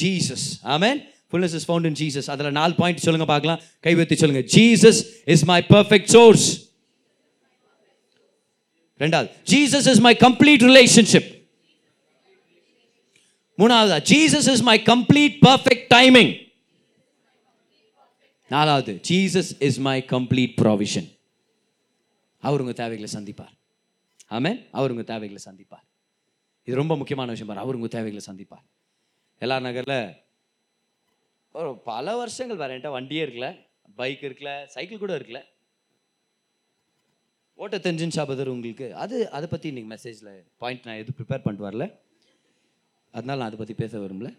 [0.00, 1.00] Jesus amen
[1.30, 3.60] fullness is found in Jesus அதில் நாலு பாயிண்ட் சொல்லுங்கள் பார்க்கலாம்.
[3.86, 5.00] கைவத்தி சொல்லுங்கள் Jesus
[5.34, 6.46] is my perfect source
[9.02, 11.30] ரெண்டாவது Jesus is my complete relationship
[13.58, 16.32] மூணாவது Jesus is my complete perfect timing
[18.48, 21.08] நாலாவது Jesus is my complete provision
[22.38, 23.52] அவர் உங்கள் தேவைகளை சந்திப்பார்.
[24.30, 25.84] ஆமே அவர் உங்கள் தேவைகளை சந்திப்பார்.
[26.64, 28.64] இது ரொம்ப முக்கியமான விஷயம் பாரு அவர் உங்கள் தேவைகளை சந்திப்பார்.
[29.38, 30.00] எல்லா நகரில்
[31.52, 33.48] ஒரு பல வருஷங்கள் வேற என்கிட்ட வண்டியே இருக்கல
[33.94, 35.40] பைக் இருக்கல சைக்கிள் கூட இருக்கல.
[37.58, 38.86] ஓட்ட தெரிஞ்சுன்னு சாபதர் உங்களுக்கு?
[39.02, 40.30] அது அதை பற்றி இன்றைக்கி மெசேஜில்
[40.62, 41.84] பாயிண்ட் நான் எதுவும் ப்ரிப்பேர் பண்ணிட்டு வரல.
[43.14, 44.30] அதனால் நான் அதை பற்றி பேச விரும்பல.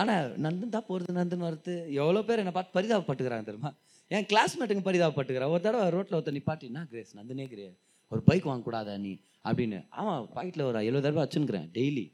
[0.00, 1.74] ஆனால் நந்தன் தான் போகிறது நந்தன் வரது.
[2.00, 3.70] எவ்வளோ பேர் என்னை பார்த்து பரிதாபப்பட்டுக்கிறாங்க தெரியுமா?
[4.10, 5.52] என் கிளாஸ்மேட்டுங்க பரிதாபப்பட்டுக்கிறேன்.
[5.54, 7.12] ஒரு தடவை ரோட்டில் ஒருத்தர் நிப்பாட்டினா கிரேஸ்?
[7.18, 7.66] நந்தனே கிரே
[8.12, 9.14] ஒரு பைக் வாங்கக்கூடாதா நீ?
[9.48, 9.78] அப்படின்னு.
[9.88, 12.06] ஆமாம் பாக்கெட்டில் ஒரு எழுபது தடவை வச்சுன்னுக்கிறேன் டெய்லி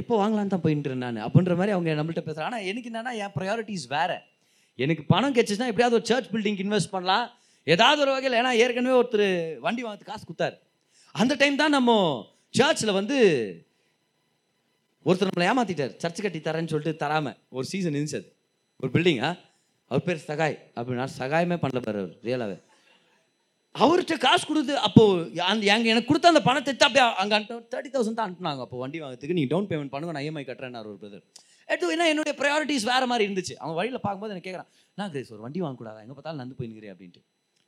[0.00, 1.24] எப்போ வாங்கலான்னு தான் போயிட்டு நான்.
[1.26, 4.16] அப்படின்ற மாதிரி அவங்க நம்மள்ட்ட பேசுகிறேன் ஆனால் எனக்கு என்னென்னா என் ப்ரையாரிட்டிஸ் வேறு.
[4.78, 7.26] எனக்கு பணம் கிடச்சிச்சுன்னா எப்படியாவது ஒரு சர்ச் பில்டிங் இன்வெஸ்ட் பண்ணலாம்.
[7.66, 9.28] ஏதாவது ஒரு வகையில் ஏன்னா ஏற்கனவே ஒருத்தர்
[9.66, 10.56] வண்டி வாங்கிறது காசு கொடுத்தாரு.
[11.14, 11.90] அந்த டைம் தான் நம்ம
[12.58, 13.16] சர்ச்சில் வந்து
[15.06, 18.28] ஒருத்தர் நம்மளை ஏமாற்றிட்டார் சர்ச் கட்டி தரேன்னு சொல்லிட்டு தராமல் ஒரு சீசன் இருந்துச்சு அது.
[18.80, 19.30] ஒரு பில்டிங்கா
[19.90, 22.56] அவர் பேர் சகாய் அப்படின்னா சகாயமே பண்ணல பாரு அவர் ரியலாகவே
[23.74, 27.38] அவர்கிட்ட காசு கொடுத்து அப்போது அந்த எங்கள் எனக்கு கொடுத்த அந்த பணத்தை எடுத்து அப்படியே அங்கே
[27.72, 28.64] தேர்ட்டி தௌசண்ட் தான் அனுப்புனாங்க.
[28.66, 31.24] அப்போ வண்டி வாங்குறதுக்கு நீங்கள் டவுன் பேமெண்ட் பண்ணுங்க நான் இஎம்ஐ கட்டுறேன் ஒரு பிரதர்
[31.68, 33.54] எடுத்து ஏன்னா என்னுடைய ப்ரையாரிட்டிஸ் வேறு மாதிரி இருந்துச்சு.
[33.62, 36.02] அவன் வழியில் பார்க்கும்போது எனக்கு கேட்குறான் நான் கிரேஸ் ஒரு வண்டி வாங்கக்கூடாதா?
[36.04, 37.22] எங்கே பார்த்தாலும் நடந்து போயினுக்கிறேன் அப்படின்ட்டு.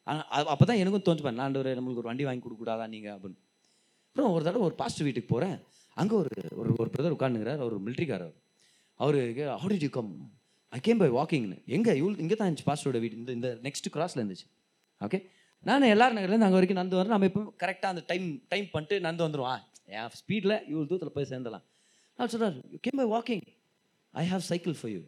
[0.07, 3.39] ஆனால் அப்போ தான் எனக்கும் தோணுச்சு நான் ஒரு நம்மளுக்கு ஒரு வண்டி வாங்கி கொடுக்கூடாதா நீங்கள் அப்படின்னு.
[4.11, 5.57] அப்புறம் ஒரு தடவை ஒரு பாஸ்ட் வீட்டுக்கு போகிறேன்
[6.01, 8.35] அங்கே ஒரு ஒரு ஒரு பிரதர் உட்காந்துங்கிறார் ஒரு மிலிட்ரிக்காரர்
[9.01, 9.19] அவர்
[9.63, 10.11] how did you come
[10.77, 11.93] I came by வாக்கிங்னு எங்கே?
[12.01, 13.17] இவ்வளோ இங்கே தான் இருந்துச்சு பாஸ்டோட வீடு.
[13.21, 14.47] இந்த இந்த நெக்ஸ்ட் கிராஸில் இருந்துச்சு.
[15.01, 15.19] ஓகே
[15.69, 17.15] நான் எல்லாரும் நகர்லேருந்து அங்கே வரைக்கும் நடந்து வரேன்.
[17.15, 19.63] நம்ம இப்போ கரெக்டாக அந்த டைம் டைம் பண்ணிட்டு நடந்து வந்துடுவான்
[19.97, 21.65] என் ஸ்பீடில் இவ்வளோ தூரத்தில் போய் சேர்ந்தலாம்
[22.19, 23.45] நான் சொல்கிறார் you came by walking
[24.15, 25.03] I have cycle for you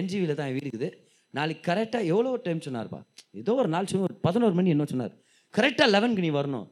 [0.00, 0.90] என்ஜிவியில் தான் என் வீடு இருக்குது.
[1.30, 3.04] நாளைக்கு கரெக்டாக எவ்வளோ டைம் சொன்னார்ப்பா?
[3.30, 5.10] ஏதோ ஒரு நாள் சொன்ன ஒரு பதினோரு மணி என்ன சொன்னார்.
[5.56, 6.68] கரெக்டாக லெவனுக்கு நீ வரணும்.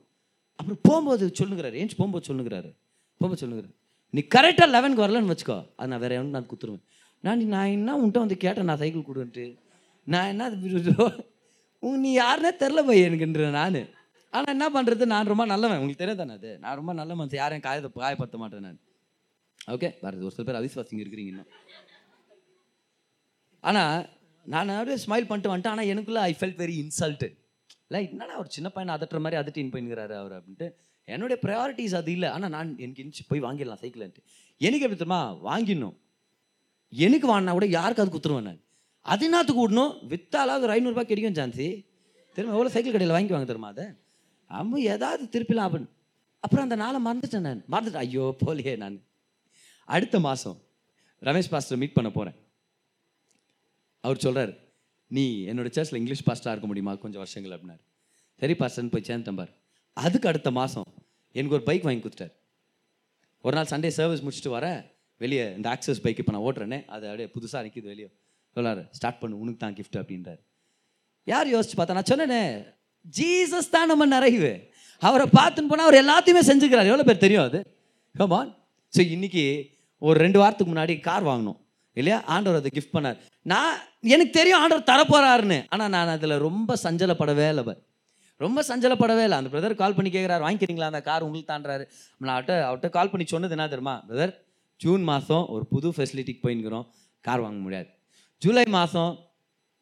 [0.54, 2.74] அப்புறம் போகும்போது சொல்லுங்கிறாரு ஏஞ்சி போகும்போது சொல்லுங்கிறாரு
[3.16, 3.74] போகும்போது சொல்லுங்கிறாரு
[4.10, 5.68] நீ கரெக்டாக லெவனுக்கு வரலன்னு வச்சுக்கோ.
[5.76, 6.82] அது நான் வேறு எவனும் நான் குத்துருவேன்.
[7.20, 9.58] நான் நீ- நான் என்ன உன்ட்ட வந்து கேட்டேன் நான் சைக்கிள் கொடுன்ட்டு
[10.04, 11.16] நான் என்ன அது
[11.80, 13.88] உங்க நீ யாருன்னே தெரில போய் எனக்குன்ற நான்.
[14.30, 15.78] ஆனால் என்ன பண்ணுறது நான் ரொம்ப நல்லவன்.
[15.78, 16.58] உங்களுக்கு தெரியாது தானே அது?
[16.58, 18.78] நான் ரொம்ப நல்ல மனசு யாரையும் காயத்தை காயப்படுத்த மாட்டேன் நான்.
[19.66, 21.46] ஓகே வேறு ஒரு சில பேர் அவிஸ்வாசிங்க இருக்கிறீங்க இன்னும்.
[23.60, 24.08] ஆனால்
[24.52, 25.74] நான் அப்படியே ஸ்மைல் பண்ணிட்டு வந்துட்டேன்.
[25.74, 27.28] ஆனால் எனக்குள்ளே ஐ ஃபெல்ட் வெரி இன்சல்ட்டு
[27.88, 30.66] இல்லை என்னடா ஒரு சின்ன பையனை அதட்டுற மாதிரி அதட்டின் போயின்னுக்கிறாரு அவர் அப்படின்ட்டு.
[31.08, 32.28] என்னுடைய ப்ரையாரிட்டிஸ் அது இல்லை.
[32.36, 34.22] ஆனால் நான் எனக்கு இன்ச்சு போய் வாங்கிடலாம் சைக்கிள்ன்ட்டு
[34.60, 35.20] எனக்கு எப்படி தெரியுமா?
[35.48, 35.96] வாங்கிடணும்.
[36.92, 38.60] எனக்கு வாங்கினா கூட யாருக்கு அது குத்துருவேன் நான்.
[39.12, 41.68] அது என்னத்துக்கு விடணும் வித்தாலாவது ஒரு ஐநூறுரூபா கிடைக்கும் சான்சி
[42.36, 43.86] திரும்ப எவ்வளோ சைக்கிள் கடையில் வாங்கிக்குவாங்க தெரியுமா அதை?
[44.50, 45.90] அம்ம ஏதாவது திருப்பிலாம் அப்படின்னு
[46.44, 47.62] அப்புறம் அந்த நாளை மறந்துட்டேன் நான்.
[47.72, 48.04] மறந்துட்டேன்.
[48.06, 48.98] ஐயோ போலியே நான்.
[49.88, 50.58] அடுத்த மாதம்
[51.28, 52.36] ரமேஷ் பாஸ்டர் மீட் பண்ண போகிறேன்
[54.08, 54.52] அவர் சொல்கிறார்
[55.16, 56.92] நீ என்னோட சர்ச்சில் இங்கிலீஷ் பாஸ்டாக இருக்க முடியுமா?
[57.04, 57.82] கொஞ்சம் வருஷங்கள் அப்படின்னாரு.
[58.42, 59.52] சரி பாஸ்டர்னு போய் சேர்ந்துட்டேன் பாரு.
[59.96, 60.88] அதுக்கு அடுத்த மாதம்
[61.34, 62.34] எனக்கு ஒரு பைக் வாங்கி கொடுத்துட்டார்.
[63.44, 64.80] ஒரு நாள் சண்டே சர்வீஸ் முடிச்சுட்டு வரேன்
[65.20, 68.08] வெளியே இந்த ஆக்சஸ் பைக் இப்போ நான் ஓட்டுறேனே அது அப்படியே புதுசாக நிற்கிது வெளியே.
[68.56, 70.40] சொல்லாரு ஸ்டார்ட் பண்ணு உனக்கு தான் கிஃப்ட் அப்படின்றார்.
[71.32, 72.42] யார் யோசிச்சு பார்த்தா நான் சொன்னேனே
[73.18, 74.52] ஜீசஸ் தான் நம்ம நிறைவு.
[75.02, 76.90] அவரை பார்த்துன்னு போனால் அவர் எல்லாத்தையுமே செஞ்சுக்கிறார்.
[76.92, 77.58] எவ்வளோ பேர் தெரியும் அது?
[78.14, 78.50] கமான்
[78.94, 79.44] ஸோ இன்னைக்கு
[80.02, 81.58] ஒரு ரெண்டு வாரத்துக்கு முன்னாடி கார் வாங்கினோம்
[82.00, 82.18] இல்லையா?
[82.34, 83.18] ஆண்டவர் அதை கிஃப்ட் பண்ணார்.
[83.52, 83.74] நான்
[84.04, 85.58] எனக்கு தெரியும் ஆண்டவர் தரப்போறாருன்னு.
[85.68, 87.76] ஆனால் நான் அதில் ரொம்ப சஞ்சலப்படவே இல்லை
[88.40, 89.36] ரொம்ப சஞ்சலப்படவே இல்லை.
[89.40, 90.90] அந்த பிரதர் கால் பண்ணி கேட்குறாரு வாங்கிக்கிறீங்களா?
[90.92, 91.84] அந்த கார் உங்களுக்கு தான்றாரு.
[92.20, 93.94] நான் அவர்கிட்ட அவர்கிட்ட கால் பண்ணி சொன்னது என்ன தெரியுமா?
[94.08, 94.34] பிரதர்
[94.76, 96.86] ஜூன் மாதம் ஒரு புது ஃபெசிலிட்டிக்கு போயின்னுக்கிறோம்.
[97.24, 97.88] கார் வாங்க முடியாது.
[98.42, 99.12] ஜூலை மாதம்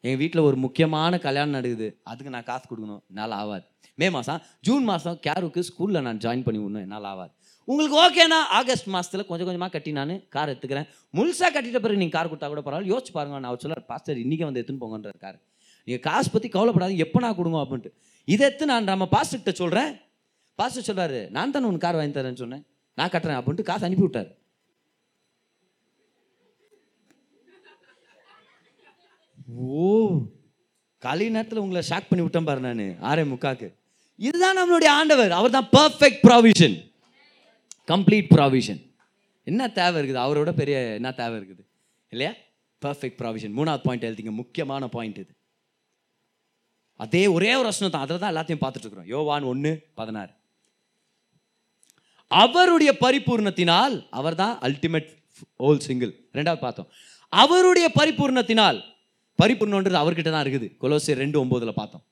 [0.03, 1.87] எங்கள் வீட்டில் ஒரு முக்கியமான கல்யாணம் நடக்குது.
[2.03, 3.01] அதுக்கு நான் காசு கொடுக்கணும்.
[3.09, 3.65] என்னால் ஆகாது
[3.99, 6.83] மே மாதம் ஜூன் மாதம் கேருக்கு ஸ்கூலில் நான் ஜாயின் பண்ணி விடணும்.
[6.87, 7.33] என்னால் ஆகாது
[7.71, 10.87] உங்களுக்கு ஓகேனா ஆகஸ்ட் மாதத்தில் கொஞ்சம் கொஞ்சமாக கட்டி நான் கார் எடுத்துக்கிறேன்.
[11.17, 12.91] முழுசாக கட்டிட்ட பிறகு நீங்கள் கார் கொடுத்தா கூட பரவாயில்ல.
[12.93, 15.37] யோசிச்சு பாருங்க நான் அவர் சொல்ல பாஸ்டர் இன்றைக்கி வந்து எடுத்துன்னு போங்கன்றார் கார்
[15.87, 17.91] நீங்கள் காசு பற்றி கவலைப்படாது எப்போ நான் கொடுங்க அப்படின்ட்டு.
[18.33, 19.91] இதை எடுத்து நான் நம்ம பாஸ்டர்கிட்ட சொல்கிறேன்
[20.59, 22.63] பாஸ்டர் சொல்றாரு நான் தானே உனக்கு கார் வாங்கி தரேன்னு சொன்னேன்.
[22.97, 24.31] நான் கட்டுறேன் அப்படின்ட்டு காசு அனுப்பி விட்டார்.
[29.81, 29.91] ஓ
[31.01, 33.67] காலை நேரத்தில் உங்களை ஷாக் பண்ணி விட்டேன் பாரு நான் ஆறே முக்காக்கு.
[34.27, 35.33] இதுதான் நம்மளுடைய ஆண்டவர்.
[35.39, 36.77] அவர் தான் பர்ஃபெக்ட் ப்ராவிஷன்
[37.91, 38.81] கம்ப்ளீட் ப்ராவிஷன்
[39.43, 40.21] என்ன தேவை இருக்குது?
[40.25, 41.63] அவரோட பெரிய என்ன தேவை இருக்குது?
[42.13, 42.31] இல்லையா?
[42.85, 44.31] பர்ஃபெக்ட் ப்ராவிஷன் மூணாவது பாயிண்ட் எழுதிங்க.
[44.41, 45.31] முக்கியமான பாயிண்ட் இது.
[46.95, 48.03] அதே ஒரே ஒரு வசனம் தான்.
[48.05, 50.31] அதில் தான் எல்லாத்தையும் பார்த்துட்டு இருக்கிறோம் யோவான் ஒன்று பதினாறு.
[52.27, 55.09] அவருடைய பரிபூர்ணத்தினால் அவர் தான் அல்டிமேட்
[55.63, 56.89] ஹோல் சிங்கிள் ரெண்டாவது பார்த்தோம்.
[57.29, 58.79] அவருடைய பரிபூர்ணத்தினால்
[59.41, 60.67] பரிபூர்ணன்றது அவர்கிட்ட தான் இருக்குது.
[60.81, 62.03] கொலோசி ரெண்டு ஒம்போதில் பார்த்தோம்.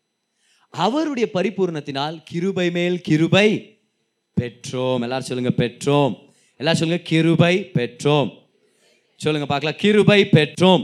[0.74, 3.50] அவருடைய பரிபூர்ணத்தினால் கிருபை மேல் கிருபை.
[4.42, 5.02] பெற்றோம்.
[5.02, 6.14] எல்லாரும் சொல்லுங்க பெற்றோம்.
[6.60, 8.30] எல்லாரும் சொல்லுங்க கிருபை பெற்றோம்.
[9.22, 9.80] சொல்லுங்க பார்க்கலாம்.
[9.84, 10.84] கிருபை பெற்றோம்.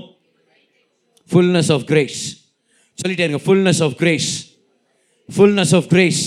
[1.29, 2.19] ஃபுல்னஸ் ஆஃப் கிரேஸ்
[2.97, 4.29] சொல்லிட்டே இருங்க fullness of grace
[5.29, 6.21] fullness of grace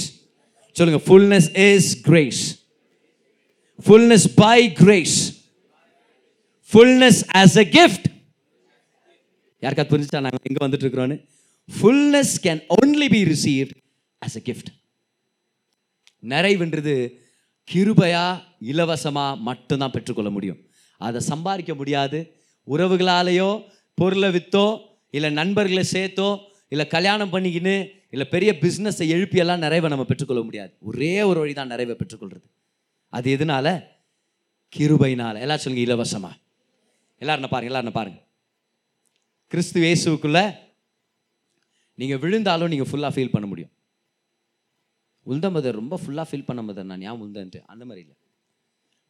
[0.76, 2.40] சொல்லுங்க fullness is grace
[3.86, 5.16] fullness by grace
[6.70, 8.06] fullness as a gift
[9.62, 11.16] யாருக்காவது புரிஞ்சுட்டா நாங்கள் எங்கே வந்துட்டு இருக்கிறோன்னு?
[11.68, 13.74] Fullness can only be received
[14.22, 14.70] as a gift
[16.32, 16.94] நிறைவுன்றது
[17.68, 20.60] கிருபையாக இலவசமாக மட்டும்தான் பெற்றுக்கொள்ள முடியும்.
[21.00, 22.18] அதை சம்பாதிக்க முடியாது.
[22.66, 23.50] உறவுகளாலேயோ
[23.98, 24.66] பொருளை விற்றோ
[25.16, 26.28] இல்லை நண்பர்களை சேர்த்தோ
[26.72, 27.74] இல்லை கல்யாணம் பண்ணிக்கின்னு
[28.14, 30.72] இல்லை பெரிய பிஸ்னஸை எழுப்பியெல்லாம் நிறைவை நம்ம பெற்றுக்கொள்ள முடியாது.
[30.88, 32.46] ஒரே ஒரு வழி தான் நிறைவை பெற்றுக்கொள்வது
[33.16, 33.66] அது எதனால?
[34.72, 36.36] கிருபைனால் எல்லாரும் சொல்லுங்க இலவசமாக
[37.22, 38.18] எல்லாரும் பாருங்க எல்லாரும் பாருங்க.
[39.52, 40.40] கிறிஸ்து இயேசுக்குள்ள
[41.98, 43.72] நீங்கள் விழுந்தாலும் நீங்கள் ஃபுல்லாக ஃபீல் பண்ண முடியும்.
[45.28, 48.16] உளுந்த மதர் ரொம்ப ஃபுல்லாக ஃபீல் பண்ண மதர் நான் ஏன் உளுந்தன்ட்டு அந்த மாதிரி இல்லை.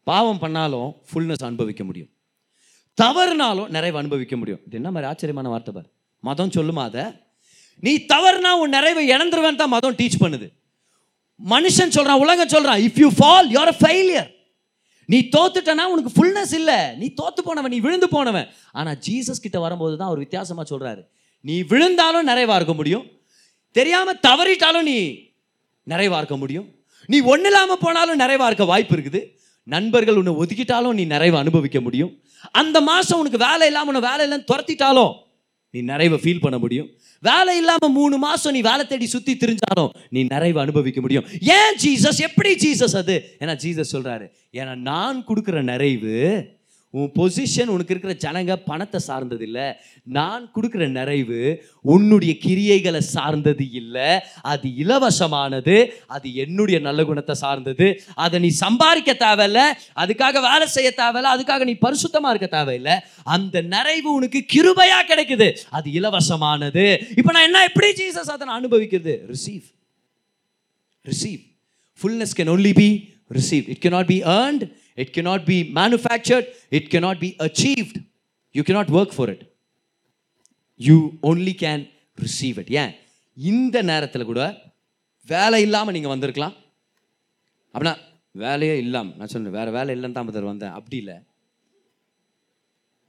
[0.09, 2.11] பாவம் பண்ணாலும் ஃபுல்னஸ் அனுபவிக்க முடியும்.
[2.99, 4.61] தவறுனாலும் நிறைவு அனுபவிக்க முடியும்.
[4.67, 5.89] இது என்ன மாதிரி ஆச்சரியமான வார்த்தை பார்.
[6.29, 7.05] மதம் சொல்லுமா அதை?
[7.83, 10.47] நீ தவறுனா உன் நிறைவை இழந்துருவேன் தான் மதம் டீச் பண்ணுது.
[11.41, 14.31] மனுஷன் சொல்கிறான் உலகம் சொல்கிறான் if you fall you're a failure
[15.09, 16.79] நீ தோத்துட்டனா உனக்கு ஃபுல்னஸ் இல்லை.
[17.01, 18.47] நீ தோத்து போனவன் நீ விழுந்து போனவன்.
[18.79, 21.03] ஆனால் ஜீசஸ் கிட்ட வரும்போது தான் அவர் வித்தியாசமாக சொல்கிறாரு
[21.41, 23.05] நீ விழுந்தாலும் நிறைவாக இருக்க முடியும்.
[23.79, 24.99] தெரியாமல் தவறிட்டாலும் நீ
[25.93, 26.67] நிறைவா இருக்க முடியும்.
[27.13, 29.21] நீ ஒன்றும் இல்லாமல் போனாலும் நிறைவா இருக்க வாய்ப்பு இருக்குது.
[29.75, 32.13] நண்பர்கள் உன்னை ஒதுக்கிட்டாலும் நீ நிறைவை அனுபவிக்க முடியும்.
[32.61, 35.13] அந்த மாதம் உனக்கு வேலை இல்லாமல் உன்னை வேலை இல்லைன்னு துரத்திட்டாலும்
[35.75, 36.89] நீ நிறைவை ஃபீல் பண்ண முடியும்.
[37.29, 41.25] வேலை இல்லாமல் மூணு மாதம் நீ வேலை தேடி சுற்றி திரிஞ்சாலும் நீ நிறைவை அனுபவிக்க முடியும்.
[41.57, 43.17] ஏன் ஜீசஸ் எப்படி ஜீசஸ் அது?
[43.43, 44.27] ஏன்னா ஜீசஸ் சொல்கிறாரு
[44.61, 46.15] ஏன்னா நான் கொடுக்குற நிறைவு
[46.97, 49.67] உன் பொசிஷன் உனக்கு இருக்கிற ஜனங்க பணத்தை சார்ந்தது இல்லை.
[50.17, 51.41] நான் கொடுக்குற நிறைவு
[51.95, 54.09] உன்னுடைய கிரியைகளை சார்ந்தது இல்லை.
[54.53, 55.77] அது இலவசமானது
[56.17, 57.89] அது என்னுடைய நல்ல குணத்தை சார்ந்தது.
[58.25, 59.61] அதை நீ சம்பாதிக்க தேவையில்ல
[60.03, 62.97] அதுக்காக வேலை செய்ய தேவையில்ல அதுக்காக நீ பரிசுத்தமாக இருக்க தேவையில்லை.
[63.37, 65.49] அந்த நிறைவு உனக்கு கிருபையாக கிடைக்குது.
[65.79, 66.87] அது இலவசமானது.
[67.19, 69.17] இப்போ நான் என்ன எப்படி ஜீசஸ் அதை நான் அனுபவிக்கிறது?
[69.35, 69.67] Receive
[72.01, 72.89] fullness can only be
[73.39, 74.65] receive it can not be earned
[74.99, 76.47] it cannot be manufactured.
[76.73, 77.99] It cannot be achieved
[78.55, 79.45] you cannot work for it
[80.81, 80.97] you
[81.31, 81.83] only can
[82.19, 82.93] receive it ஏன்
[83.37, 84.43] இந்த நேரத்தில் கூட
[85.29, 86.55] வேலை இல்லாமல் நீங்கள் வந்திருக்கலாம்
[87.75, 87.95] அப்படின்னா
[88.35, 91.17] வேலையே இல்லாமல் நான் சொல்லுவேன் வேறு வேலை இல்லைன்னு தான் பதர் வந்தேன் அப்படி இல்லை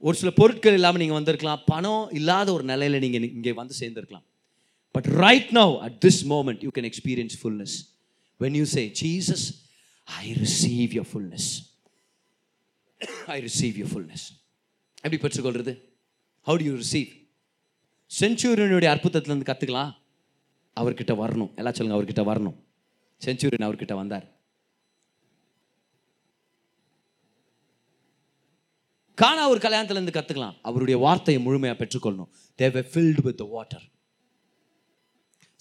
[0.02, 4.26] ஒரு சில பொருட்கள் இல்லாமல் நீங்கள் வந்திருக்கலாம் பணம் இல்லாத ஒரு நிலையில் நீங்கள் இங்கே வந்து சேர்ந்துருக்கலாம்
[4.94, 7.76] but right now at this moment you can experience fullness
[8.40, 9.46] when you say Jesus
[10.08, 11.48] I receive your fullness
[13.26, 14.26] I receive you fullness
[14.96, 15.98] எப்படி பெற்றுக்கொள்வது
[16.46, 17.24] ஹவு டு யூ ரிசீவ்
[18.20, 19.92] செஞ்சுரியனுடைய அற்புதத்துலேருந்து கற்றுக்கலாம்
[20.80, 21.54] அவர்கிட்ட வரணும்.
[21.54, 22.64] எல்லாம் சொல்லுங்கள் அவர்கிட்ட வரணும்.
[23.24, 24.34] செஞ்சுரியன் அவர்கிட்ட வந்தார்.
[29.14, 32.28] காணா ஒரு கல்யாணத்துலேருந்து கற்றுக்கலாம் அவருடைய வார்த்தையை முழுமையாக பெற்றுக்கொள்ளணும்.
[32.54, 33.90] தேவை ஃபில்டு வித் வாட்டர்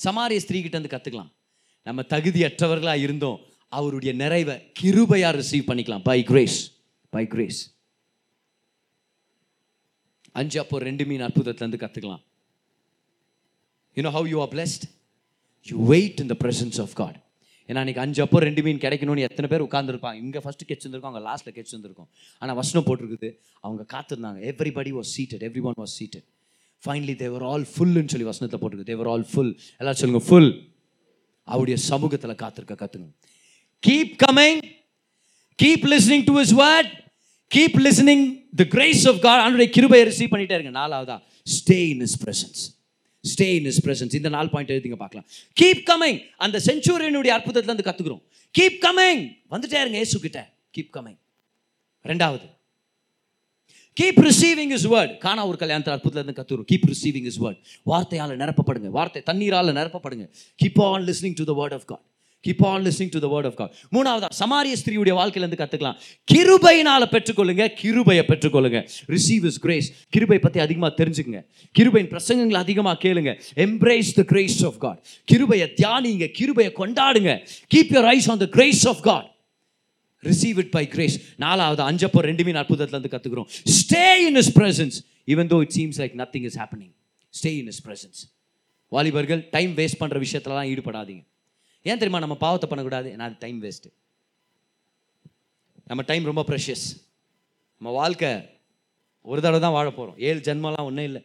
[0.03, 1.31] சமாரிய ஸ்திரீ கற்றுக்கலாம்
[1.83, 3.39] நம்ம தகுதியற்றவர்களாக இருந்தோம்.
[3.69, 6.03] அவருடைய நிறைவை கிருபையாக ரிசீவ் பண்ணிக்கலாம்.
[6.03, 6.74] பை கிரேஸ்
[7.18, 7.61] பை கிரேஸ்
[10.41, 12.24] அஞ்சு அப்போ ரெண்டு மீன் அற்புதத்துல இருந்து கத்துக்கலாம்
[13.97, 14.86] you know how you are blessed
[15.68, 17.20] you wait in the presence of God
[17.70, 21.24] ஏன்னா அன்றைக்கி அஞ்சு அப்போ ரெண்டு மீன் கிடைக்கணும்னு எத்தனை பேர் உட்காந்துருப்பாங்க இங்கே ஃபஸ்ட்டு கெச் வந்திருக்கோம் அவங்க
[21.28, 22.09] லாஸ்ட்டில் கெச் வந்திருக்கோம்.
[22.41, 23.30] ஆனால் வசனம் போட்டிருக்குது
[23.66, 24.39] அவங்க காத்திருந்தாங்க.
[24.51, 26.26] Everybody was seated every one was seated
[26.84, 28.89] finally they were all ஃபுல்லுன்னு சொல்லி வசனத்தை போட்டிருக்கு.
[28.91, 30.51] தேவர் ஆல் ஃபுல் எல்லாரும் சொல்லுங்க ஃபுல்
[31.47, 33.16] அவருடைய சமூகத்தில் காத்திருக்க கற்றுக்கணும்
[33.84, 34.61] keep coming
[35.59, 36.91] keep listening to his word
[37.51, 38.23] keep listening
[38.59, 40.73] the grace of God அவனுடைய கிருபையை ரிசீவ் பண்ணிட்டே இருங்க.
[40.79, 41.17] நாலாவதா
[41.55, 42.61] stay in his presence
[43.23, 45.27] stay in his presence இந்த நாலு பாயிண்ட் எழுதிங்க பார்க்கலாம்.
[45.61, 48.23] கீப் கமிங் அந்த செஞ்சுரியனுடைய அற்புதத்தில் இருந்து கற்றுக்குறோம்
[48.55, 49.23] கீப் கமிங்
[49.53, 50.41] வந்துட்டே இருங்க ஏசு கிட்ட
[50.77, 51.19] கீப் கமிங்
[52.11, 52.47] ரெண்டாவது
[53.99, 57.59] keep receiving his word Cana ஒரு கல்யாணத்தில் அற்புதத்துலேருந்து இருந்து கீப் ரிசீவிங் இஸ் வேர்ட்
[57.91, 58.89] வார்த்தையால் நிரப்பப்படுங்க.
[58.97, 60.25] வார்த்தை தண்ணீரால் நிரப்பப்படுங்க.
[60.61, 62.03] Keep on listening to the word of God
[62.45, 65.97] keep on listening to the word of God மூணாவதா சமாரிய ஸ்திரீயுடைய வாழ்க்கையிலேருந்து கற்றுக்கலாம்
[66.33, 68.79] கிருபையினால் பெற்றுக்கொள்ளுங்க கிருபையை பெற்றுக்கொள்ளுங்க.
[69.15, 71.41] ரிசீவ் இஸ் கிரேஸ் கிருபை பற்றி அதிகமாக தெரிஞ்சுக்குங்க.
[71.75, 73.31] கிருபையின் பிரசங்கங்களை அதிகமாக கேளுங்க.
[73.67, 74.99] Embrace the grace of God
[75.31, 77.31] கிருபையை தியானிங்க கிருபையை கொண்டாடுங்க.
[77.73, 79.27] Keep your eyes on the grace of God
[80.23, 84.97] receive it by grace நாலாவது அஞ்சப்போ ரெண்டுமே அற்புதத்துலேருந்து கற்றுக்குறோம் stay in his presence
[85.33, 86.93] even though it seems like nothing is happening
[87.33, 88.21] stay in his presence
[88.91, 91.23] வாலிபர்கள் டைம் வேஸ்ட் பண்ணுற விஷயத்துலலாம் ஈடுபடாதீங்க.
[91.89, 93.07] ஏன் தெரியுமா நம்ம பாவத்தை பண்ணக்கூடாது?
[93.15, 93.91] ஏன்னா டைம் வேஸ்ட்டு
[95.89, 96.86] நம்ம டைம் ரொம்ப ப்ரெஷியஸ்
[97.79, 98.31] நம்ம வாழ்க்கை
[99.31, 101.21] ஒரு தடவை தான் வாழ போகிறோம் ஏழு ஜென்மம்லாம் ஒன்றும் இல்லை.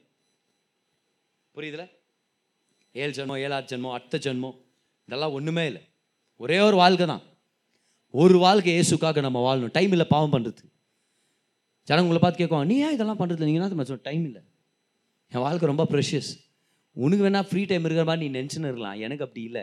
[1.56, 1.84] புரியுதுல?
[3.02, 4.56] ஏழு ஜென்மம் ஏழாவது ஜென்மம் அடுத்த ஜென்மம்
[5.08, 5.82] இதெல்லாம் ஒன்றுமே இல்லை.
[6.44, 7.24] ஒரே ஒரு வாழ்க்கை தான்.
[8.22, 9.74] ஒரு வாழ்க்கை இயேசுக்காக நம்ம வாழணும்.
[9.78, 10.62] டைம் இல்லை பாவம் பண்ணுறது
[11.88, 14.42] ஜனங்க உங்களை பார்த்து கேட்கும் நீ ஏன் இதெல்லாம் பண்ணுறது நீங்கள் என்ன சொல்ல டைம் இல்லை.
[15.32, 16.30] என் வாழ்க்கை ரொம்ப ப்ரெஷியஸ்
[17.04, 18.98] உனக்கு வேணால் ஃப்ரீ டைம் இருக்கிற மாதிரி நீ நினச்சின்னு இருக்கலாம்.
[19.06, 19.62] எனக்கு அப்படி இல்லை.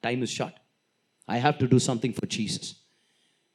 [0.00, 0.58] Time is short
[1.24, 2.70] I have to do something for Jesus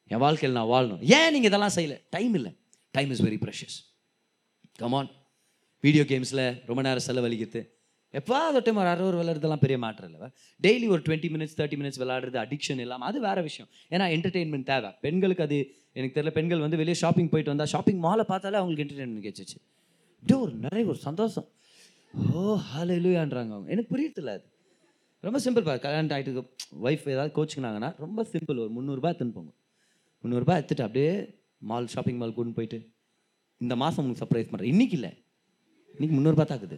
[0.08, 1.02] என் வாழ்க்கையில் நான் வாழணும்.
[1.02, 2.02] ஏன் நீங்கள் இதெல்லாம் செய்யலை?
[2.10, 2.56] டைம் இல்லை.
[2.92, 3.78] Time is very precious
[4.78, 5.12] come on
[5.80, 7.72] video கேம்ஸில் ரொம்ப நேரம் செலவழிக்கிறது.
[8.10, 10.30] எப்போ அதை டைம் ஒரு அறுபது ஒரு பெரிய மேட்டர் இல்லை.
[10.62, 13.72] டெய்லி ஒரு டுவெண்ட்டி மினிட்ஸ் தேர்ட்டி மினிட்ஸ் விளையாடுறது அடிக்ஷன் இல்லாமல் அது வேறு விஷயம்.
[13.90, 14.92] ஏன்னா என்டர்டெயின்மெண்ட் தேவை.
[15.02, 19.28] பெண்களுக்கு அது எனக்கு தெரியல பெண்கள் வந்து வெளியே ஷாப்பிங் போயிட்டு வந்தால் ஷாப்பிங் மாலை பார்த்தாலே அவங்களுக்கு என்டர்டெயின்மெண்ட்
[19.28, 19.58] கேச்சிச்சு
[20.22, 21.48] அப்படியே ஒரு நிறைய ஒரு சந்தோஷம்.
[22.34, 23.72] ஓ ஹால இல்லையான்றாங்க அவங்க.
[23.72, 24.53] எனக்கு புரியல அது.
[25.26, 26.42] ரொம்ப சிம்பிள் பா கல்யாணம் ஆகிட்டு
[26.86, 29.52] ஒய்ஃப் ஏதாவது கோச்சுக்கினாங்கன்னா ரொம்ப சிம்பிள் ஒரு முந்நூறுரூபா எடுத்துன்னு போங்க.
[30.24, 31.12] முந்நூறுரூபா எடுத்துட்டு அப்படியே
[31.70, 32.80] மால் ஷாப்பிங் மால் கூட்டு போயிட்டு
[33.62, 35.12] இந்த மாதம் உங்களுக்கு சர்ப்ரைஸ் பண்ணுறேன் இன்னைக்கு இல்லை.
[35.96, 36.78] இன்றைக்கி முந்நூறுபா தாக்குது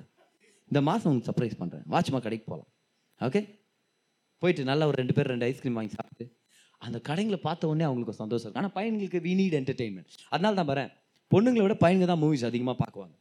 [0.71, 2.69] இந்த மாதம் உங்களுக்கு சர்ப்ரைஸ் பண்ணுறேன் வாட்ச்மா கடைக்கு போகலாம்
[3.27, 3.41] ஓகே
[4.41, 6.25] போயிட்டு நல்லா ஒரு ரெண்டு பேர் ரெண்டு ஐஸ்கிரீம் வாங்கி சாப்பிட்டு
[6.85, 8.63] அந்த கடைங்களை பார்த்த உடனே அவங்களுக்கு சந்தோஷம் இருக்கும்.
[8.63, 10.89] ஆனால் பையன்களுக்கு வி நீட் என்டர்டெயின்மெண்ட் அதனால தான் வரேன்
[11.31, 13.15] பொண்ணுங்களை விட பையனுங்க தான் மூவிஸ் அதிகமாக பார்க்குவாங்க.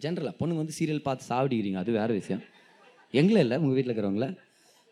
[0.00, 2.42] ஜென்ரலாக பொண்ணுங்க வந்து சீரியல் பார்த்து சாப்பிடுகிறீங்க அது வேறு விஷயம்.
[3.16, 4.36] எங்களை இல்லை உங்கள் வீட்டில் இருக்கிறவங்கள.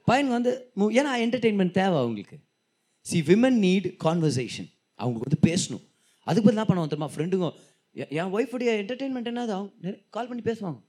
[0.06, 2.38] பையனுக்கு வந்து மு- ஏன்னா என்டர்டெயின்மெண்ட் தேவை அவங்களுக்கு.
[3.00, 5.82] சி விமன் நீட் கான்வர்சேஷன் அவங்களுக்கு வந்து பேசணும்.
[6.24, 7.10] அதுக்கு பதில் என்ன பண்ணுவோம் தெரியுமா?
[7.14, 7.52] ஃப்ரெண்டுங்க
[7.92, 9.52] என் ஒய்ஃபுடைய என்டர்டெயின்மெண்ட் என்னது?
[9.52, 10.80] அவங்க கால் பண்ணி பேசுவாங்க.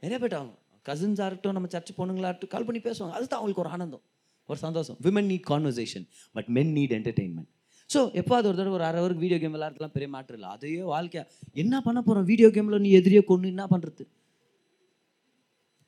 [0.00, 3.10] நிறைய பேர் அவங்க கசின்ஸாக இருக்கட்டும் நம்ம சர்ச் பொண்ணுங்களா இருக்கட்டும் கால் பண்ணி பேசுவாங்க.
[3.10, 4.02] அதுதான் அவங்களுக்கு ஒரு ஆனந்தம்
[4.46, 4.96] ஒரு சந்தோஷம்.
[5.02, 7.54] Women need conversation but men need entertainment
[7.94, 10.48] so எப்போது ஒரு தடவை ஒரு அரை ஹவருக்கு வீடியோ கேம் விளையாடுறதுலாம் பெரிய மேட்ரு இல்லை.
[10.48, 14.06] அதையே வாழ்க்கையாக என்ன பண்ண போகிறோம் வீடியோ கேமில் நீ எதிரியே கொண்டு என்ன பண்ணுறது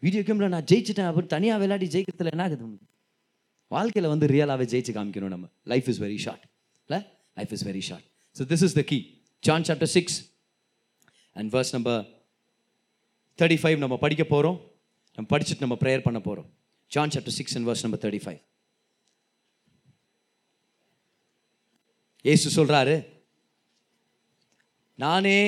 [0.02, 2.66] வீடியோ கேமில் நான் ஜெயிச்சிட்டேன் அப்படி தனியாக விளையாடி ஜெயிக்கிறதுல என்ன ஆகுது
[3.70, 5.46] வாழ்க்கையில் வந்து ரியலாகவே ஜெயிச்சு காமிக்கணும் நம்ம.
[5.72, 6.44] லைஃப் இஸ் வெரி ஷார்ட்
[6.88, 7.00] இல்லை?
[7.38, 8.98] Life is very short so this is the key
[9.42, 10.16] John chapter six
[11.36, 12.00] and first number
[13.38, 14.58] thirty five நம்ம படிக்க போகிறோம்
[15.18, 16.48] நம்ம படிச்சுட்டு நம்ம ப்ரேயர் பண்ண போகிறோம்
[16.92, 18.40] John chapter six and verse number thirty five
[22.24, 22.94] ஏசு சொல்றாரு
[24.98, 25.38] நானே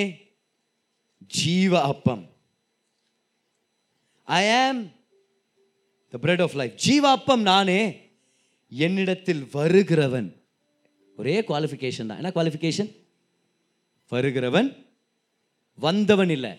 [1.38, 2.22] ஜீவ அப்பம்.
[4.38, 4.80] I am
[6.10, 7.80] the bread of life ஜீவாப்பம் நானே
[8.68, 10.28] என்னிடத்தில் வருகிறவன்.
[11.16, 12.18] ஒரே குவாலிஃபிகேஷன் தான்.
[12.20, 12.90] என்ன குவாலிஃபிகேஷன்
[14.10, 14.68] வருகிறவன்
[15.74, 16.52] வந்தவன் இல்லை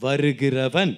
[0.00, 0.92] வருகிறவன்.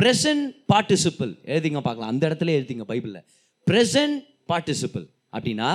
[0.00, 2.10] Present பார்ட்டிசிபிள் எழுதிங்க பார்க்கலாம்.
[2.12, 3.24] அந்த இடத்துல எழுதிங்க பைபிளில்.
[3.70, 4.16] Present
[4.48, 5.70] பார்ட்டிசிபிள் அப்படின்னா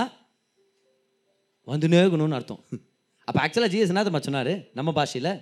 [1.68, 2.64] வந்துனே இருக்கணும்னு அர்த்தம்.
[3.24, 4.53] அப்போ ஆக்சுவலாக ஜீசஸ் என்ன தெரியுமா சொன்னார்?
[4.74, 5.34] நம்ம பாஷையில்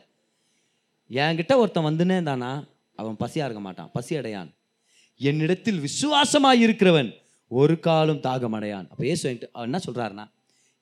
[1.09, 2.51] என்கிட்ட ஒருத்தன் வந்துனே இருந்தானா
[3.01, 3.89] அவன் பசியாக இருக்க மாட்டான்.
[3.95, 4.49] பசி அடையான்.
[5.29, 7.09] என்னிடத்தில் விசுவாசமாக இருக்கிறவன்
[7.59, 8.87] ஒரு காலம் தாகம் அடையான்.
[8.91, 10.25] அப்போ ஏசு என்கிட்ட என்ன சொல்கிறாருன்னா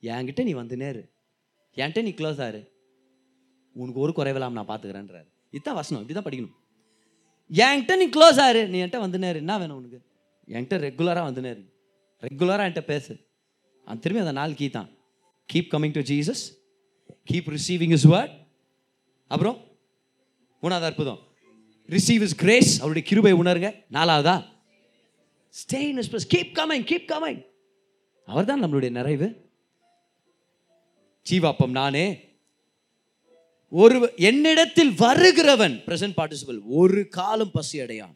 [0.09, 1.01] என்கிட்ட நீ வந்து நேரு.
[1.80, 2.61] என்கிட்ட நீ க்ளோஸ் ஆரு
[3.82, 6.01] உனக்கு ஒரு குறைவில்லாம நான் பார்த்துக்கிறேன்றாரு இதுதான் வசனம்.
[6.01, 6.55] இப்படி தான் படிக்கணும்.
[7.63, 9.38] என்கிட்ட நீ க்ளோஸ் ஆரு நீ என்கிட்ட வந்து நேரு.
[9.43, 9.99] என்ன வேணும் உனக்கு?
[10.55, 11.61] என்கிட்ட ரெகுலராக வந்து நேரு.
[12.28, 13.13] ரெகுலராக என்கிட்ட பேசு.
[13.89, 14.89] அந்த திரும்பி அந்த நாள் கீ தான்
[15.53, 16.43] keep coming to Jesus
[17.32, 18.36] keep receiving his word
[19.34, 19.57] அப்புறம்
[20.61, 21.20] மூணாவது அற்புதம்.
[21.89, 23.85] ரிசீவ் இஸ் கிரேஸ் அவருடைய கிருபை உணருங்க.
[23.91, 24.45] நாலாவதா?
[25.49, 27.45] Stay in his keep coming keep coming
[28.25, 29.49] அவர் தான் நம்மளுடைய நிறைவு.
[31.29, 32.27] ஜீவாப்பம் நானே.
[33.69, 35.81] ஒரு என்னிடத்தில் வருகிறவன்.
[35.85, 38.15] பிரசன்ட் பார்ட்டிசிபல் ஒரு காலம் பசி அடையான்.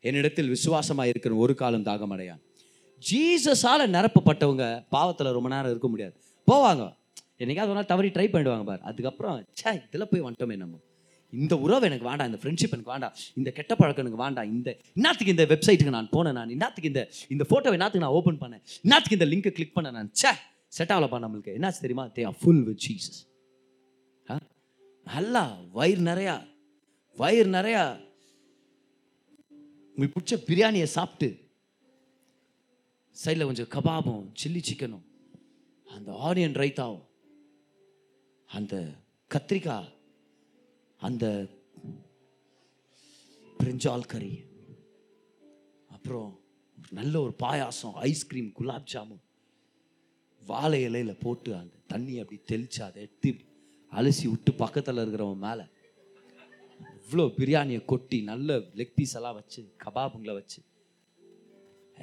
[0.00, 2.42] என்னிடத்தில் விசுவாசமாக இருக்கிற ஒரு காலம் தாகம் அடையான்.
[3.10, 6.20] ஜீசஸால் நிரப்பப்பட்டவங்க பாவத்தில் ரொம்ப நேரம் இருக்க முடியாது.
[6.52, 6.96] போவாங்க.
[7.38, 8.80] என்னைக்காவது ஒரு நாள் தவறி ட்ரை பண்ணிடுவாங்க பார்.
[8.80, 10.78] அதுக்கப்புறம் ச்சே இதில் போய் வந்துட்டோமே நம்ம.
[11.32, 15.34] இந்த உறவு எனக்கு வேண்டாம் இந்த ஃப்ரெண்ட்ஷிப் எனக்கு வேண்டாம் இந்த கெட்ட பழக்கம் எனக்கு வேண்டாம் இந்த இன்னத்துக்கு
[15.34, 19.26] இந்த வெப்சைட்டுக்கு நான் போனேன் நான் இன்னத்துக்கு இந்த இந்த ஃபோட்டோவை என்னத்துக்கு நான் ஓப்பன் பண்ணேன் இன்னத்துக்கு இந்த
[19.26, 20.32] லிங்க்கை கிளிக் பண்ணேன் நான் சே
[20.72, 21.54] செட் ஆகலப்பா நம்மளுக்கு.
[21.56, 22.04] என்னாச்சு தெரியுமா?
[22.14, 23.18] They are full with Jesus
[24.26, 24.36] ஆ?
[25.06, 26.34] நல்லா வயிறு நிறையா
[27.18, 27.82] வயிறு நிறையா.
[29.96, 31.28] உங்களுக்கு பிடிச்ச பிரியாணியை சாப்பிட்டு
[33.16, 35.04] சைடில் கொஞ்சம் கபாபும் சில்லி சிக்கனும்
[35.86, 37.02] அந்த ஆனியன் ரைத்தாவும்
[38.50, 38.74] அந்த
[39.30, 39.90] கத்திரிக்காய்
[41.08, 41.26] அந்த
[43.60, 44.32] பிரிஞ்சால் கறி.
[45.96, 46.30] அப்புறம்
[46.98, 49.22] நல்ல ஒரு பாயாசம் ஐஸ்கிரீம் குலாப் ஜாமுன்.
[50.42, 53.30] வாழை இலையில போட்டு அந்த தண்ணி அப்படி தெளிச்சு அதை எடுத்து
[53.92, 55.64] அலசி விட்டு பக்கத்தில் இருக்கிறவன் மேலே
[57.04, 60.60] இவ்வளோ பிரியாணியை கொட்டி நல்ல லெக் பீஸ் எல்லாம் வச்சு கபாபுங்களை வச்சு.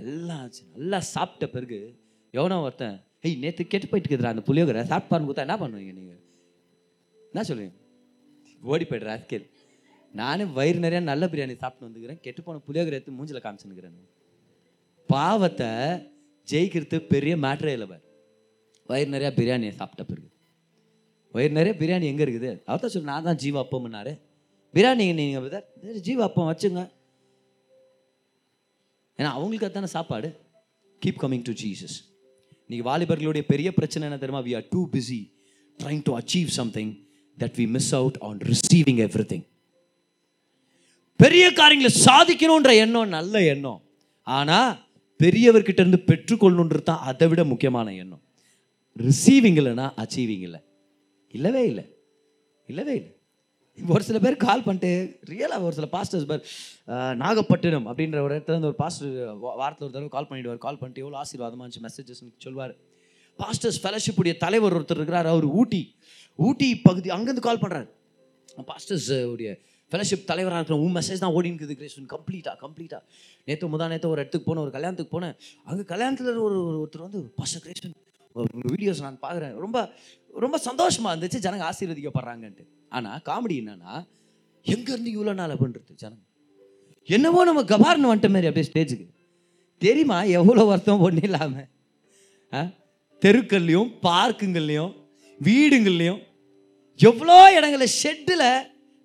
[0.01, 1.79] எல்லாம் ஆச்சு நல்லா சாப்பிட்ட பிறகு
[2.33, 2.97] எவனோ ஒருத்தன்
[3.27, 6.21] ஏய் நேற்று கெட்டு போயிட்டு இருக்குதுடா அந்த புளியோகரை சாப்பிட்டு பாருங்க கொடுத்தா என்ன பண்ணுவீங்க நீங்கள்
[7.31, 7.78] என்ன சொல்லுவீங்க?
[8.71, 9.45] ஓடி போய்டுற ராஸ்கேல்.
[10.13, 12.19] நானும் வயிறு நிறையா நல்ல பிரியாணி சாப்பிட்டு வந்துக்கிறேன்.
[12.25, 13.97] கெட்டு போன புளியோகரை எடுத்து மூஞ்சில் காமிச்சுன்னுக்கிறேன்
[15.09, 15.69] பாவத்தை
[16.47, 18.03] ஜெயிக்கிறது பெரிய மேட்ரே இல்லை பார்.
[18.89, 20.27] வயிறு நிறையா பிரியாணியை சாப்பிட்ட பிறகு.
[21.35, 22.51] வயிறு நிறைய பிரியாணி எங்கே இருக்குது?
[22.67, 24.13] அவர் தான் சொல்லு நான் தான் ஜீவா அப்பம்னாரு
[24.75, 26.81] பிரியாணி நீங்கள் பிரதர் ஜீவா அப்பம் வச்சுங்க.
[29.19, 30.29] ஏன்னா அவங்களுக்கு அதான சாப்பாடு.
[31.01, 31.97] கீப் கம்மிங் டு ஜீசஸ்
[32.65, 34.41] இன்றைக்கி வாலிபர்களுடைய பெரிய பிரச்சனை என்ன தெரியுமா?
[34.47, 35.19] We are too busy
[35.79, 36.91] trying to achieve something
[37.43, 39.45] that we miss out on receiving every thing
[41.19, 43.79] பெரிய காரியங்களை சாதிக்கணுன்ற எண்ணம் நல்ல எண்ணம்.
[44.27, 44.71] ஆனால்
[45.19, 48.21] பெரியவர்கிட்ட இருந்து பெற்றுக்கொள்ளணுன்றது தான் அதை விட முக்கியமான எண்ணம்.
[48.95, 50.59] ரிசீவிங் இல்லைன்னா அச்சீவிங் இல்லை.
[51.33, 51.85] இல்லவே இல்லை.
[52.69, 53.13] இல்லவே இல்லை.
[53.77, 54.91] ஒரு சில பேர் கால் பண்ணிட்டு
[55.31, 56.41] ரியலாக ஒரு சில பாஸ்டர்ஸ் பேர்
[57.21, 59.11] நாகப்பட்டினம் அப்படின்ற ஒரு இடத்துல இருந்து ஒரு பாஸ்டர்
[59.59, 60.63] வாரத்தில் ஒரு தடவை கால் பண்ணிடுவார்.
[60.65, 62.73] கால் பண்ணிட்டு எவ்வளோ ஆசீர்வாதமாக இருந்துச்சு மெசேஜஸ் சொல்வார்
[63.39, 65.29] பாஸ்டர்ஸ் ஃபெலோஷிப்புடைய தலைவர் ஒருத்தர் இருக்கிறார்.
[65.33, 65.81] அவர் ஊட்டி.
[66.39, 67.87] ஊட்டி பகுதி அங்கேருந்து கால் பண்ணுறாரு
[68.69, 69.49] பாஸ்டர்ஸ் உடைய
[69.91, 73.01] ஃபெலோஷிப் தலைவராக இருக்கிற உன் மெசேஜ் தான் ஓடின்னு இருக்குது கிரேஸ் கம்ப்ளீட்டாக கம்ப்ளீட்டாக
[73.47, 75.35] நேற்று முதல் நேற்று ஒரு இடத்துக்கு போனேன் ஒரு கல்யாணத்துக்கு போனேன்.
[75.67, 77.95] அங்கே கல்யாணத்தில் ஒரு ஒருத்தர் வந்து பாஸ்டர் கிரேஷன்
[78.67, 79.53] வீடியோஸ் நான் பார்க்குறேன்.
[79.57, 79.77] ரொம்ப
[80.35, 81.39] ரொம்ப சந்தோஷமாக இருந்துச்சு.
[81.45, 82.65] ஜனங்க ஆசீர்வதிக்கப்படுறாங்கன்ட்டு.
[82.91, 83.93] ஆனால் காமெடி என்னன்னா
[84.65, 86.21] எங்கேருந்து இவ்வளோ நாள் அப்படின்றது ஜனங்க?
[87.09, 89.07] என்னவோ நம்ம கபார்னு வந்துட்ட மாதிரி அப்படியே ஸ்டேஜுக்கு
[89.81, 91.67] தெரியுமா எவ்வளோ வருத்தம் ஒன்றும் இல்லாமல்
[92.53, 92.61] ஆ?
[93.21, 94.91] தெருக்கள்லையும் பார்க்குங்கள்லையும்
[95.39, 96.19] வீடுங்கள்லையும்
[96.99, 98.47] எவ்வளோ இடங்களில் ஷெட்டில்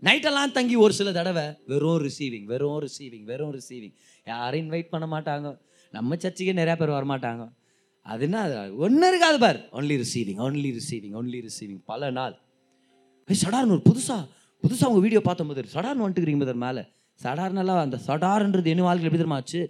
[0.07, 3.95] நைட்டெல்லாம் தங்கி ஒரு சில தடவை வெறும் ரிசீவிங் வெறும் ரிசீவிங் வெறும் ரிசீவிங்
[4.27, 5.49] யாரும் இன்வைட் பண்ண மாட்டாங்க.
[5.91, 7.45] நம்ம சர்ச்சுக்கே நிறையா பேர் வரமாட்டாங்க.
[8.03, 8.39] அது என்ன?
[8.85, 9.59] ஒன்றும் இருக்காது பார்.
[9.79, 12.35] Only receiving only receiving only receiving பல நாள்.
[13.29, 14.23] ஏய் சடார்னு ஒரு புதுசாக
[14.65, 16.85] புதுசாக உங்கள் வீடியோ பார்த்தோம் போது சடார்னு வந்துட்டுக்கிறீங்க பதர் மேலே.
[17.23, 19.63] சடார்னெல்லாம் அந்த சடார்ன்றது என்ன வாழ்க்கையில் எப்படி தெரியுமா ஆச்சு?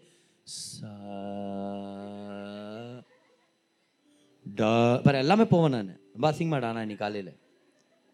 [4.60, 4.74] டா
[5.06, 5.96] பார் எல்லாமே போவேன் நான்.
[6.12, 7.32] ரொம்ப அசிங்கமாடா நான் இன்னைக்கு காலையில்.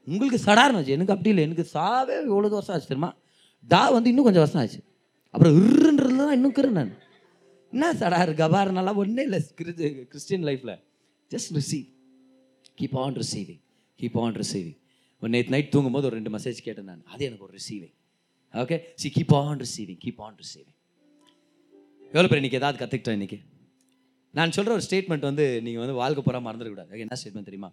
[0.07, 0.97] உங்களுக்கு சடார்னு ஆச்சு.
[0.97, 1.45] எனக்கு அப்படி இல்லை.
[1.49, 3.11] எனக்கு சாவே எவ்வளோ வருஷம் ஆச்சு தெரியுமா?
[3.69, 4.81] டா வந்து இன்னும் கொஞ்சம் வருஷம் ஆச்சு.
[5.35, 6.93] அப்புறம் இருன்றது தான் இன்னும் கிரு நான்.
[7.73, 8.33] என்ன சடார்?
[8.43, 9.41] கபார் நல்லா ஒன்றே இல்லை.
[10.13, 10.77] கிறிஸ்டியன் லைஃப்பில்
[11.31, 11.87] just receive
[12.81, 13.61] keep on receiving
[14.01, 14.77] keep on receiving
[15.23, 17.03] ஒரு நேற்று நைட் தூங்கும்போது ஒரு ரெண்டு மெசேஜ் கேட்டேன் நான்.
[17.15, 17.95] அது எனக்கு ஒரு receiving
[18.63, 20.77] okay see keep on receiving keep on receiving
[22.07, 23.39] எவ்வளோ பேர் இன்னைக்கு ஏதாவது கற்றுக்கிட்டேன் இன்னைக்கு?
[24.35, 26.91] நான் சொல்கிற ஒரு ஸ்டேட்மெண்ட் வந்து நீங்கள் வந்து வாழ்க்கை போகிற மறந்துடக்கூடாது.
[27.05, 27.71] என்ன ஸ்டேட்மெண்ட் தெரியுமா?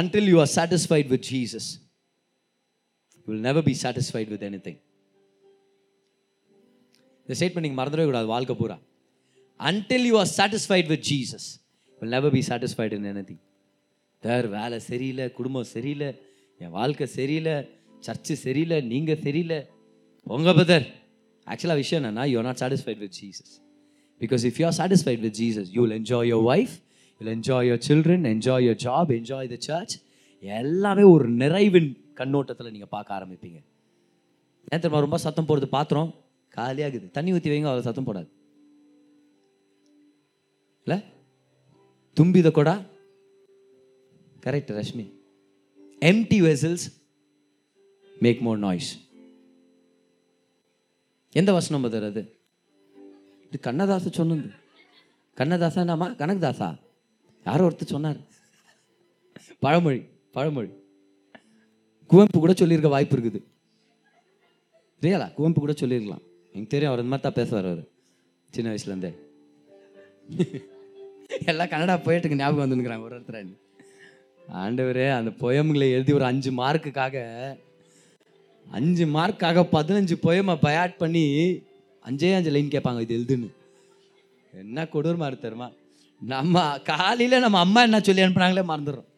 [0.00, 1.64] Until you are satisfied with Jesus,
[3.18, 4.76] you will never be satisfied with anything.
[7.28, 8.76] இந்த ஸ்டேட்மெண்ட் நீங்கள் மறந்துடவே கூடாது வாழ்க்கை பூரா
[9.60, 11.44] until you are satisfied with Jesus,
[11.88, 13.38] you will never be satisfied in anything.
[14.22, 16.10] தேர் வேலை சரியில்லை குடும்பம் சரியில்லை
[16.60, 17.56] என் வாழ்க்கை சரியில்லை
[18.02, 19.58] சர்ச்சு சரியில்லை நீங்கள் சரியில்லை
[20.26, 20.86] உங்க பதர்
[21.46, 23.52] ஆக்சுவலாக விஷயம் என்னன்னா you are not satisfied with Jesus
[24.20, 26.74] because if you are satisfied with Jesus you will enjoy your wife
[27.18, 29.94] you'll enjoy your children enjoy your job enjoy the church
[30.40, 33.58] எல்லாமே ஒரு நிறைவின் கண்ணோட்டத்தில் நீங்கள் பார்க்க ஆரம்பிப்பீங்க.
[34.72, 36.14] ஏன் தெரியுமா ரொம்ப சத்தம் போடுறது பாத்திரம்
[36.56, 38.28] காலியாகுது தண்ணி ஊற்றி வைங்க அவ்வளோ சத்தம் போடாது.
[40.84, 40.98] இல்லை?
[42.20, 42.74] தும்பித கொடா?
[44.46, 45.06] Correct Rashmi.
[46.00, 46.86] Empty vessels
[48.20, 48.92] make more noise
[51.32, 52.22] எந்த வசனம் பதர் அது
[53.46, 54.48] இது கண்ணதாச சொன்னது.
[55.36, 56.68] கண்ணதாசா நாமா கனகதாசா?
[57.46, 58.18] யாரோ ஒருத்தர் சொன்னார்.
[59.64, 60.00] பழமொழி
[60.36, 60.70] பழமொழி.
[62.10, 63.40] குவம்பு கூட சொல்லியிருக்க வாய்ப்பு இருக்குது.
[65.04, 66.24] ரியலா குவம்பு கூட சொல்லியிருக்கலாம்.
[66.52, 67.84] எனக்கு தெரியும் அவர் இந்த மாதிரி தான் பேசுவார் அவர்.
[68.54, 69.12] சின்ன வயசுலேருந்தே.
[71.52, 73.54] எல்லாம் கன்னடா போயிட்டுக்கு ஞாபகம் வந்துருக்குறாங்க ஒரு ஒருத்தர்.
[74.64, 77.16] ஆண்டவரே அந்த பொயம்களை எழுதி ஒரு அஞ்சு மார்க்குக்காக
[78.66, 81.24] அஞ்சு மார்க்காக பதினஞ்சு பொயமை பயாட் பண்ணி
[82.08, 83.48] அஞ்சே அஞ்சு லைன் கேட்பாங்க இது எழுதுன்னு.
[84.64, 85.68] என்ன கொடூரமாக இருக்கு தெரியுமா?
[86.20, 89.10] நம்ம காலையில் நம்ம அம்மா என்ன சொல்லி அனுப்புனாங்களே மறந்துடுறோம்.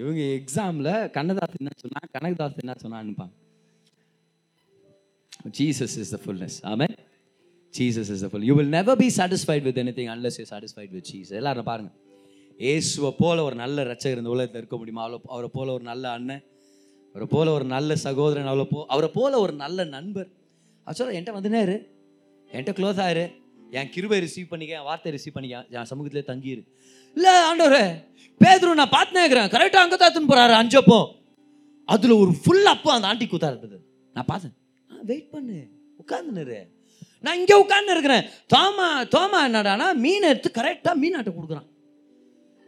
[0.00, 3.34] இவங்க எக்ஸாமில் கண்ணதாஸ் என்ன சொன்னா கனகதாஸ் என்ன சொன்னா அனுப்பாங்க.
[5.58, 6.88] Jesus is the fullness amen
[7.78, 10.90] Jesus is the full you will never be satisfied with any thing unless you satisfied
[10.90, 11.98] with Jesus எல்லாரும் பாருங்கள்
[12.58, 15.08] ஏசுவை போல ஒரு நல்ல ரட்சகர் இந்த உலகத்தில் இருக்க முடியுமா?
[15.08, 16.42] அவ்வளோ அவரை போல ஒரு நல்ல அண்ணன்
[17.08, 20.28] அவரை போல ஒரு நல்ல சகோதரன் அவ்வளோ போ அவரை போல ஒரு நல்ல நண்பர்.
[20.84, 21.76] அவர் சொல்ல என்கிட்ட வந்துனாரு
[22.52, 23.24] என்கிட்ட க்ளோஸ் ஆயிரு.
[23.78, 26.62] என் கிருபை ரிசீவ் பண்ணிக்க என் வார்த்தை ரிசீவ் பண்ணிக்க என் சமூகத்திலே தங்கியிரு.
[27.16, 27.84] இல்லை ஆண்டவரே
[28.40, 30.98] பேதுரு நான் பார்த்துனே இருக்கிறேன் கரெக்டாக அங்கே தான் போறாரு அஞ்சப்போ
[31.94, 33.78] அதில் ஒரு ஃபுல் அப்போ அந்த ஆண்டி கூத்தா இருந்தது
[34.16, 34.54] நான் பார்த்தேன்
[35.10, 35.58] வெயிட் பண்ணு.
[36.02, 36.60] உட்காந்துன்னு
[37.26, 41.68] நான் இங்கே உட்கார்ந்து இருக்கிறேன் தோமா தோமா என்னடானா மீன் எடுத்து கரெக்டாக மீன் ஆட்ட கொடுக்குறான்.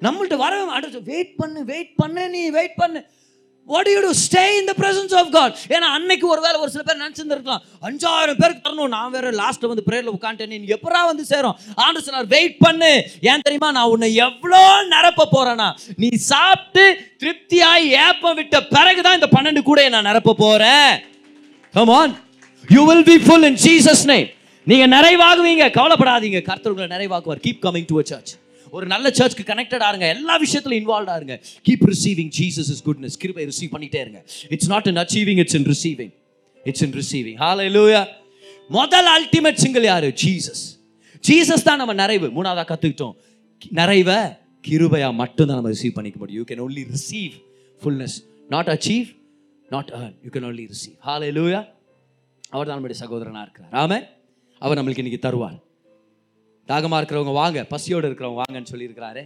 [0.02, 3.00] நம்மள்ட்ட வரவே மாட்டேன் வெயிட் பண்ணு வெயிட் பண்ணு நீ வெயிட் பண்ணு.
[3.72, 6.82] What you do stay in the presence of God ஏன்னா அன்னைக்கு ஒரு வேளை ஒரு சில
[6.88, 7.62] பேர் நினச்சிருந்துருக்கலாம்.
[7.88, 8.92] அஞ்சாயிரம் பேருக்கு தரணும்.
[8.96, 11.56] நான் வேற லாஸ்ட்டில் வந்து ப்ரேயரில் உட்காந்துட்டேன் நீ எப்பரா வந்து சேரும்?
[11.84, 12.92] ஆண்டு சொன்னார் வெயிட் பண்ணு.
[13.30, 13.70] ஏன் தெரியுமா?
[13.78, 14.62] நான் உன்னை எவ்வளோ
[14.94, 15.68] நிரப்ப போகிறேன்னா
[16.02, 16.84] நீ சாப்பிட்டு
[17.22, 20.94] திருப்தியாய் ஏப்பம் விட்ட பிறகுதான் இந்த பன்னெண்டு கூட நான் நிரப்ப போகிறேன்
[21.74, 22.14] come on
[22.76, 24.30] you will be full in Jesus name
[24.70, 25.64] நீங்கள் நிறைவாகுவீங்க.
[25.78, 26.38] கவலைப்படாதீங்க.
[26.50, 27.44] கர்த்தர் உங்களை நிறைவாக்குவார்.
[27.46, 28.32] Keep coming to a church
[28.76, 31.34] ஒரு நல்ல சர்ச்சுக்கு கனெக்டட் ஆருங்க எல்லா விஷயத்திலும் involve ஆருங்க
[31.66, 34.20] keep receiving Jesus is goodness கிருபை ரிசீவ் பண்ணிட்டே இருங்க.
[34.54, 36.12] It's not in achieving it's in receiving
[36.70, 38.02] it's in receiving hallelujah
[38.78, 40.08] முதல் அல்டிமேட் சிங்கிள் யாரு?
[40.22, 40.64] ஜீசஸ்
[41.28, 42.26] ஜீசஸ் தான் நம்ம நிறைவு.
[42.36, 43.14] மூணாவதாக கற்றுக்கிட்டோம்
[43.80, 44.18] நிறைவை
[44.68, 46.38] கிருபையா மட்டும்தான் நம்ம ரிசீவ் பண்ணிக்க முடியும்.
[46.40, 47.34] You can only receive
[47.82, 48.16] fullness
[48.54, 49.08] not achieve
[49.68, 51.60] not earn you can only receive hallelujah
[52.54, 53.72] அவர் தான் நம்முடைய சகோதரனா இருக்கிறார்.
[53.82, 53.98] ஆமே
[54.64, 55.56] அவர் நம்மளுக்கு இன்னைக்கு தருவார்.
[56.66, 59.22] தாகமாக இருக்கிறவங்க வாங்க பசியோடு இருக்கிறவங்க வாங்கன்னு சொல்லியிருக்கிறாரு.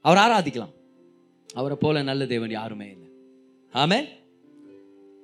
[0.00, 0.74] அவர் ஆராதிக்கலாம்.
[1.54, 3.08] அவரை போல நல்ல தேவன் யாருமே இல்லை.
[3.72, 3.98] ஆமே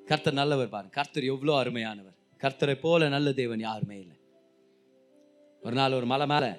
[0.06, 0.94] கர்த்தர் நல்லவர் பாருங்க.
[0.94, 2.16] கர்த்தர் எவ்வளோ அருமையானவர்.
[2.42, 4.16] கர்த்தரை போல நல்ல தேவன் யாருமே இல்லை.
[5.62, 6.50] ஒரு நாள் ஒரு மலை மேலே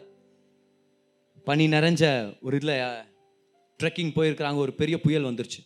[1.44, 2.04] பனி நிறைஞ்ச
[2.42, 2.76] ஒரு இதில்
[3.80, 4.56] ட்ரெக்கிங் போயிருக்கிறாங்க.
[4.56, 5.62] ஒரு பெரிய புயல் வந்துருச்சு.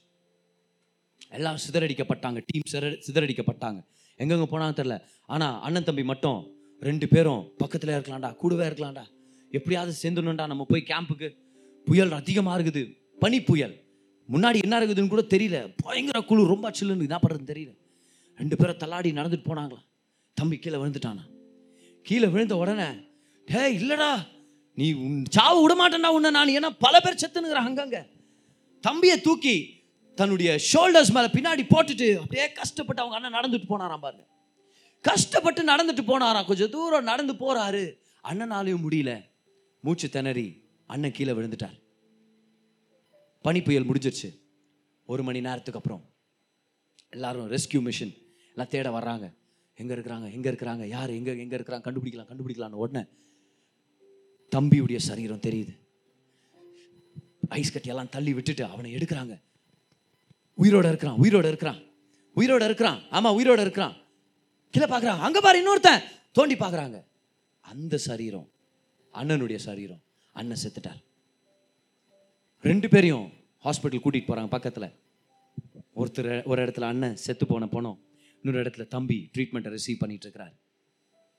[1.30, 2.39] எல்லாம் சிதறடிக்கப்பட்டாங்க.
[2.45, 3.80] டீம் சிதற சிதறடிக்கப்பட்டாங்க.
[4.18, 6.39] எங்கெங்கே போனாங்க தெரில ஆனால் அண்ணன் தம்பி மட்டும்
[6.80, 9.03] ரெண்டு பேரும் பக்கத்தில் இருக்கலாம்டா கூடவே இருக்கலாம்டா.
[9.56, 11.30] எப்படியாவது சேர்ந்துடணும்டா நம்ம போய் கேம்புக்கு.
[11.86, 12.84] புயல் அதிகமாக இருக்குது.
[13.19, 13.73] பனி புயல்.
[14.32, 15.73] முன்னாடி என்ன இருக்குதுன்னு கூட தெரியல.
[15.84, 17.73] பயங்கர குழு ரொம்ப சில்லுன்னு என்ன பண்ணுறதுன்னு தெரியல.
[18.38, 19.82] ரெண்டு பேரும் தள்ளாடி நடந்துட்டு போனாங்களா?
[20.34, 21.23] தம்பி கீழே விழுந்துட்டானா?
[22.03, 22.90] கீழே விழுந்த உடனே
[23.45, 24.11] டே இல்லைடா.
[24.76, 26.49] நீ உன் சாவு விட மாட்டேன்டா உன்னை நான்.
[26.49, 27.98] ஏன்னா பல பேர் செத்துனுங்கிறான் அங்கங்க.
[28.82, 29.56] தம்பியை தூக்கி
[30.15, 34.27] தன்னுடைய ஷோல்டர்ஸ் மேலே பின்னாடி போட்டுட்டு அப்படியே கஷ்டப்பட்டு அவங்க அண்ணன் நடந்துட்டு போனாராம் பாருங்க.
[35.02, 36.45] கஷ்டப்பட்டு நடந்துட்டு போனாராம்.
[36.45, 37.84] கொஞ்சம் தூரம் நடந்து போறாரு.
[38.23, 39.11] அண்ணனாலையும் முடியல.
[39.86, 40.48] மூச்சு திணறி
[40.94, 41.78] அண்ணன் கீழே விழுந்துட்டார்.
[43.45, 44.30] பனி புயல் முடிஞ்சிருச்சு.
[45.12, 46.03] ஒரு மணி நேரத்துக்கு அப்புறம்
[47.10, 48.14] எல்லாரும் ரெஸ்கியூ மிஷின்
[48.52, 49.26] எல்லாம் தேட வர்றாங்க.
[49.82, 50.28] எங்கே இருக்கிறாங்க?
[50.38, 50.84] எங்கே இருக்கிறாங்க?
[50.95, 51.10] யார்?
[51.10, 51.86] எங்கே எங்கே இருக்கிறாங்க?
[51.88, 53.03] கண்டுபிடிக்கலாம் கண்டுபிடிக்கலாம்னு உடனே
[54.56, 55.74] தம்பியுடைய சரீரம் தெரியுது.
[57.60, 59.36] ஐஸ் கட்டியெல்லாம் தள்ளி விட்டுட்டு அவனை எடுக்கிறாங்க.
[60.62, 61.80] உயிரோட இருக்கிறான் உயிரோட இருக்கிறான்
[62.40, 62.99] உயிரோட இருக்கிறான்.
[63.12, 63.95] ஆமா உயிரோட இருக்கிறான்.
[64.74, 65.24] கீழே பார்க்கறான்.
[65.28, 66.02] அங்கே பாரு இன்னொருத்தன்.
[66.32, 66.98] தோண்டி பார்க்குறாங்க.
[67.60, 68.48] அந்த சரீரம்
[69.19, 70.01] அண்ணனுடைய சரீரம்.
[70.35, 71.01] அண்ணன் செத்துட்டார்.
[72.69, 73.27] ரெண்டு பேரையும்
[73.65, 74.89] ஹாஸ்பிட்டல் கூட்டிகிட்டு போகிறாங்க பக்கத்தில்.
[76.01, 77.97] ஒருத்தர் ஒரு இடத்துல அண்ணன் செத்து போன போனோம்
[78.43, 80.55] இன்னொரு இடத்துல தம்பி ட்ரீட்மெண்ட்டை ரிசீவ் பண்ணிட்டு இருக்கிறார்.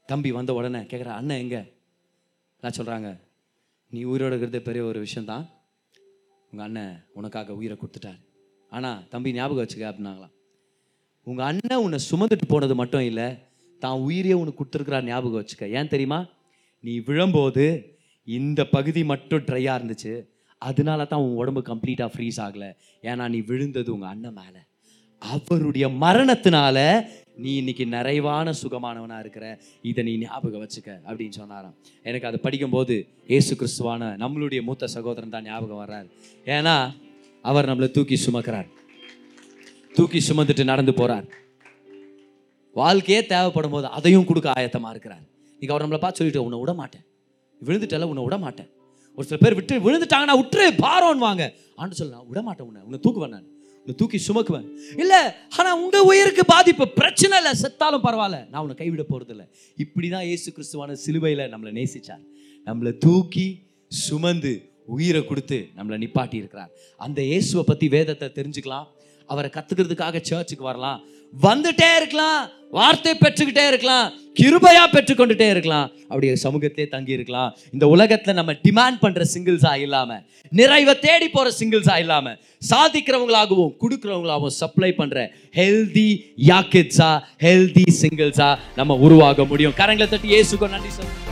[0.08, 1.60] தம்பி வந்த உடனே கேட்குற அண்ணன் எங்கே?
[2.62, 3.08] நான் சொல்கிறாங்க
[3.92, 5.44] நீ உயிரோட இருக்கிறதே பெரிய ஒரு விஷயந்தான்
[6.52, 8.20] உங்கள் அண்ணன் உனக்காக உயிரை கொடுத்துட்டார்.
[8.72, 10.34] ஆனால் தம்பி ஞாபகம் வச்சுக்க அப்படின்னாங்களாம்.
[11.26, 13.28] உங்கள் அண்ணன் உன்னை சுமந்துட்டு போனது மட்டும் இல்லை
[13.82, 15.64] தான் உயிரையே உனக்கு கொடுத்துருக்குறா ஞாபகம் வச்சுக்க.
[15.78, 16.20] ஏன் தெரியுமா?
[16.86, 17.64] நீ விழும்போது
[18.38, 20.12] இந்த பகுதி மட்டும் ட்ரையாக இருந்துச்சு.
[20.62, 22.70] அதனால தான் உன் உடம்பு கம்ப்ளீட்டாக ஃப்ரீஸ் ஆகலை.
[23.10, 24.60] ஏன்னா நீ விழுந்தது உங்கள் அண்ணன் மேலே.
[25.22, 26.78] அவருடைய மரணத்தினால
[27.44, 29.46] நீ இன்னைக்கு நிறைவான சுகமானவனாக இருக்கிற.
[29.90, 31.76] இதை நீ ஞாபகம் வச்சுக்க அப்படின்னு சொன்னாராம்.
[32.08, 32.96] எனக்கு அதை படிக்கும்போது
[33.38, 36.08] ஏசு கிறிஸ்துவான நம்மளுடைய மூத்த சகோதரன் தான் ஞாபகம் வர்றார்.
[36.56, 36.76] ஏன்னா
[37.50, 38.68] அவர் நம்மளை தூக்கி சுமக்கிறார்.
[39.98, 41.26] தூக்கி சுமந்துட்டு நடந்து போகிறார்
[42.80, 45.24] வாழ்க்கையே தேவைப்படும் போது அதையும் கொடுக்க ஆயத்தமாக இருக்கிறார்.
[45.58, 47.04] நீங்க அவர் நம்மளை பார்த்து சொல்லிட்டு உன்னை விட மாட்டேன்
[47.60, 48.70] விழுந்துட்டால உன்னை விட மாட்டேன்
[49.18, 51.44] ஒரு சில பேர் விட்டு விழுந்துட்டாங்கன்னா விட்டுரு பாரோன்னு வாங்க.
[51.80, 52.80] ஆண்டு சொல்ல நான் விட மாட்டேன் உன்னை.
[52.86, 53.46] உன்னை தூக்குவேன் நான்.
[53.80, 54.66] உன்னை தூக்கி சுமக்குவேன்.
[55.02, 55.20] இல்லை
[55.58, 56.84] ஆனால் உங்கள் உயிருக்கு பாதிப்பு.
[57.00, 58.38] பிரச்சனை இல்லை செத்தாலும் பரவாயில்ல.
[58.50, 59.46] நான் உன்னை கைவிட போகிறதில்ல இல்லை
[59.84, 62.22] இப்படிதான் ஏசு கிறிஸ்துவான சிலுவையில் நம்மளை நேசிச்சார்.
[62.68, 63.46] நம்மளை தூக்கி
[63.90, 64.52] சுமந்து
[64.96, 66.70] உயிரை கொடுத்து நம்மளை நிப்பாட்டி இருக்கிறார்
[67.06, 68.86] அந்த இயேசுவை பற்றி வேதத்தை தெரிஞ்சுக்கலாம்.
[69.30, 71.00] அவரை கற்றுக்கிறதுக்காக சர்ச்சுக்கு வரலாம்.
[71.42, 74.06] வந்துட்டே இருக்கலாம் வார்த்தை பெற்றுக்கிட்டே இருக்கலாம்
[74.40, 75.90] கிருபையா பெற்றுக்கொண்டுட்டே இருக்கலாம்.
[76.08, 80.18] அப்படியே சமூகத்தையே தங்கி இருக்கலாம் இந்த உலகத்துல நம்ம டிமாண்ட் பண்ற சிங்கிள்ஸா இல்லாம
[80.52, 82.34] நிறைவை தேடி போற சிங்கிள்ஸா இல்லாம
[82.70, 86.08] சாதிக்கிறவங்களாகவும் கொடுக்கிறவங்களாகவும் சப்ளை பண்ற ஹெல்தி
[86.50, 87.10] யாக்கிட்ஸா
[87.44, 89.74] ஹெல்தி சிங்கிள்ஸா நம்ம உருவாக முடியும்.
[89.76, 91.22] கரங்களை தட்டி இயேசுக்கு நன்றி சொல்லுங்க.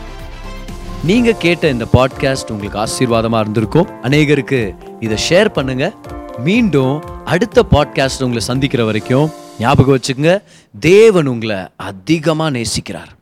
[1.04, 3.88] நீங்க கேட்ட இந்த பாட்காஸ்ட் உங்களுக்கு ஆசீர்வாதமா இருந்திருக்கும்.
[4.02, 4.60] அநேகருக்கு
[5.00, 5.94] இதை ஷேர் பண்ணுங்க.
[6.38, 6.94] மீண்டும்
[7.24, 9.28] அடுத்த பாட்காஸ்ட் உங்களை சந்திக்கிற வரைக்கும்
[9.58, 10.42] ஞாபகம் வச்சுக்கோங்க
[10.80, 13.13] தேவன் உங்களை அதிகமாக நேசிக்கிறார்.